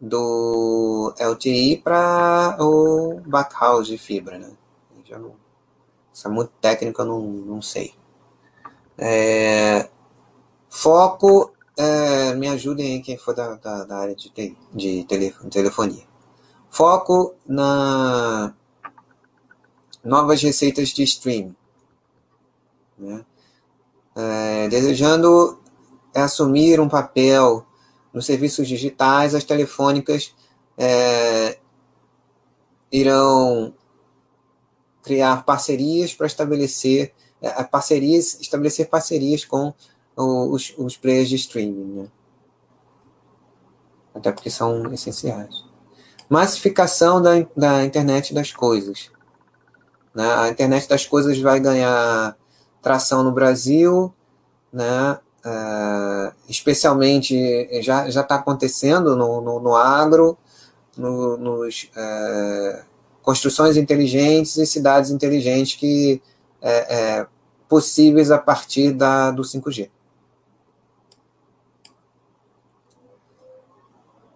do 0.00 1.14
LTE 1.18 1.80
para 1.82 2.56
o 2.60 3.20
backhaul 3.26 3.82
de 3.82 3.98
fibra. 3.98 4.38
Né? 4.38 4.52
Já 5.04 5.18
não, 5.18 5.34
isso 6.12 6.28
é 6.28 6.30
muito 6.30 6.52
técnico, 6.60 7.02
eu 7.02 7.06
não, 7.06 7.20
não 7.20 7.62
sei. 7.62 7.94
É, 8.96 9.88
foco, 10.68 11.52
é, 11.76 12.34
me 12.34 12.48
ajudem 12.48 12.94
aí 12.94 13.02
quem 13.02 13.16
for 13.16 13.34
da, 13.34 13.54
da, 13.54 13.84
da 13.84 13.96
área 13.98 14.14
de, 14.14 14.30
te, 14.30 14.56
de 14.72 15.04
telefonia. 15.50 16.04
Foco 16.70 17.34
na 17.46 18.54
novas 20.04 20.42
receitas 20.42 20.88
de 20.88 21.02
streaming. 21.02 21.56
Né? 22.98 23.24
É, 24.14 24.68
desejando 24.68 25.58
assumir 26.14 26.78
um 26.78 26.88
papel 26.88 27.66
nos 28.12 28.26
serviços 28.26 28.68
digitais, 28.68 29.34
as 29.34 29.42
telefônicas 29.42 30.34
é, 30.78 31.58
irão 32.92 33.74
criar 35.02 35.44
parcerias 35.44 36.14
para 36.14 36.26
estabelecer 36.26 37.12
parcerias, 37.70 38.40
estabelecer 38.40 38.88
parcerias 38.88 39.44
com 39.44 39.72
os, 40.16 40.74
os 40.76 40.96
players 40.96 41.28
de 41.28 41.36
streaming, 41.36 42.02
né? 42.02 42.06
Até 44.14 44.30
porque 44.30 44.50
são 44.50 44.92
essenciais. 44.92 45.64
Massificação 46.28 47.20
da, 47.20 47.32
da 47.56 47.84
internet 47.84 48.32
das 48.32 48.52
coisas. 48.52 49.10
Né? 50.14 50.24
A 50.24 50.48
internet 50.48 50.88
das 50.88 51.04
coisas 51.04 51.38
vai 51.38 51.58
ganhar 51.58 52.36
tração 52.80 53.24
no 53.24 53.32
Brasil, 53.32 54.14
né? 54.72 55.18
Uh, 55.44 56.32
especialmente 56.48 57.68
já 57.82 58.08
está 58.08 58.36
acontecendo 58.36 59.14
no, 59.14 59.42
no, 59.42 59.60
no 59.60 59.76
agro, 59.76 60.38
no, 60.96 61.36
nos 61.36 61.90
uh, 61.94 62.82
construções 63.20 63.76
inteligentes 63.76 64.56
e 64.56 64.64
cidades 64.64 65.10
inteligentes 65.10 65.74
que 65.74 66.22
é, 66.62 66.94
é, 66.94 67.26
possíveis 67.68 68.30
a 68.30 68.38
partir 68.38 68.92
da, 68.92 69.30
do 69.30 69.42
5G. 69.42 69.90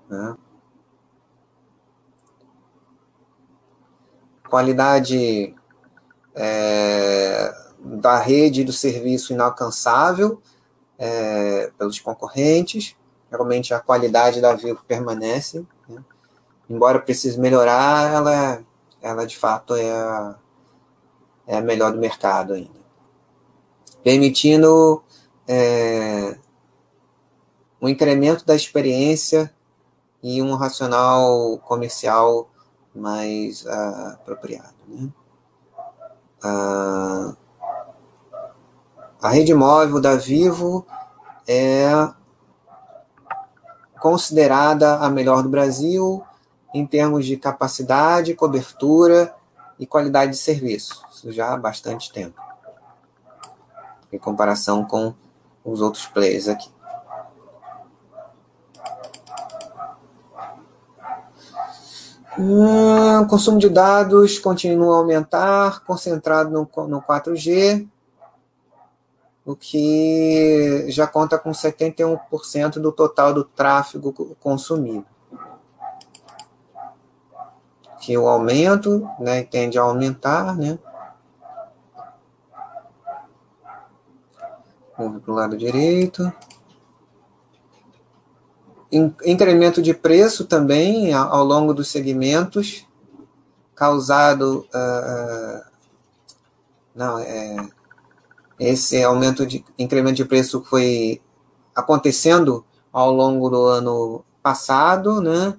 Né? 0.08 0.36
Qualidade 4.48 5.54
é, 6.34 7.54
da 7.78 8.18
rede 8.18 8.64
do 8.64 8.72
serviço 8.72 9.32
inalcançável 9.32 10.40
é, 10.98 11.70
pelos 11.76 12.00
concorrentes. 12.00 12.96
Realmente 13.30 13.74
a 13.74 13.80
qualidade 13.80 14.40
da 14.40 14.54
Vivo 14.54 14.82
permanece. 14.88 15.66
Né? 15.86 16.02
Embora 16.68 16.98
precise 16.98 17.38
melhorar, 17.38 18.10
ela, 18.10 18.64
ela 19.02 19.26
de 19.26 19.36
fato 19.36 19.74
é 19.74 19.90
a, 19.90 20.34
é 21.46 21.58
a 21.58 21.60
melhor 21.60 21.92
do 21.92 21.98
mercado 21.98 22.54
ainda 22.54 22.77
permitindo 24.08 25.02
é, 25.46 26.34
um 27.78 27.90
incremento 27.90 28.42
da 28.46 28.56
experiência 28.56 29.52
e 30.22 30.40
um 30.40 30.54
racional 30.54 31.58
comercial 31.58 32.48
mais 32.94 33.66
uh, 33.66 34.14
apropriado. 34.14 34.72
Né? 34.88 35.10
Uh, 36.42 37.36
a 39.20 39.28
rede 39.28 39.52
móvel 39.52 40.00
da 40.00 40.16
Vivo 40.16 40.86
é 41.46 41.90
considerada 44.00 45.00
a 45.00 45.10
melhor 45.10 45.42
do 45.42 45.50
Brasil 45.50 46.24
em 46.72 46.86
termos 46.86 47.26
de 47.26 47.36
capacidade, 47.36 48.34
cobertura 48.34 49.34
e 49.78 49.86
qualidade 49.86 50.30
de 50.30 50.38
serviço. 50.38 51.04
Isso 51.12 51.30
já 51.30 51.52
há 51.52 51.58
bastante 51.58 52.10
tempo 52.10 52.47
em 54.12 54.18
comparação 54.18 54.84
com 54.84 55.14
os 55.64 55.80
outros 55.80 56.06
players 56.06 56.48
aqui. 56.48 56.70
Hum, 62.38 63.26
consumo 63.26 63.58
de 63.58 63.68
dados 63.68 64.38
continua 64.38 64.94
a 64.94 64.98
aumentar, 64.98 65.84
concentrado 65.84 66.50
no, 66.50 66.86
no 66.86 67.02
4G, 67.02 67.88
o 69.44 69.56
que 69.56 70.84
já 70.88 71.06
conta 71.06 71.36
com 71.36 71.50
71% 71.50 72.74
do 72.74 72.92
total 72.92 73.34
do 73.34 73.42
tráfego 73.42 74.36
consumido. 74.40 75.04
Que 78.00 78.16
o 78.16 78.28
aumento 78.28 79.08
né, 79.18 79.42
tende 79.42 79.76
a 79.76 79.82
aumentar, 79.82 80.56
né? 80.56 80.78
Vamos 84.98 85.22
para 85.22 85.32
o 85.32 85.36
lado 85.36 85.56
direito. 85.56 86.32
incremento 89.24 89.80
de 89.80 89.94
preço 89.94 90.44
também 90.44 91.12
ao 91.12 91.44
longo 91.44 91.72
dos 91.72 91.86
segmentos, 91.86 92.84
causado. 93.76 94.66
Uh, 94.74 95.64
não, 96.96 97.16
é, 97.20 97.56
esse 98.58 99.00
aumento 99.04 99.46
de 99.46 99.64
incremento 99.78 100.16
de 100.16 100.24
preço 100.24 100.64
foi 100.64 101.22
acontecendo 101.72 102.64
ao 102.92 103.12
longo 103.12 103.48
do 103.48 103.66
ano 103.66 104.24
passado, 104.42 105.20
né? 105.20 105.56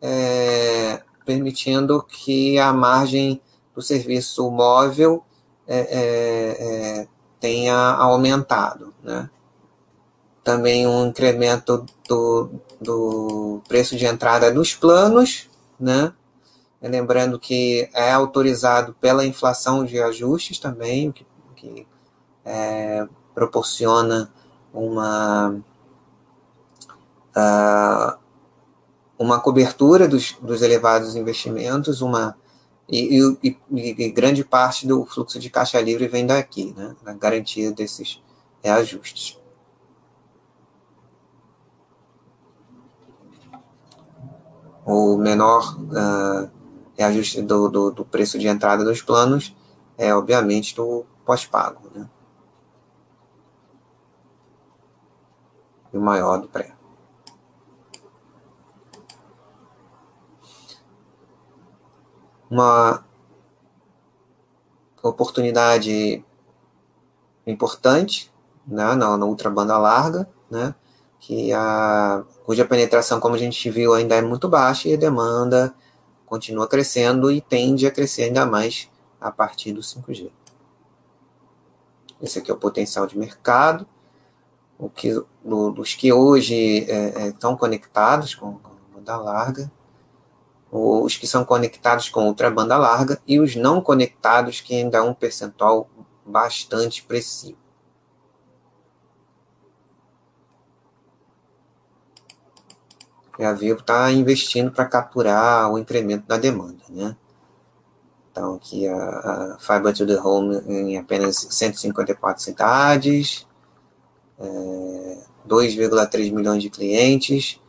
É, 0.00 1.02
permitindo 1.26 2.00
que 2.04 2.60
a 2.60 2.72
margem 2.72 3.42
do 3.74 3.82
serviço 3.82 4.48
móvel 4.52 5.24
é, 5.66 5.78
é, 5.80 7.00
é 7.00 7.08
tenha 7.40 7.76
aumentado, 7.76 8.92
né? 9.02 9.28
Também 10.42 10.86
um 10.86 11.06
incremento 11.08 11.84
do, 12.08 12.50
do 12.80 13.60
preço 13.68 13.96
de 13.96 14.06
entrada 14.06 14.50
dos 14.50 14.74
planos, 14.74 15.48
né? 15.78 16.12
Lembrando 16.80 17.38
que 17.38 17.90
é 17.92 18.12
autorizado 18.12 18.94
pela 19.00 19.26
inflação 19.26 19.84
de 19.84 20.00
ajustes 20.00 20.58
também, 20.58 21.10
que, 21.10 21.26
que 21.56 21.86
é, 22.44 23.06
proporciona 23.34 24.32
uma, 24.72 25.60
uh, 27.36 28.18
uma 29.18 29.40
cobertura 29.40 30.06
dos, 30.06 30.36
dos 30.40 30.62
elevados 30.62 31.16
investimentos, 31.16 32.00
uma 32.00 32.37
e, 32.88 33.20
e, 33.42 33.58
e, 33.70 34.10
grande 34.10 34.42
parte 34.42 34.86
do 34.86 35.04
fluxo 35.04 35.38
de 35.38 35.50
caixa 35.50 35.80
livre 35.80 36.08
vem 36.08 36.26
daqui, 36.26 36.72
né, 36.74 36.96
na 37.02 37.12
garantia 37.12 37.70
desses 37.70 38.22
reajustes. 38.62 39.38
O 44.86 45.18
menor 45.18 45.78
uh, 45.78 46.50
reajuste 46.96 47.42
do, 47.42 47.68
do, 47.68 47.90
do, 47.90 48.04
preço 48.06 48.38
de 48.38 48.48
entrada 48.48 48.82
dos 48.82 49.02
planos 49.02 49.54
é, 49.98 50.14
obviamente, 50.14 50.74
do 50.74 51.04
pós-pago. 51.26 51.90
Né? 51.94 52.08
E 55.92 55.98
o 55.98 56.00
maior 56.00 56.38
do 56.38 56.48
pré. 56.48 56.77
Uma 62.50 63.04
oportunidade 65.02 66.24
importante 67.46 68.32
né, 68.66 68.94
na, 68.94 69.16
na 69.16 69.26
ultrabanda 69.26 69.78
larga, 69.78 70.28
né, 70.50 70.74
que 71.18 71.52
a, 71.52 72.24
cuja 72.44 72.64
penetração, 72.64 73.20
como 73.20 73.34
a 73.34 73.38
gente 73.38 73.70
viu, 73.70 73.94
ainda 73.94 74.14
é 74.14 74.22
muito 74.22 74.48
baixa 74.48 74.88
e 74.88 74.94
a 74.94 74.98
demanda 74.98 75.74
continua 76.26 76.68
crescendo 76.68 77.30
e 77.30 77.40
tende 77.40 77.86
a 77.86 77.90
crescer 77.90 78.24
ainda 78.24 78.44
mais 78.44 78.88
a 79.20 79.30
partir 79.30 79.72
do 79.72 79.80
5G. 79.80 80.30
Esse 82.20 82.38
aqui 82.38 82.50
é 82.50 82.54
o 82.54 82.58
potencial 82.58 83.06
de 83.06 83.18
mercado, 83.18 83.86
o 84.78 84.88
que, 84.88 85.12
do, 85.44 85.70
dos 85.70 85.94
que 85.94 86.12
hoje 86.12 86.84
é, 86.88 87.22
é, 87.22 87.28
estão 87.28 87.56
conectados 87.56 88.34
com, 88.34 88.58
com 88.58 88.70
banda 88.94 89.16
larga, 89.16 89.70
os 90.70 91.16
que 91.16 91.26
são 91.26 91.44
conectados 91.44 92.08
com 92.08 92.26
outra 92.26 92.50
banda 92.50 92.76
larga 92.76 93.20
e 93.26 93.40
os 93.40 93.56
não 93.56 93.80
conectados, 93.80 94.60
que 94.60 94.74
ainda 94.74 94.98
é 94.98 95.02
um 95.02 95.14
percentual 95.14 95.88
bastante 96.24 97.00
expressivo. 97.00 97.58
E 103.38 103.44
a 103.44 103.52
Vivo 103.52 103.80
está 103.80 104.10
investindo 104.10 104.70
para 104.72 104.84
capturar 104.84 105.70
o 105.72 105.78
incremento 105.78 106.26
da 106.26 106.36
demanda, 106.36 106.82
né? 106.88 107.16
Então, 108.30 108.54
aqui 108.54 108.86
a, 108.86 108.96
a 108.96 109.58
Fiber 109.58 109.94
to 109.94 110.06
the 110.06 110.20
Home 110.20 110.56
em 110.66 110.98
apenas 110.98 111.46
154 111.50 112.42
cidades, 112.42 113.46
é, 114.38 115.18
2,3 115.46 116.32
milhões 116.32 116.62
de 116.62 116.68
clientes, 116.68 117.60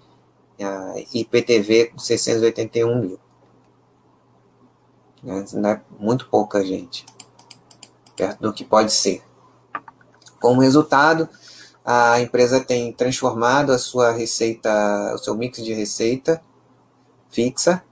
a 0.64 0.96
IPTV 1.14 1.88
com 1.88 2.00
681 2.00 3.02
mil. 3.02 3.20
Né? 5.24 5.46
É 5.66 5.82
muito 6.00 6.28
pouca 6.30 6.64
gente, 6.64 7.06
perto 8.16 8.42
do 8.42 8.54
que 8.54 8.64
pode 8.64 8.92
ser. 8.92 9.22
Como 10.40 10.62
resultado, 10.62 11.28
a 11.84 12.20
empresa 12.22 12.60
tem 12.60 12.94
transformado 12.94 13.72
a 13.72 13.78
sua 13.78 14.12
receita, 14.12 15.14
o 15.14 15.18
seu 15.18 15.36
mix 15.36 15.64
de 15.64 15.74
receita 15.74 16.42
fixa 17.30 17.84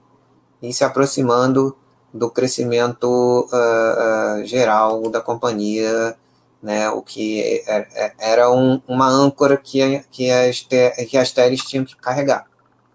e 0.62 0.72
se 0.72 0.84
aproximando 0.84 1.76
do 2.12 2.30
crescimento 2.30 3.06
uh, 3.06 4.40
uh, 4.40 4.44
geral 4.46 5.08
da 5.10 5.20
companhia, 5.20 6.16
né, 6.62 6.90
o 6.90 7.02
que 7.02 7.62
é, 7.66 7.86
é, 7.94 8.12
era 8.18 8.50
um, 8.50 8.80
uma 8.88 9.08
âncora 9.08 9.56
que, 9.56 10.00
que, 10.10 10.30
as, 10.30 10.66
que 11.08 11.16
as 11.16 11.30
teles 11.30 11.60
tinham 11.60 11.84
que 11.84 11.96
carregar. 11.96 12.46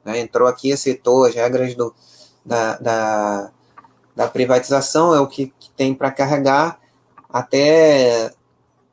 Né? 0.04 0.20
Entrou 0.20 0.47
aqui, 0.47 0.72
aceitou 0.72 1.26
as 1.26 1.36
regras 1.36 1.76
do, 1.76 1.93
da, 2.45 2.78
da, 2.78 3.51
da 4.16 4.28
privatização, 4.28 5.14
é 5.14 5.20
o 5.20 5.28
que, 5.28 5.54
que 5.60 5.70
tem 5.72 5.93
para 5.93 6.12
carregar. 6.12 6.80
Até 7.30 8.32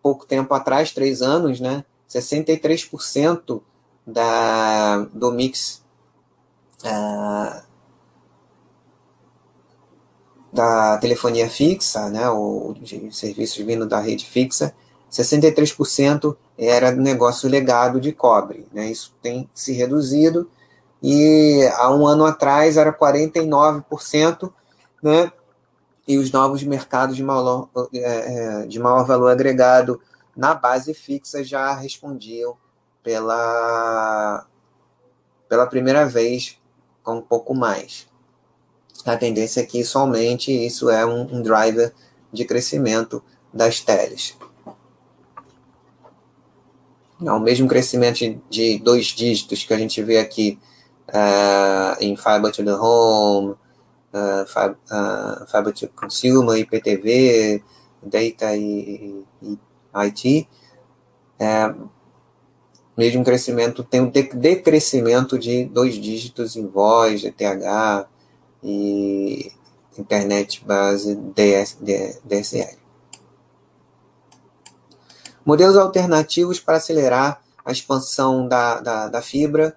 pouco 0.02 0.26
tempo 0.26 0.52
atrás, 0.54 0.92
três 0.92 1.20
anos, 1.20 1.60
né, 1.60 1.84
63% 2.08 3.60
da, 4.06 4.98
do 5.12 5.30
mix 5.30 5.82
uh, 6.84 7.62
da 10.52 10.98
telefonia 10.98 11.48
fixa, 11.48 12.08
né, 12.08 12.28
ou 12.30 12.72
de 12.74 13.14
serviços 13.14 13.64
vindo 13.64 13.86
da 13.86 14.00
rede 14.00 14.24
fixa, 14.24 14.74
63% 15.10 16.36
era 16.56 16.92
negócio 16.92 17.48
legado 17.48 18.00
de 18.00 18.12
cobre. 18.12 18.66
Né, 18.72 18.90
isso 18.90 19.14
tem 19.20 19.48
se 19.54 19.72
reduzido 19.72 20.50
e 21.02 21.68
há 21.76 21.90
um 21.94 22.06
ano 22.06 22.24
atrás 22.24 22.76
era 22.76 22.92
49%, 22.92 24.52
né, 25.02 25.32
e 26.06 26.18
os 26.18 26.30
novos 26.30 26.62
mercados 26.62 27.16
de 27.16 27.22
maior, 27.22 27.68
é, 27.94 28.62
é, 28.62 28.66
de 28.66 28.78
maior 28.78 29.04
valor 29.04 29.28
agregado 29.28 30.00
na 30.36 30.54
base 30.54 30.92
fixa 30.94 31.44
já 31.44 31.74
respondiam 31.74 32.56
pela, 33.02 34.46
pela 35.48 35.66
primeira 35.66 36.06
vez 36.06 36.58
com 37.02 37.16
um 37.16 37.22
pouco 37.22 37.54
mais. 37.54 38.08
A 39.04 39.16
tendência 39.16 39.60
é 39.60 39.66
que 39.66 39.80
isso 39.80 39.98
isso 40.48 40.90
é 40.90 41.06
um, 41.06 41.36
um 41.36 41.42
driver 41.42 41.92
de 42.32 42.44
crescimento 42.44 43.22
das 43.52 43.80
teles. 43.80 44.36
É 47.22 47.32
o 47.32 47.40
mesmo 47.40 47.68
crescimento 47.68 48.18
de 48.48 48.78
dois 48.78 49.06
dígitos 49.06 49.64
que 49.64 49.74
a 49.74 49.78
gente 49.78 50.02
vê 50.02 50.18
aqui 50.18 50.58
uh, 51.10 51.96
em 52.00 52.16
Fiber 52.16 52.50
to 52.52 52.64
the 52.64 52.74
Home, 52.74 53.54
uh, 54.12 55.46
Fiber, 55.46 55.72
to 55.72 55.88
Consumer, 55.88 56.58
IPTV, 56.58 57.62
Data 58.02 58.56
e, 58.56 59.24
e 59.42 59.58
IT, 59.94 60.48
é, 61.38 61.74
mesmo 62.96 63.24
crescimento, 63.24 63.82
tem 63.82 64.00
um 64.00 64.10
decrescimento 64.10 65.38
de 65.38 65.64
dois 65.64 65.94
dígitos 65.94 66.56
em 66.56 66.66
voz, 66.66 67.22
GTH 67.22 68.06
e 68.62 69.52
internet 69.98 70.64
base 70.64 71.14
DS, 71.14 71.78
DSL. 72.24 72.78
Modelos 75.44 75.76
alternativos 75.76 76.60
para 76.60 76.76
acelerar 76.76 77.42
a 77.64 77.72
expansão 77.72 78.46
da, 78.46 78.80
da, 78.80 79.08
da 79.08 79.22
fibra 79.22 79.76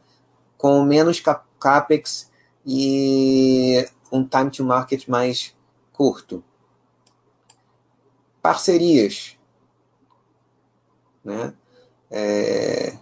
com 0.64 0.82
menos 0.82 1.22
capex 1.60 2.32
e 2.66 3.86
um 4.10 4.26
time 4.26 4.50
to 4.50 4.64
market 4.64 5.10
mais 5.10 5.54
curto. 5.92 6.42
Parcerias 8.42 9.38
né? 11.22 11.54
É... 12.10 12.98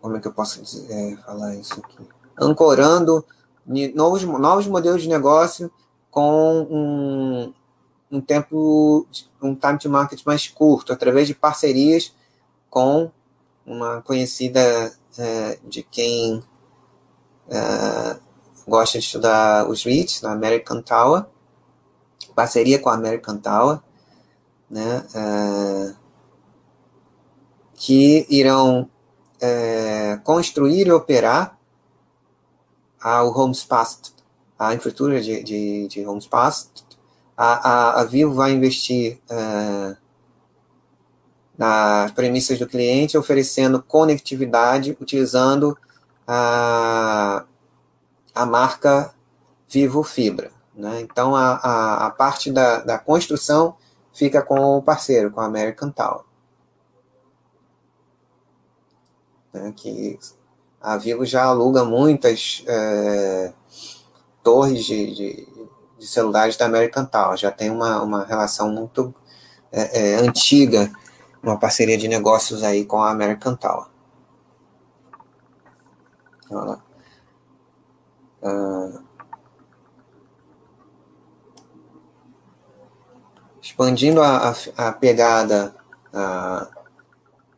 Como 0.00 0.16
é 0.16 0.20
que 0.20 0.26
eu 0.26 0.32
posso 0.32 0.62
dizer, 0.62 0.90
é, 0.90 1.16
falar 1.16 1.54
isso 1.56 1.78
aqui? 1.80 1.98
Ancorando 2.40 3.26
novos, 3.94 4.22
novos 4.22 4.66
modelos 4.66 5.02
de 5.02 5.08
negócio 5.10 5.70
com 6.10 6.66
um, 6.70 7.54
um 8.10 8.22
tempo, 8.22 9.06
um 9.42 9.54
time 9.54 9.78
to 9.78 9.90
market 9.90 10.24
mais 10.24 10.48
curto, 10.48 10.94
através 10.94 11.28
de 11.28 11.34
parcerias 11.34 12.14
com 12.72 13.10
uma 13.66 14.00
conhecida 14.00 14.90
é, 15.18 15.58
de 15.62 15.82
quem 15.82 16.42
é, 17.50 18.18
gosta 18.66 18.98
de 18.98 19.04
estudar 19.04 19.68
os 19.68 19.84
REITs, 19.84 20.22
na 20.22 20.32
American 20.32 20.80
Tower, 20.80 21.26
parceria 22.34 22.78
com 22.78 22.88
a 22.88 22.94
American 22.94 23.36
Tower, 23.36 23.78
né? 24.70 25.06
Uh, 25.14 25.94
que 27.74 28.26
irão 28.30 28.88
é, 29.38 30.18
construir 30.24 30.86
e 30.86 30.92
operar 30.92 31.58
a, 32.98 33.22
o 33.22 33.38
Homes 33.38 33.64
Passed, 33.64 34.14
a 34.58 34.72
infraestrutura 34.72 35.20
de, 35.20 35.42
de, 35.42 35.88
de 35.88 36.06
Homes 36.06 36.26
Passed. 36.26 36.86
A, 37.36 37.68
a, 37.68 38.00
a 38.00 38.04
Vivo 38.04 38.32
vai 38.32 38.52
investir 38.52 39.20
é, 39.28 39.96
nas 41.62 42.10
premissas 42.10 42.58
do 42.58 42.66
cliente, 42.66 43.16
oferecendo 43.16 43.82
conectividade, 43.82 44.96
utilizando 45.00 45.78
a, 46.26 47.44
a 48.34 48.46
marca 48.46 49.14
Vivo 49.68 50.02
Fibra. 50.02 50.50
Né? 50.74 51.00
Então, 51.00 51.36
a, 51.36 51.54
a, 51.54 52.06
a 52.06 52.10
parte 52.10 52.50
da, 52.50 52.80
da 52.80 52.98
construção 52.98 53.76
fica 54.12 54.42
com 54.42 54.58
o 54.76 54.82
parceiro, 54.82 55.30
com 55.30 55.40
a 55.40 55.46
American 55.46 55.90
Tower. 55.90 56.24
né, 59.52 59.72
que 59.76 60.18
a 60.80 60.96
Vivo 60.96 61.24
já 61.24 61.44
aluga 61.44 61.84
muitas 61.84 62.64
é, 62.66 63.52
torres 64.42 64.84
de, 64.84 65.14
de, 65.14 65.48
de, 65.98 66.06
celulares 66.06 66.56
da 66.56 66.66
American 66.66 67.04
Tower, 67.04 67.36
já 67.36 67.50
tem 67.50 67.70
uma, 67.70 68.02
uma 68.02 68.24
relação 68.24 68.70
muito 68.70 69.14
é, 69.70 70.00
é, 70.00 70.16
antiga, 70.16 70.90
uma 71.42 71.58
parceria 71.58 71.98
de 71.98 72.06
negócios 72.06 72.62
aí 72.62 72.84
com 72.84 73.02
a 73.02 73.10
American 73.10 73.56
Tower. 73.56 73.86
Uh, 78.42 79.02
expandindo 83.60 84.20
a, 84.20 84.50
a, 84.50 84.88
a 84.88 84.92
pegada 84.92 85.74
uh, 86.12 86.66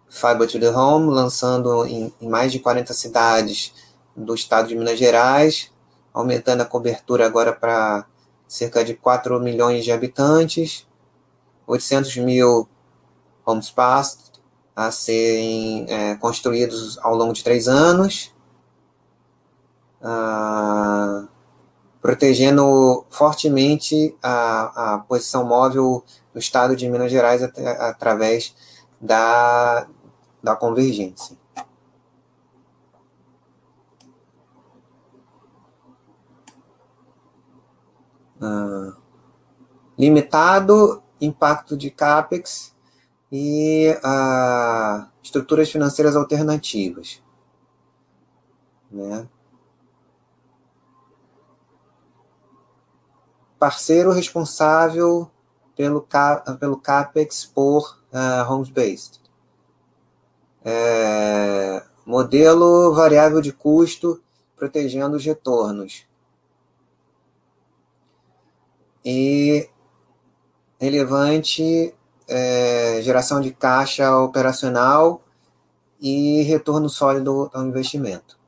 Fiber 0.08 0.48
to 0.48 0.60
the 0.60 0.70
Home, 0.70 1.12
lançando 1.12 1.84
em, 1.86 2.14
em, 2.20 2.28
mais 2.28 2.52
de 2.52 2.60
40 2.60 2.94
cidades 2.94 3.74
do 4.14 4.34
estado 4.34 4.68
de 4.68 4.76
Minas 4.76 4.98
Gerais, 4.98 5.72
aumentando 6.12 6.60
a 6.60 6.66
cobertura 6.66 7.26
agora 7.26 7.52
para 7.52 8.06
cerca 8.46 8.84
de 8.84 8.94
4 8.94 9.40
milhões 9.40 9.84
de 9.84 9.90
habitantes, 9.90 10.86
800 11.66 12.16
mil 12.18 12.68
homes 13.44 13.70
passed 13.70 14.34
a 14.74 14.90
serem 14.90 15.86
é, 15.88 16.16
construídos 16.16 16.98
ao 16.98 17.14
longo 17.14 17.32
de 17.32 17.44
três 17.44 17.68
anos, 17.68 18.34
ah, 20.02 21.26
protegendo 22.02 23.04
fortemente 23.08 24.16
a, 24.22 24.94
a 24.94 24.98
posição 24.98 25.44
móvel 25.44 26.04
do 26.32 26.40
estado 26.40 26.74
de 26.74 26.88
Minas 26.88 27.10
Gerais 27.10 27.42
at 27.42 27.56
através 27.58 28.54
da, 29.00 29.86
da 30.42 30.56
convergência. 30.56 31.36
Ah, 38.40 38.92
limitado 39.96 41.00
impacto 41.20 41.76
de 41.76 41.90
CAPEX 41.90 42.73
e 43.36 43.98
ah, 44.04 45.08
estruturas 45.20 45.68
financeiras 45.68 46.14
alternativas. 46.14 47.20
Né? 48.90 49.28
Parceiro 53.58 54.12
responsável 54.12 55.28
pelo, 55.74 56.06
pelo 56.60 56.78
CAPEX 56.78 57.44
por 57.44 57.98
uh, 58.12 58.52
Homes 58.52 58.68
Based 58.68 59.24
é, 60.64 61.84
modelo 62.06 62.94
variável 62.94 63.40
de 63.40 63.52
custo 63.52 64.20
protegendo 64.56 65.16
os 65.16 65.24
retornos. 65.24 66.06
E 69.04 69.68
relevante 70.80 71.94
é, 72.28 73.00
geração 73.02 73.40
de 73.40 73.50
caixa 73.52 74.16
operacional 74.18 75.22
e 76.00 76.42
retorno 76.42 76.88
sólido 76.88 77.50
ao 77.52 77.64
investimento. 77.64 78.38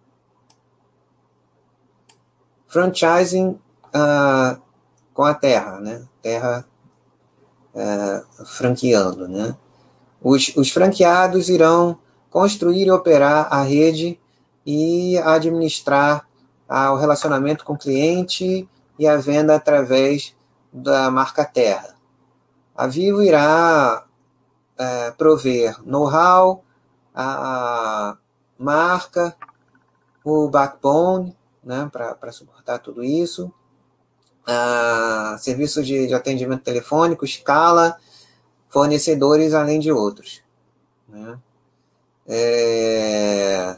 Franchising 2.67 3.59
uh, 3.87 4.61
com 5.15 5.25
a 5.25 5.33
terra, 5.33 5.81
né? 5.81 6.07
Terra 6.21 6.67
uh, 7.75 8.45
franqueando, 8.45 9.29
né? 9.29 9.57
Os, 10.23 10.55
os 10.57 10.71
franqueados 10.71 11.49
irão 11.49 11.99
construir 12.29 12.87
e 12.87 12.91
operar 12.91 13.49
a 13.51 13.63
rede 13.63 14.21
e 14.67 15.17
administrar 15.19 16.27
ah, 16.69 16.93
o 16.93 16.97
relacionamento 16.97 17.65
com 17.65 17.75
o 17.75 17.79
cliente 17.79 18.69
e 18.99 19.07
a 19.07 19.17
venda 19.17 19.55
através 19.55 20.35
da 20.73 21.11
marca 21.11 21.45
Terra. 21.45 21.96
A 22.77 22.87
Vivo 22.87 23.23
irá 23.23 24.05
é, 24.79 25.11
prover 25.13 25.77
know-how, 25.85 26.65
a, 27.15 28.11
a, 28.11 28.19
marca, 28.59 29.37
o 30.25 30.49
backbone, 30.49 31.37
né, 31.65 31.89
para 31.91 32.33
suportar 32.33 32.79
tudo 32.79 33.03
isso, 33.03 33.53
ah, 34.47 35.37
serviços 35.39 35.87
de, 35.87 36.07
de 36.07 36.15
atendimento 36.15 36.63
telefônico, 36.63 37.25
escala, 37.25 37.97
fornecedores, 38.69 39.55
além 39.55 39.81
de 39.81 39.91
outros. 39.91 40.43
Né 41.09 41.39
é, 42.27 43.77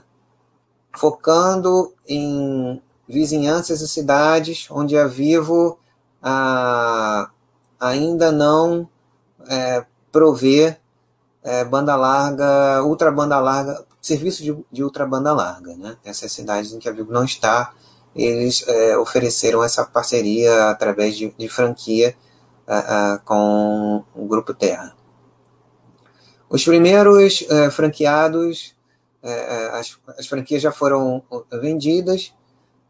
focando 0.96 1.94
em 2.06 2.82
vizinhanças 3.06 3.80
e 3.80 3.88
cidades 3.88 4.66
onde 4.70 4.96
a 4.96 5.06
Vivo 5.06 5.78
a, 6.22 7.30
ainda 7.78 8.32
não 8.32 8.88
é, 9.48 9.84
provê 10.10 10.76
é, 11.42 11.64
banda 11.64 11.96
larga, 11.96 12.82
ultra 12.84 13.10
banda 13.10 13.38
larga, 13.38 13.84
serviço 14.00 14.42
de, 14.42 14.56
de 14.70 14.82
ultra 14.82 15.06
banda 15.06 15.32
larga. 15.32 15.76
Né? 15.76 15.96
Essas 16.04 16.32
cidades 16.32 16.72
em 16.72 16.78
que 16.78 16.88
a 16.88 16.92
Vivo 16.92 17.12
não 17.12 17.24
está, 17.24 17.72
eles 18.14 18.66
é, 18.66 18.96
ofereceram 18.98 19.62
essa 19.62 19.84
parceria 19.84 20.70
através 20.70 21.16
de, 21.16 21.32
de 21.36 21.48
franquia 21.48 22.14
com 23.24 24.04
o 24.14 24.26
Grupo 24.26 24.52
Terra. 24.52 24.94
Os 26.50 26.64
primeiros 26.64 27.44
é, 27.48 27.70
franqueados, 27.70 28.74
é, 29.22 29.70
as, 29.72 29.98
as, 30.18 30.26
franquias 30.26 30.62
já 30.62 30.72
foram 30.72 31.22
vendidas 31.50 32.32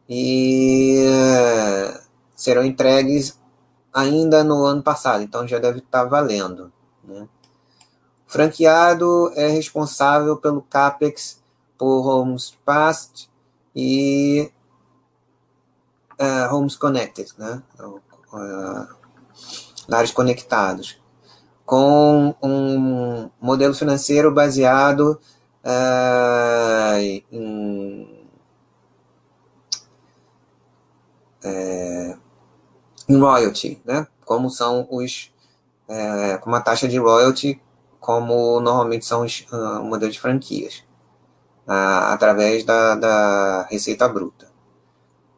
e 0.08 1.04
é, 1.06 2.00
serão 2.36 2.64
entregues 2.64 3.38
ainda 3.92 4.44
no 4.44 4.64
ano 4.64 4.82
passado, 4.82 5.22
então 5.22 5.46
já 5.46 5.58
deve 5.58 5.78
estar 5.78 6.04
valendo. 6.04 6.72
Né? 7.04 7.28
O 8.26 8.30
franqueado 8.30 9.32
é 9.34 9.48
responsável 9.48 10.36
pelo 10.36 10.62
CAPEX 10.62 11.40
por 11.76 12.06
Homes 12.06 12.56
Passed 12.64 13.28
e 13.74 14.50
uh, 16.20 16.54
Homes 16.54 16.76
Connected, 16.76 17.32
né? 17.38 17.62
Uh, 18.32 18.88
lares 19.88 20.10
conectados 20.10 21.00
com 21.68 22.34
um 22.42 23.30
modelo 23.38 23.74
financeiro 23.74 24.32
baseado 24.32 25.20
uh, 25.62 26.98
em, 27.30 28.26
é, 31.44 32.16
em 33.08 33.18
royalty, 33.18 33.80
né? 33.84 34.06
Como 34.24 34.50
são 34.50 34.86
os 34.90 35.32
é, 35.88 36.36
com 36.38 36.50
uma 36.50 36.60
taxa 36.60 36.86
de 36.86 36.98
royalty, 36.98 37.60
como 37.98 38.60
normalmente 38.60 39.06
são 39.06 39.22
os 39.22 39.46
uh, 39.50 39.82
modelos 39.82 40.14
de 40.14 40.20
franquias, 40.20 40.84
uh, 41.66 42.12
através 42.12 42.64
da, 42.64 42.94
da 42.94 43.62
receita 43.70 44.08
bruta. 44.08 44.48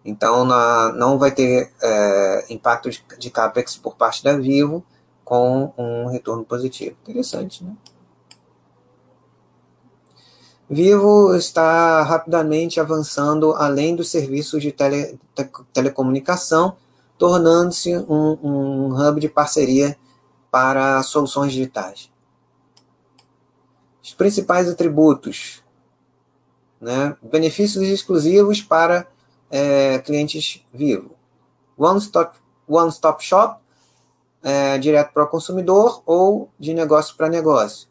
Então, 0.05 0.45
na, 0.45 0.93
não 0.93 1.19
vai 1.19 1.31
ter 1.31 1.71
é, 1.83 2.47
impacto 2.49 2.91
de, 2.91 3.05
de 3.19 3.31
capex 3.31 3.77
por 3.77 3.97
parte 3.97 4.25
da 4.25 4.35
Vivo, 4.37 4.85
com 5.25 5.73
um 5.77 6.07
retorno 6.07 6.43
positivo. 6.45 6.97
Interessante, 7.03 7.63
né? 7.63 7.77
Vivo 10.69 11.35
está 11.35 12.03
rapidamente 12.03 12.81
avançando 12.81 13.53
além 13.55 13.95
dos 13.95 14.09
serviços 14.09 14.63
de 14.63 14.73
tele, 14.73 15.19
te, 15.35 15.51
telecomunicação, 15.73 16.77
tornando-se 17.21 17.95
um, 17.95 18.39
um 18.43 18.97
hub 18.97 19.21
de 19.21 19.29
parceria 19.29 19.95
para 20.51 21.03
soluções 21.03 21.53
digitais. 21.53 22.11
Os 24.03 24.15
principais 24.15 24.67
atributos, 24.71 25.63
né? 26.81 27.15
benefícios 27.23 27.87
exclusivos 27.87 28.63
para 28.63 29.07
é, 29.51 29.99
clientes 29.99 30.65
Vivo. 30.73 31.11
One 31.77 31.99
Stop, 31.99 32.39
One 32.67 32.89
Stop 32.89 33.23
Shop 33.23 33.61
é, 34.43 34.79
direto 34.79 35.13
para 35.13 35.25
o 35.25 35.29
consumidor 35.29 36.03
ou 36.07 36.49
de 36.59 36.73
negócio 36.73 37.15
para 37.17 37.29
negócio. 37.29 37.87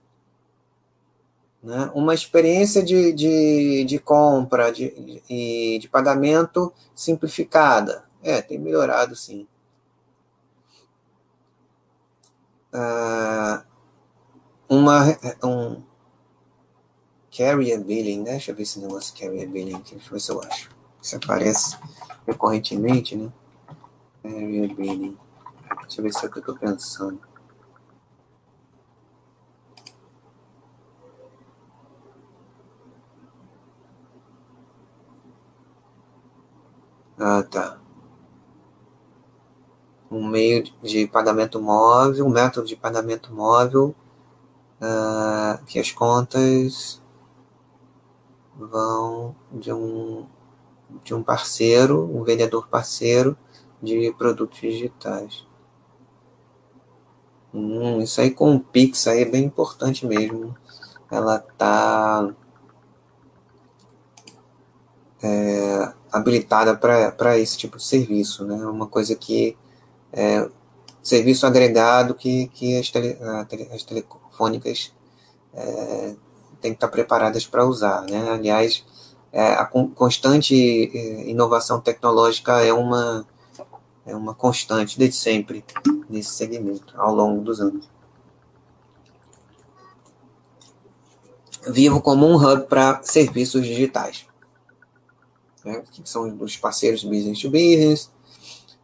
Né? 1.62 1.92
Uma 1.94 2.16
experiência 2.16 2.82
de, 2.82 3.14
de, 3.14 3.84
de 3.84 4.00
compra 4.00 4.70
e 4.70 5.22
de, 5.30 5.80
de 5.82 5.88
pagamento 5.88 6.74
simplificada. 6.96 8.09
É, 8.22 8.42
tem 8.42 8.60
melhorado 8.60 9.16
sim. 9.16 9.48
Uh, 12.74 13.64
uma, 14.68 15.06
um 15.44 15.82
carrier 17.36 17.84
billing, 17.84 18.24
né? 18.24 18.32
Deixa 18.32 18.52
eu 18.52 18.56
ver 18.56 18.64
esse 18.64 18.80
negócio 18.80 19.18
carrier 19.18 19.48
billing 19.48 19.76
aqui, 19.76 19.96
deixa 19.96 20.10
eu 20.10 20.14
ver 20.14 20.20
se 20.20 20.32
eu 20.32 20.42
acho. 20.44 20.70
Isso 21.02 21.16
aparece 21.16 21.78
recorrentemente, 22.28 23.16
né? 23.16 23.32
Carrier 24.22 24.76
billing. 24.76 25.18
Deixa 25.82 26.02
eu 26.02 26.04
ver 26.04 26.14
se 26.14 26.26
é 26.26 26.28
o 26.28 26.32
que 26.32 26.38
eu 26.38 26.42
estou 26.42 26.58
pensando. 26.58 27.20
Ah, 37.18 37.44
tá. 37.44 37.80
Um 40.12 40.28
meio 40.28 40.64
de 40.82 41.08
pagamento 41.08 41.62
móvel, 41.62 42.26
um 42.26 42.30
método 42.30 42.68
de 42.68 42.76
pagamento 42.76 43.34
móvel, 43.34 43.96
uh, 44.82 45.64
que 45.66 45.80
as 45.80 45.92
contas 45.92 47.02
vão 48.56 49.36
de 49.52 49.72
um, 49.72 50.26
de 51.04 51.14
um 51.14 51.24
parceiro, 51.24 52.04
um 52.14 52.24
vendedor 52.24 52.68
parceiro 52.68 53.38
de 53.82 54.14
produtos 54.18 54.60
digitais. 54.60 55.46
Hum, 57.54 58.02
isso 58.02 58.22
aí 58.22 58.32
com 58.32 58.56
o 58.56 58.60
Pix 58.60 59.08
aí 59.08 59.22
é 59.22 59.26
bem 59.26 59.46
importante 59.46 60.06
mesmo. 60.06 60.56
Ela 61.10 61.40
tá 61.40 62.30
é, 65.24 65.94
habilitada 66.12 66.76
para 66.76 67.38
esse 67.40 67.58
tipo 67.58 67.78
de 67.78 67.84
serviço, 67.84 68.46
né? 68.46 68.56
Uma 68.66 68.88
coisa 68.88 69.16
que 69.16 69.58
é 70.12 70.50
serviço 71.02 71.46
agregado 71.46 72.14
que, 72.14 72.48
que 72.48 72.78
as, 72.78 72.90
tele, 72.90 73.18
as 73.74 73.84
telefônicas 73.84 74.94
é, 75.54 76.16
têm 76.62 76.72
que 76.72 76.78
estar 76.78 76.88
preparadas 76.88 77.46
para 77.46 77.66
usar, 77.66 78.02
né? 78.04 78.32
Aliás, 78.32 78.86
é, 79.32 79.54
a 79.54 79.66
constante 79.66 80.56
é, 80.56 81.30
inovação 81.30 81.80
tecnológica 81.80 82.62
é 82.64 82.74
uma 82.74 83.26
é 84.06 84.16
uma 84.16 84.34
constante 84.34 84.98
desde 84.98 85.18
sempre 85.18 85.64
nesse 86.10 86.32
segmento 86.32 86.94
ao 86.98 87.14
longo 87.14 87.44
dos 87.44 87.62
anos. 87.62 87.88
Vivo 91.68 92.02
como 92.02 92.26
um 92.26 92.36
hub 92.36 92.66
para 92.68 93.04
serviços 93.04 93.64
digitais 93.64 94.26
né, 95.64 95.84
que 95.92 96.02
são 96.10 96.36
os 96.40 96.58
parceiros 96.58 97.04
business 97.04 97.40
to 97.40 97.50
business, 97.50 98.10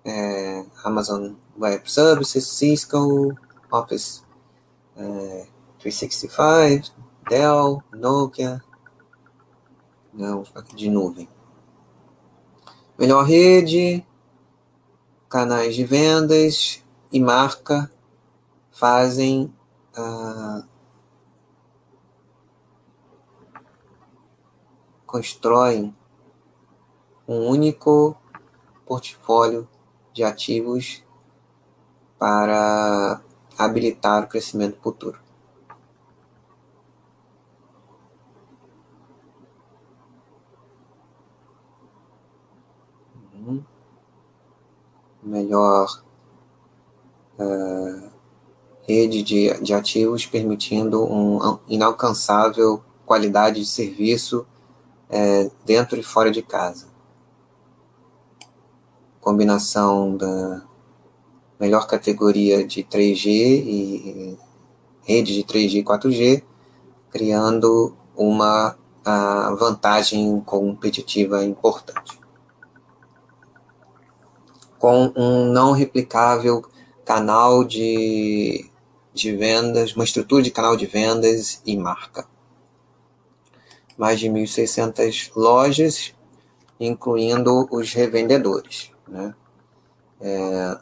é, 0.05 0.63
Amazon 0.83 1.33
Web 1.59 1.91
Services, 1.91 2.47
Cisco, 2.47 3.35
Office 3.71 4.23
é, 4.95 5.47
365, 5.79 6.93
Dell, 7.27 7.83
Nokia, 7.91 8.63
não, 10.13 10.43
de 10.75 10.89
nuvem. 10.89 11.27
Melhor 12.97 13.25
rede, 13.25 14.05
canais 15.27 15.75
de 15.75 15.83
vendas 15.83 16.81
e 17.11 17.19
marca 17.19 17.91
fazem 18.71 19.53
ah, 19.97 20.63
constroem 25.05 25.95
um 27.27 27.47
único 27.47 28.15
portfólio 28.85 29.67
de 30.15 30.23
ativos 30.23 31.03
para 32.17 33.21
habilitar 33.57 34.23
o 34.23 34.27
crescimento 34.27 34.79
futuro. 34.81 35.19
Uhum. 43.33 43.61
Melhor 45.21 46.01
uh, 47.37 48.09
rede 48.87 49.21
de, 49.21 49.53
de 49.61 49.73
ativos 49.73 50.25
permitindo 50.25 51.03
uma 51.03 51.59
inalcançável 51.67 52.81
qualidade 53.05 53.59
de 53.59 53.65
serviço 53.65 54.47
uh, 55.09 55.51
dentro 55.65 55.99
e 55.99 56.03
fora 56.03 56.31
de 56.31 56.41
casa 56.41 56.94
combinação 59.25 60.15
da 60.15 60.61
melhor 61.59 61.87
categoria 61.87 62.63
de 62.63 62.83
3G 62.83 63.25
e 63.25 64.37
rede 65.01 65.33
de 65.33 65.43
3G 65.43 65.79
e 65.79 65.83
4G, 65.83 66.43
criando 67.09 67.97
uma 68.15 68.77
vantagem 69.57 70.39
competitiva 70.41 71.43
importante. 71.43 72.19
Com 74.77 75.11
um 75.15 75.51
não 75.51 75.71
replicável 75.71 76.63
canal 77.03 77.63
de, 77.63 78.69
de 79.11 79.35
vendas, 79.35 79.95
uma 79.95 80.05
estrutura 80.05 80.43
de 80.43 80.51
canal 80.51 80.77
de 80.77 80.85
vendas 80.85 81.63
e 81.65 81.75
marca. 81.75 82.27
Mais 83.97 84.19
de 84.19 84.27
1.600 84.29 85.31
lojas, 85.35 86.13
incluindo 86.79 87.67
os 87.71 87.91
revendedores 87.91 88.93
né? 89.07 89.33
É, 90.19 90.77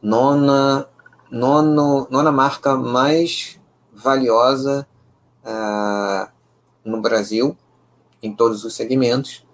nona, 0.00 0.88
nono, 1.30 2.06
nona 2.10 2.32
marca 2.32 2.76
mais 2.76 3.60
valiosa 3.92 4.86
uh, 5.44 6.30
no 6.84 7.00
Brasil, 7.00 7.56
em 8.22 8.34
todos 8.34 8.64
os 8.64 8.74
segmentos, 8.74 9.44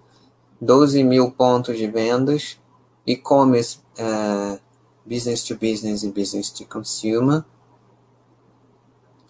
12 0.61 1.03
mil 1.03 1.31
pontos 1.31 1.77
de 1.77 1.87
vendas, 1.87 2.59
e-commerce, 3.05 3.79
uh, 3.99 4.59
business 5.05 5.43
to 5.43 5.55
business 5.55 6.03
e 6.03 6.11
business 6.11 6.49
to 6.49 6.65
consumer, 6.65 7.43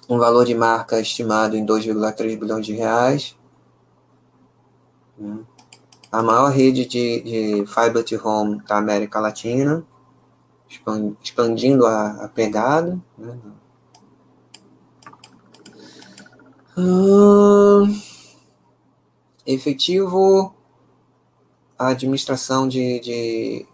um 0.10 0.20
valor 0.20 0.46
de 0.46 0.54
marca 0.54 1.00
estimado 1.00 1.56
em 1.56 1.66
2,3 1.66 2.38
bilhões 2.38 2.66
de 2.66 2.74
reais. 2.74 3.38
Né? 5.18 5.40
A 6.14 6.22
maior 6.22 6.52
rede 6.52 6.86
de, 6.86 7.22
de 7.22 7.66
Fiber 7.66 8.04
to 8.04 8.16
Home 8.24 8.62
da 8.68 8.78
América 8.78 9.20
Latina, 9.20 9.84
expandindo 11.24 11.88
a, 11.88 12.26
a 12.26 12.28
pegada. 12.28 13.02
Né? 13.18 13.36
Hum, 16.78 18.00
efetivo 19.44 20.54
a 21.80 21.88
administração 21.88 22.68
de, 22.68 23.00
de 23.00 23.66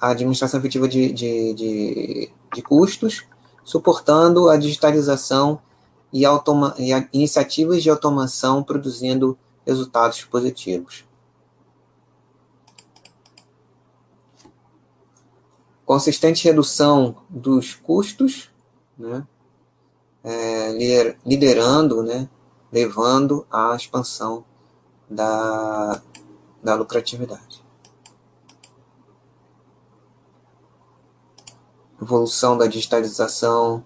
a 0.00 0.08
administração 0.08 0.58
efetiva 0.58 0.88
de, 0.88 1.12
de, 1.12 1.54
de, 1.54 2.30
de 2.52 2.62
custos, 2.62 3.24
suportando 3.62 4.48
a 4.48 4.56
digitalização 4.56 5.60
e, 6.12 6.24
automa 6.24 6.74
e 6.76 6.90
iniciativas 7.12 7.84
de 7.84 7.88
automação 7.88 8.60
produzindo 8.60 9.38
resultados 9.66 10.22
positivos. 10.24 11.04
Consistente 15.84 16.44
redução 16.44 17.16
dos 17.28 17.74
custos, 17.74 18.50
né, 18.96 19.26
é, 20.22 21.16
liderando, 21.26 22.02
né, 22.02 22.28
levando 22.72 23.46
à 23.50 23.76
expansão 23.76 24.44
da, 25.08 26.02
da 26.62 26.74
lucratividade. 26.74 27.62
Evolução 32.00 32.56
da 32.56 32.66
digitalização, 32.66 33.84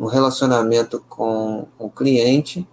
o 0.00 0.06
relacionamento 0.06 1.00
com 1.08 1.66
o 1.78 1.90
cliente 1.90 2.68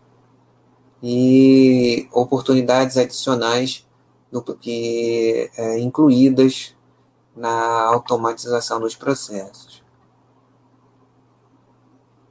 e 1.07 2.09
oportunidades 2.11 2.97
adicionais 2.97 3.85
do, 4.31 4.41
que 4.41 5.51
é, 5.55 5.77
incluídas 5.77 6.75
na 7.35 7.83
automatização 7.83 8.79
dos 8.79 8.95
processos. 8.95 9.83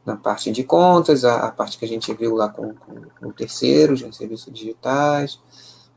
Na 0.04 0.16
parte 0.16 0.50
de 0.50 0.64
contas, 0.64 1.24
a, 1.24 1.46
a 1.46 1.52
parte 1.52 1.78
que 1.78 1.84
a 1.84 1.88
gente 1.88 2.12
viu 2.14 2.34
lá 2.34 2.48
com, 2.48 2.74
com, 2.74 3.02
com 3.20 3.30
terceiros, 3.30 4.00
serviços 4.10 4.52
digitais, 4.52 5.38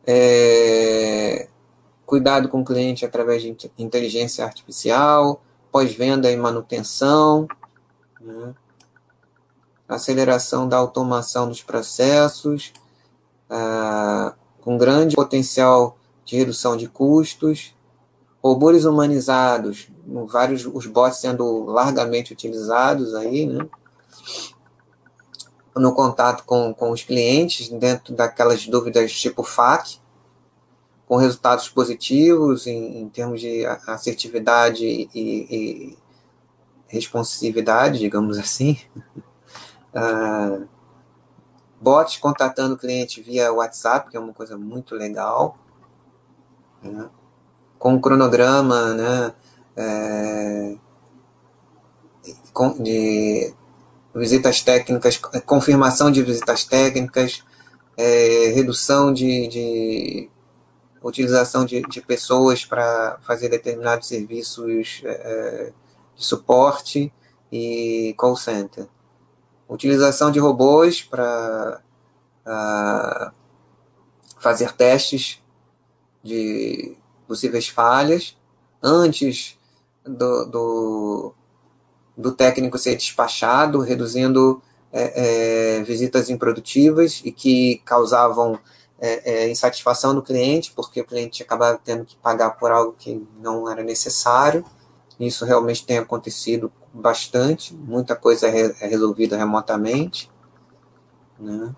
é, 0.05 1.49
cuidado 2.05 2.47
com 2.47 2.61
o 2.61 2.65
cliente 2.65 3.03
através 3.03 3.41
de 3.41 3.57
inteligência 3.79 4.45
artificial, 4.45 5.41
pós-venda 5.71 6.31
e 6.31 6.37
manutenção, 6.37 7.47
né? 8.21 8.53
Aceleração 9.87 10.67
da 10.67 10.77
automação 10.77 11.47
dos 11.47 11.61
processos, 11.61 12.73
ah, 13.49 14.33
com 14.61 14.77
grande 14.77 15.15
potencial 15.15 15.97
de 16.25 16.35
redução 16.35 16.75
de 16.75 16.87
custos, 16.87 17.73
robôs 18.43 18.85
humanizados, 18.85 19.87
vários 20.27 20.65
os 20.65 20.85
bots 20.85 21.19
sendo 21.19 21.65
largamente 21.65 22.33
utilizados 22.33 23.15
aí, 23.15 23.45
né? 23.45 23.67
no 25.75 25.93
contato 25.93 26.43
com, 26.43 26.73
com 26.73 26.91
os 26.91 27.03
clientes, 27.03 27.69
dentro 27.69 28.13
daquelas 28.13 28.67
dúvidas 28.67 29.11
tipo 29.13 29.43
FAQ, 29.43 29.99
com 31.07 31.15
resultados 31.15 31.69
positivos 31.69 32.67
em, 32.67 33.01
em 33.01 33.09
termos 33.09 33.39
de 33.39 33.65
assertividade 33.65 34.85
e, 34.85 35.09
e 35.15 35.97
responsividade, 36.87 37.99
digamos 37.99 38.37
assim. 38.37 38.77
Uh, 39.93 40.67
bots 41.79 42.17
contatando 42.17 42.75
o 42.75 42.77
cliente 42.77 43.21
via 43.21 43.53
WhatsApp, 43.53 44.09
que 44.09 44.17
é 44.17 44.19
uma 44.19 44.33
coisa 44.33 44.57
muito 44.57 44.95
legal. 44.95 45.57
Né? 46.81 47.09
Com 47.79 47.99
cronograma, 47.99 48.93
né? 48.93 49.33
É, 49.75 50.77
de 52.79 53.53
visitas 54.15 54.61
técnicas, 54.63 55.17
confirmação 55.45 56.09
de 56.09 56.23
visitas 56.23 56.65
técnicas, 56.65 57.43
é, 57.95 58.51
redução 58.55 59.13
de, 59.13 59.47
de 59.47 60.29
utilização 61.01 61.65
de, 61.65 61.81
de 61.83 62.01
pessoas 62.01 62.65
para 62.65 63.19
fazer 63.21 63.49
determinados 63.49 64.07
serviços 64.07 65.01
é, 65.05 65.71
de 66.15 66.25
suporte 66.25 67.13
e 67.51 68.15
call 68.17 68.35
center. 68.35 68.87
Utilização 69.69 70.31
de 70.31 70.39
robôs 70.39 71.01
para 71.01 71.81
uh, 72.45 73.31
fazer 74.39 74.71
testes 74.73 75.41
de 76.23 76.95
possíveis 77.27 77.67
falhas 77.67 78.37
antes 78.81 79.57
do, 80.05 80.45
do, 80.45 81.33
do 82.15 82.31
técnico 82.31 82.77
ser 82.77 82.95
despachado, 82.95 83.79
reduzindo 83.81 84.61
é, 84.91 85.79
é, 85.79 85.83
visitas 85.83 86.29
improdutivas 86.29 87.21
e 87.23 87.31
que 87.31 87.81
causavam 87.83 88.57
é, 88.99 89.43
é, 89.43 89.49
insatisfação 89.49 90.15
do 90.15 90.23
cliente, 90.23 90.71
porque 90.75 91.01
o 91.01 91.05
cliente 91.05 91.43
acabava 91.43 91.79
tendo 91.83 92.05
que 92.05 92.15
pagar 92.15 92.51
por 92.51 92.71
algo 92.71 92.95
que 92.97 93.25
não 93.39 93.69
era 93.69 93.83
necessário. 93.83 94.65
Isso 95.19 95.45
realmente 95.45 95.85
tem 95.85 95.97
acontecido 95.97 96.71
bastante, 96.97 97.73
muita 97.73 98.15
coisa 98.15 98.47
é, 98.47 98.75
é 98.81 98.87
resolvida 98.87 99.37
remotamente. 99.37 100.31
Né? 101.39 101.73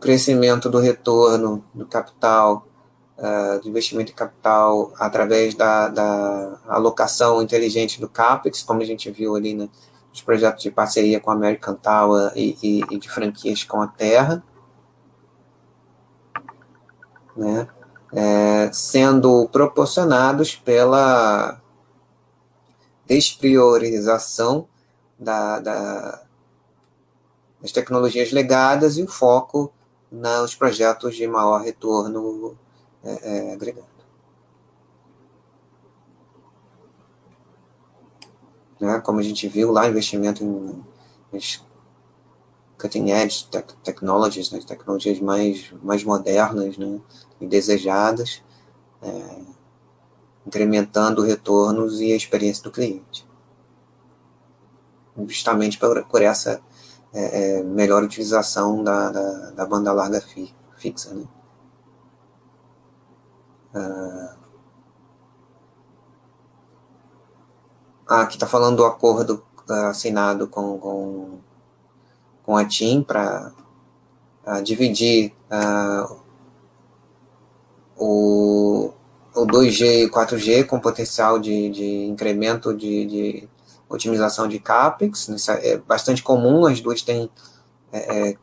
crescimento 0.00 0.68
do 0.70 0.78
retorno 0.78 1.62
do 1.74 1.86
capital, 1.86 2.66
uh, 3.18 3.60
do 3.60 3.68
investimento 3.68 4.10
em 4.10 4.14
capital 4.14 4.92
através 4.98 5.54
da, 5.54 5.88
da, 5.88 6.58
alocação 6.66 7.42
inteligente 7.42 8.00
do 8.00 8.08
CAPEX, 8.08 8.62
como 8.62 8.80
a 8.80 8.84
gente 8.84 9.10
viu 9.10 9.36
ali 9.36 9.54
né, 9.54 9.68
nos 10.08 10.22
projetos 10.22 10.62
de 10.62 10.70
parceria 10.70 11.20
com 11.20 11.30
a 11.30 11.34
American 11.34 11.74
Tower 11.74 12.32
e, 12.34 12.56
e, 12.62 12.80
e 12.90 12.98
de 12.98 13.08
franquias 13.08 13.62
com 13.62 13.80
a 13.82 13.86
Terra. 13.86 14.42
Né? 17.36 17.68
É, 18.12 18.70
sendo 18.72 19.48
proporcionados 19.48 20.56
pela 20.56 21.60
despriorização 23.06 24.68
da, 25.18 25.60
da, 25.60 26.22
das 27.60 27.72
tecnologias 27.72 28.32
legadas 28.32 28.96
e 28.96 29.02
o 29.02 29.08
foco 29.08 29.72
nos 30.10 30.54
projetos 30.54 31.14
de 31.14 31.26
maior 31.26 31.60
retorno 31.60 32.56
é, 33.04 33.48
é, 33.50 33.52
agregado. 33.52 33.88
Né? 38.80 39.00
Como 39.00 39.20
a 39.20 39.22
gente 39.22 39.46
viu 39.46 39.70
lá, 39.70 39.88
investimento 39.88 40.42
em, 40.42 40.84
em 41.32 41.40
cutting 42.80 43.10
edge 43.10 43.46
technologies, 43.84 44.50
né? 44.50 44.60
tecnologias 44.66 45.20
mais, 45.20 45.72
mais 45.82 46.02
modernas, 46.02 46.78
né? 46.78 46.98
e 47.40 47.46
desejadas, 47.46 48.42
é, 49.02 49.40
incrementando 50.46 51.22
retornos 51.22 52.00
e 52.00 52.12
a 52.12 52.16
experiência 52.16 52.64
do 52.64 52.70
cliente. 52.70 53.28
Justamente 55.26 55.78
por, 55.78 56.02
por 56.06 56.22
essa 56.22 56.62
é, 57.12 57.58
é, 57.58 57.62
melhor 57.62 58.02
utilização 58.02 58.82
da, 58.82 59.10
da, 59.10 59.50
da, 59.50 59.66
banda 59.66 59.92
larga 59.92 60.20
fi, 60.20 60.54
fixa. 60.76 61.12
Né? 61.12 61.24
Ah, 63.74 64.36
ah 68.08 68.20
aqui 68.22 68.36
está 68.36 68.46
falando 68.46 68.78
do 68.78 68.84
acordo 68.84 69.44
ah, 69.68 69.90
assinado 69.90 70.48
com, 70.48 70.78
com, 70.78 71.40
com 72.50 72.56
a 72.56 72.64
TIM 72.64 73.00
para 73.00 73.52
uh, 74.44 74.60
dividir 74.60 75.32
uh, 75.52 76.16
o, 77.96 78.92
o 79.36 79.46
2G 79.46 80.06
e 80.06 80.10
4G 80.10 80.66
com 80.66 80.80
potencial 80.80 81.38
de, 81.38 81.70
de 81.70 82.06
incremento 82.06 82.74
de, 82.74 83.06
de 83.06 83.48
otimização 83.88 84.48
de 84.48 84.58
CAPEX. 84.58 85.28
Isso 85.28 85.52
é 85.52 85.76
bastante 85.76 86.24
comum, 86.24 86.66
as 86.66 86.80
duas 86.80 87.02
têm 87.02 87.30
é, 87.92 88.30
é 88.30 88.36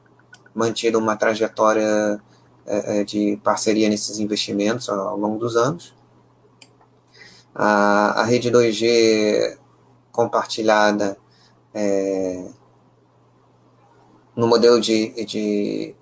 mantido 0.55 0.99
uma 0.99 1.17
trajetória 1.17 2.17
é, 2.65 3.01
é, 3.01 3.03
de 3.03 3.37
parceria 3.43 3.89
nesses 3.89 4.19
investimentos 4.19 4.87
ao, 4.87 5.05
ao 5.05 5.17
longo 5.17 5.37
dos 5.37 5.57
anos. 5.57 5.93
A, 7.53 8.21
a 8.21 8.23
rede 8.23 8.49
2G 8.49 9.57
compartilhada 10.13 11.17
é, 11.73 12.47
no 14.37 14.45
modelo 14.45 14.79
de, 14.79 15.25
de 15.25 15.95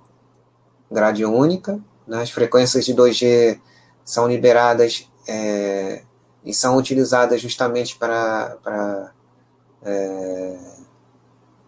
grade 0.91 1.23
única, 1.23 1.79
né? 2.05 2.21
As 2.21 2.29
frequências 2.29 2.83
de 2.83 2.93
2G 2.93 3.61
são 4.03 4.27
liberadas 4.27 5.09
é, 5.25 6.03
e 6.43 6.53
são 6.53 6.75
utilizadas 6.75 7.39
justamente 7.39 7.97
para, 7.97 9.13
é, 9.81 10.59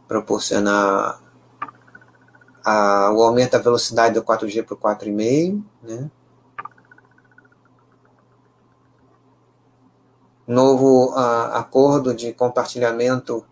proporcionar 0.09 1.21
a, 2.65 3.11
o 3.13 3.23
aumento 3.23 3.53
da 3.53 3.59
velocidade 3.59 4.15
do 4.15 4.21
4G 4.21 4.65
para 4.65 4.73
o 4.73 4.77
4,5, 4.77 5.63
né? 5.81 6.11
Novo 10.45 11.13
a, 11.15 11.59
acordo 11.59 12.13
de 12.13 12.33
compartilhamento 12.33 13.45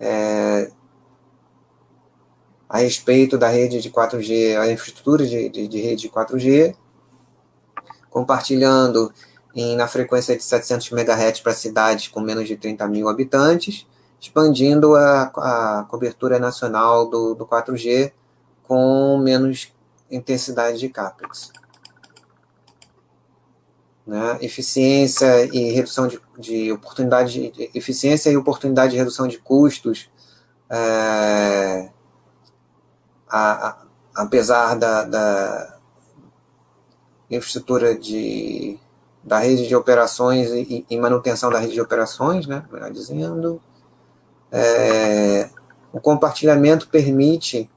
é, 0.00 0.72
a 2.68 2.78
respeito 2.78 3.36
da 3.36 3.48
rede 3.48 3.80
de 3.80 3.90
4G, 3.90 4.58
a 4.58 4.70
infraestrutura 4.70 5.26
de, 5.26 5.48
de, 5.48 5.68
de 5.68 5.80
rede 5.80 6.02
de 6.02 6.08
4G, 6.08 6.74
compartilhando 8.10 9.12
em, 9.54 9.76
na 9.76 9.86
frequência 9.86 10.36
de 10.36 10.42
700 10.42 10.90
MHz 10.90 11.40
para 11.40 11.52
cidades 11.52 12.08
com 12.08 12.20
menos 12.20 12.46
de 12.46 12.56
30 12.56 12.86
mil 12.88 13.08
habitantes, 13.08 13.86
expandindo 14.20 14.94
a, 14.94 15.22
a 15.22 15.84
cobertura 15.84 16.38
nacional 16.38 17.08
do, 17.08 17.34
do 17.34 17.46
4G 17.46 18.12
com 18.62 19.18
menos 19.18 19.72
intensidade 20.10 20.78
de 20.78 20.88
CAPEX. 20.88 21.52
Né? 24.06 24.38
Eficiência 24.40 25.44
e 25.46 25.72
redução 25.72 26.06
de, 26.06 26.20
de 26.38 26.72
oportunidade, 26.72 27.50
de, 27.50 27.70
eficiência 27.74 28.30
e 28.30 28.36
oportunidade 28.36 28.92
de 28.92 28.98
redução 28.98 29.26
de 29.26 29.38
custos, 29.38 30.10
é, 30.68 31.90
a, 33.34 33.68
a, 33.68 33.76
apesar 34.14 34.76
da, 34.76 35.02
da, 35.02 35.78
infraestrutura 37.28 37.96
de, 37.96 38.78
da 39.24 39.40
rede 39.40 39.66
de 39.66 39.74
operações 39.74 40.50
e, 40.50 40.86
e, 40.88 40.96
manutenção 40.96 41.50
da 41.50 41.58
rede 41.58 41.72
de 41.72 41.80
operações, 41.80 42.46
né, 42.46 42.64
melhor 42.70 42.92
dizendo, 42.92 43.60
é, 44.52 45.50
o 45.92 46.00
compartilhamento 46.00 46.88
permite 46.88 47.68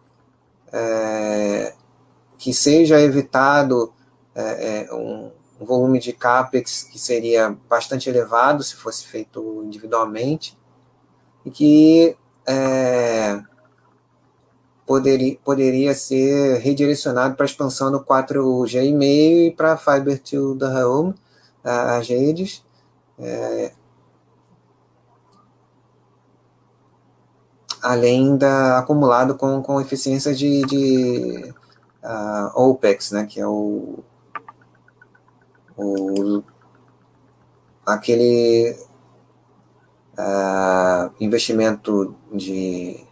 é, 0.71 1.73
que 2.37 2.53
seja 2.53 3.01
evitado 3.01 3.91
é, 4.35 4.85
é 4.85 4.93
um, 4.93 5.31
um, 5.59 5.65
volume 5.65 5.97
de 5.97 6.13
CAPEX 6.13 6.83
que 6.83 6.99
seria 6.99 7.57
bastante 7.67 8.07
elevado 8.07 8.61
se 8.61 8.75
fosse 8.75 9.07
feito 9.07 9.63
individualmente, 9.65 10.55
e 11.43 11.49
que 11.49 12.15
é, 12.45 13.41
poderia, 14.87 15.37
poderia 15.43 15.93
ser 15.93 16.59
redirecionado 16.59 17.35
para 17.35 17.43
a 17.43 17.45
expansão 17.45 17.91
do 17.91 17.99
4G 17.99 18.85
e 18.85 18.93
meio 18.93 19.47
e 19.47 19.51
para 19.51 19.77
Fiber 19.77 20.17
to 20.19 20.55
the 20.55 20.85
Home, 20.85 21.13
as 21.61 22.07
redes, 22.07 22.63
é, 23.19 23.73
além 27.83 28.37
da 28.37 28.79
acumulado 28.79 29.35
com, 29.35 29.61
com 29.61 29.81
eficiência 29.81 30.33
de, 30.33 30.61
de 30.61 31.53
uh, 32.03 32.69
OPEX, 32.69 33.11
né, 33.11 33.25
que 33.25 33.41
é 33.41 33.47
o, 33.47 33.99
o 35.75 36.41
aquele 37.85 38.77
uh, 40.17 41.11
investimento 41.19 42.15
de, 42.33 43.05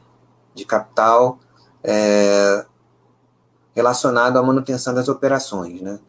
de 0.54 0.66
capital 0.66 1.40
é, 1.88 2.66
relacionado 3.76 4.38
à 4.38 4.44
manutenção 4.44 4.94
das 4.94 5.08
operações, 5.08 5.82
né? 5.82 6.00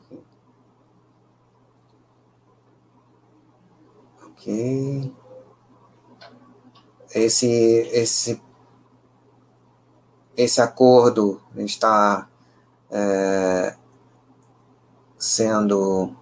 Ok. 4.25 5.15
Esse, 7.15 7.47
esse, 7.93 8.43
esse 10.37 10.61
acordo 10.61 11.41
está 11.57 12.29
é, 12.91 13.77
sendo 15.19 16.15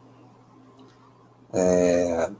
é, 1.52 2.30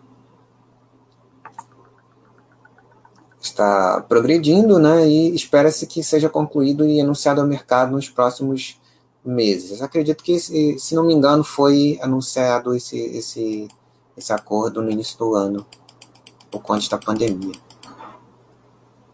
está 3.55 4.05
progredindo, 4.09 4.79
né? 4.79 5.09
E 5.09 5.35
espera-se 5.35 5.87
que 5.87 6.03
seja 6.03 6.29
concluído 6.29 6.87
e 6.87 7.01
anunciado 7.01 7.41
ao 7.41 7.47
mercado 7.47 7.93
nos 7.93 8.09
próximos 8.09 8.81
meses. 9.25 9.81
Acredito 9.81 10.23
que, 10.23 10.39
se 10.39 10.95
não 10.95 11.05
me 11.05 11.15
engano, 11.15 11.45
foi 11.45 11.99
anunciado 12.03 12.75
esse, 12.75 12.99
esse, 12.99 13.69
esse 14.17 14.33
acordo 14.33 14.83
no 14.83 14.91
início 14.91 15.17
do 15.17 15.35
ano, 15.35 15.65
por 16.51 16.61
conta 16.63 16.89
da 16.91 16.99
pandemia. 16.99 17.55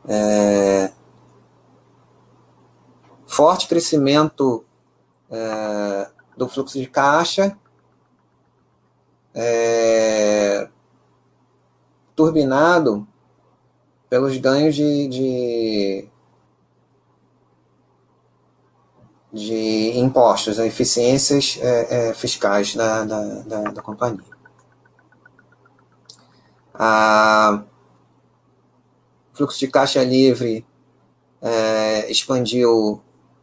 É, 0.08 0.90
forte 3.26 3.68
crescimento 3.68 4.64
é, 5.30 6.08
do 6.36 6.48
fluxo 6.48 6.78
de 6.78 6.86
caixa, 6.86 7.56
é, 9.34 10.68
turbinado 12.16 13.06
pelos 14.10 14.36
ganhos 14.38 14.74
de, 14.74 15.06
de, 15.06 16.08
de 19.32 19.92
impostos, 19.96 20.58
eficiências 20.58 21.56
é, 21.62 22.08
é, 22.08 22.14
fiscais 22.14 22.74
da, 22.74 23.04
da, 23.04 23.22
da, 23.42 23.62
da 23.70 23.82
companhia. 23.82 24.24
A 26.74 27.62
fluxo 29.32 29.60
de 29.60 29.68
caixa 29.68 30.02
livre 30.02 30.66
é, 31.40 32.10
expandiu 32.10 33.00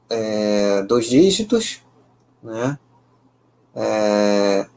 é, 0.10 0.82
dois 0.84 1.06
dígitos, 1.06 1.82
né, 2.44 2.78
é, 3.74 4.68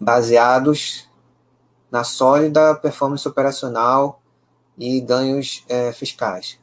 baseados 0.00 1.08
na 1.90 2.04
sólida 2.04 2.74
performance 2.76 3.28
operacional 3.28 4.19
e 4.80 4.98
ganhos 4.98 5.62
é, 5.68 5.92
fiscais. 5.92 6.58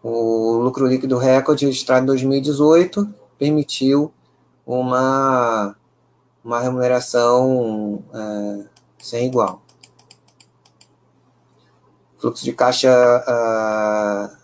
O 0.00 0.58
lucro 0.58 0.86
líquido 0.86 1.18
recorde 1.18 1.66
registrado 1.66 2.04
em 2.04 2.06
2018 2.06 3.12
permitiu 3.36 4.12
uma, 4.64 5.76
uma 6.44 6.60
remuneração 6.60 8.02
é, 8.14 8.64
sem 8.98 9.26
igual. 9.26 9.60
Fluxo 12.16 12.44
de 12.44 12.52
caixa 12.52 12.88
uh, 12.88 14.36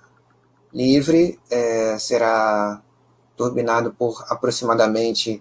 livre 0.75 1.39
é, 1.49 1.97
será 1.97 2.83
turbinado 3.37 3.93
por 3.93 4.25
aproximadamente 4.29 5.41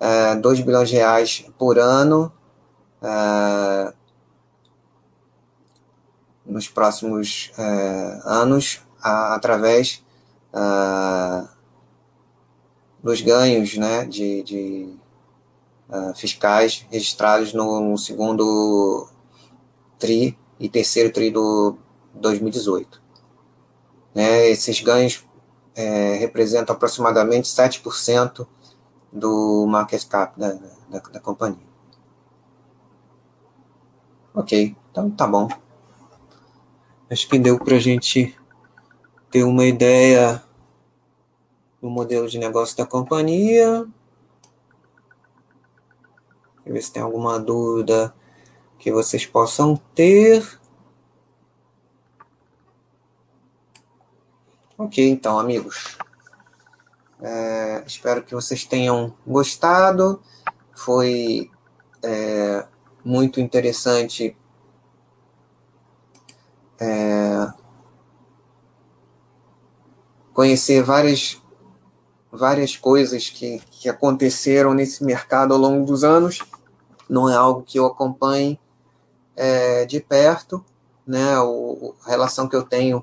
é, 0.00 0.34
2 0.34 0.60
bilhões 0.62 0.88
de 0.88 0.96
reais 0.96 1.46
por 1.56 1.78
ano 1.78 2.32
uh, 3.02 3.92
nos 6.44 6.68
próximos 6.68 7.52
uh, 7.58 8.28
anos 8.28 8.80
a, 9.02 9.34
através 9.34 10.04
dos 13.02 13.20
ganhos 13.20 13.76
né, 13.76 14.04
de, 14.06 14.42
de 14.42 14.96
fiscais 16.16 16.84
registrados 16.90 17.52
no, 17.52 17.80
no 17.80 17.98
segundo 17.98 19.08
TRI 19.98 20.36
e 20.58 20.68
terceiro 20.68 21.12
TRI 21.12 21.30
do 21.30 21.76
2018. 22.14 23.00
Né, 24.14 24.48
esses 24.48 24.80
ganhos 24.80 25.24
é, 25.78 26.14
representam 26.14 26.74
aproximadamente 26.74 27.48
7% 27.48 28.46
do 29.12 29.64
market 29.66 30.04
cap 30.08 30.38
da, 30.38 30.54
da, 30.88 30.98
da 30.98 31.20
companhia. 31.20 31.67
Ok, 34.38 34.76
então 34.88 35.10
tá 35.10 35.26
bom. 35.26 35.48
Acho 37.10 37.28
que 37.28 37.40
deu 37.40 37.58
para 37.58 37.74
a 37.74 37.80
gente 37.80 38.38
ter 39.32 39.42
uma 39.42 39.64
ideia 39.64 40.40
do 41.82 41.90
modelo 41.90 42.28
de 42.28 42.38
negócio 42.38 42.76
da 42.76 42.86
companhia. 42.86 43.84
Deixa 46.58 46.72
ver 46.72 46.82
se 46.82 46.92
tem 46.92 47.02
alguma 47.02 47.36
dúvida 47.40 48.14
que 48.78 48.92
vocês 48.92 49.26
possam 49.26 49.76
ter. 49.92 50.60
Ok, 54.78 55.04
então, 55.10 55.36
amigos. 55.36 55.98
É, 57.20 57.82
espero 57.84 58.22
que 58.22 58.36
vocês 58.36 58.64
tenham 58.64 59.12
gostado. 59.26 60.22
Foi 60.72 61.50
é, 62.04 62.64
muito 63.08 63.40
interessante 63.40 64.36
é, 66.78 67.50
conhecer 70.34 70.82
várias, 70.82 71.40
várias 72.30 72.76
coisas 72.76 73.30
que, 73.30 73.62
que 73.70 73.88
aconteceram 73.88 74.74
nesse 74.74 75.02
mercado 75.02 75.54
ao 75.54 75.58
longo 75.58 75.86
dos 75.86 76.04
anos. 76.04 76.40
Não 77.08 77.30
é 77.30 77.34
algo 77.34 77.62
que 77.62 77.78
eu 77.78 77.86
acompanhe 77.86 78.60
é, 79.34 79.86
de 79.86 80.00
perto, 80.00 80.62
né? 81.06 81.40
O, 81.40 81.94
a 82.04 82.10
relação 82.10 82.46
que 82.46 82.56
eu 82.56 82.62
tenho 82.62 83.02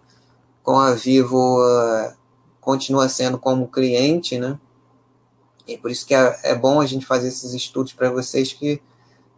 com 0.61 0.77
a 0.79 0.93
Vivo 0.93 1.59
uh, 1.63 2.13
continua 2.61 3.09
sendo 3.09 3.39
como 3.39 3.67
cliente, 3.67 4.37
né? 4.37 4.59
E 5.67 5.79
por 5.79 5.89
isso 5.89 6.05
que 6.05 6.13
é, 6.13 6.39
é 6.43 6.53
bom 6.53 6.79
a 6.79 6.85
gente 6.85 7.07
fazer 7.07 7.29
esses 7.29 7.55
estudos 7.55 7.91
para 7.91 8.11
vocês 8.11 8.53
que 8.53 8.79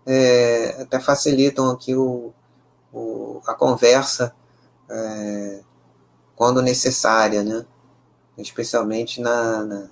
é, 0.08 0.82
até 0.82 1.02
facilitam 1.02 1.70
aqui 1.70 1.94
o, 1.94 2.34
o 2.94 3.42
a 3.46 3.54
conversa 3.54 4.34
é, 4.90 5.62
quando 6.34 6.62
necessária, 6.62 7.44
né? 7.44 7.66
Especialmente 8.38 9.20
na, 9.20 9.66
na, 9.66 9.90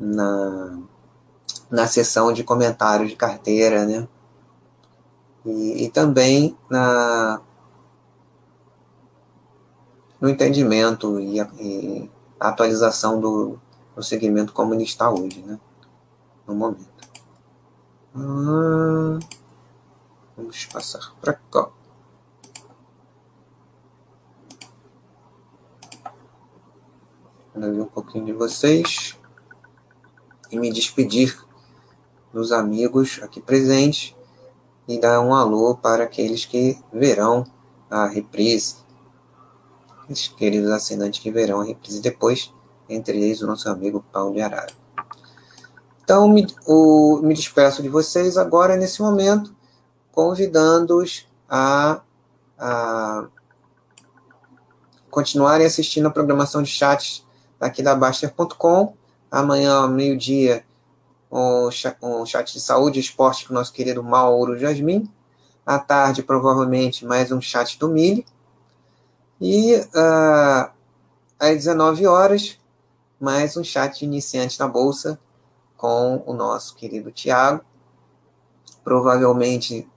na, 0.00 0.78
na 1.70 1.86
sessão 1.86 2.32
de 2.32 2.42
comentários 2.42 3.10
de 3.10 3.16
carteira, 3.16 3.84
né? 3.84 4.08
E, 5.44 5.84
e 5.84 5.90
também 5.90 6.56
na, 6.70 7.42
no 10.18 10.30
entendimento 10.30 11.20
e, 11.20 11.40
e 11.60 12.10
atualização 12.40 13.20
do, 13.20 13.58
do 13.94 14.02
segmento 14.02 14.54
está 14.80 15.10
hoje, 15.10 15.42
né? 15.42 15.58
No 16.46 16.54
momento. 16.54 16.90
Ah, 18.14 19.18
vamos 20.42 20.66
passar 20.66 21.14
para 21.20 21.34
cá. 21.34 21.70
Vou 27.54 27.72
ver 27.72 27.80
um 27.80 27.86
pouquinho 27.86 28.26
de 28.26 28.32
vocês 28.32 29.16
e 30.50 30.58
me 30.58 30.72
despedir 30.72 31.38
dos 32.32 32.50
amigos 32.50 33.20
aqui 33.22 33.40
presentes 33.40 34.16
e 34.88 34.98
dar 34.98 35.20
um 35.20 35.32
alô 35.32 35.76
para 35.76 36.04
aqueles 36.04 36.44
que 36.44 36.82
verão 36.92 37.46
a 37.88 38.06
reprise 38.06 38.82
os 40.08 40.28
queridos 40.28 40.70
assinantes 40.70 41.20
que 41.20 41.30
verão 41.30 41.60
a 41.60 41.64
reprise 41.64 42.00
depois, 42.00 42.52
entre 42.88 43.18
eles 43.18 43.40
o 43.40 43.46
nosso 43.46 43.68
amigo 43.68 44.04
Paulo 44.12 44.34
de 44.34 44.42
Arara. 44.42 44.72
Então, 46.02 46.28
me, 46.28 46.46
o, 46.66 47.20
me 47.22 47.32
despeço 47.32 47.80
de 47.80 47.88
vocês 47.88 48.36
agora, 48.36 48.76
nesse 48.76 49.00
momento, 49.00 49.54
convidando-os 50.12 51.26
a, 51.48 52.00
a 52.58 53.26
continuarem 55.10 55.66
assistindo 55.66 56.06
a 56.06 56.10
programação 56.10 56.62
de 56.62 56.70
chats 56.70 57.26
aqui 57.58 57.82
da 57.82 57.94
Baster.com. 57.94 58.94
Amanhã, 59.30 59.74
ao 59.74 59.88
meio-dia, 59.88 60.64
um, 61.30 61.68
um 62.02 62.26
chat 62.26 62.52
de 62.52 62.60
saúde 62.60 62.98
e 62.98 63.02
esporte 63.02 63.46
com 63.46 63.54
o 63.54 63.56
nosso 63.56 63.72
querido 63.72 64.02
Mauro 64.02 64.58
Jasmin. 64.58 65.10
À 65.64 65.78
tarde, 65.78 66.22
provavelmente, 66.22 67.06
mais 67.06 67.32
um 67.32 67.40
chat 67.40 67.78
do 67.78 67.88
Mili. 67.88 68.26
E 69.40 69.76
uh, 69.76 70.70
às 71.38 71.56
19 71.56 72.06
horas, 72.06 72.58
mais 73.18 73.56
um 73.56 73.64
chat 73.64 74.00
de 74.00 74.04
iniciante 74.04 74.58
na 74.58 74.68
Bolsa 74.68 75.18
com 75.76 76.22
o 76.26 76.32
nosso 76.32 76.74
querido 76.74 77.10
Tiago. 77.10 77.64
Provavelmente 78.84 79.88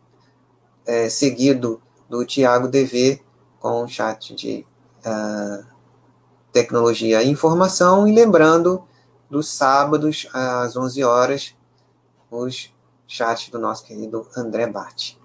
é, 0.85 1.09
seguido 1.09 1.81
do 2.09 2.25
Tiago 2.25 2.67
DV 2.67 3.21
com 3.59 3.83
o 3.83 3.87
chat 3.87 4.35
de 4.35 4.65
uh, 5.05 5.65
tecnologia 6.51 7.23
e 7.23 7.29
informação. 7.29 8.07
E 8.07 8.13
lembrando, 8.13 8.83
dos 9.29 9.49
sábados 9.49 10.27
às 10.33 10.77
11 10.77 11.03
horas, 11.03 11.55
os 12.29 12.73
chats 13.07 13.49
do 13.49 13.59
nosso 13.59 13.83
querido 13.83 14.27
André 14.35 14.67
Bart. 14.67 15.15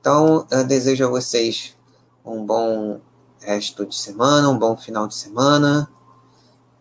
Então, 0.00 0.46
desejo 0.66 1.06
a 1.06 1.08
vocês 1.08 1.76
um 2.24 2.44
bom 2.44 3.00
resto 3.40 3.84
de 3.84 3.94
semana, 3.94 4.48
um 4.48 4.58
bom 4.58 4.76
final 4.76 5.06
de 5.06 5.14
semana 5.14 5.90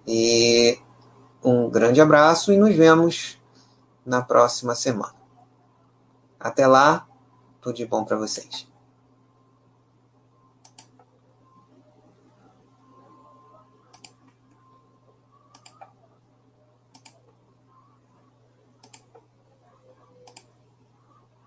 e 0.07 0.77
um 1.43 1.69
grande 1.69 1.99
abraço 1.99 2.51
e 2.51 2.57
nos 2.57 2.75
vemos 2.75 3.37
na 4.05 4.21
próxima 4.21 4.75
semana. 4.75 5.15
Até 6.39 6.67
lá, 6.67 7.07
tudo 7.63 7.75
de 7.77 7.85
bom 7.85 8.03
para 8.03 8.17
vocês. 8.17 8.72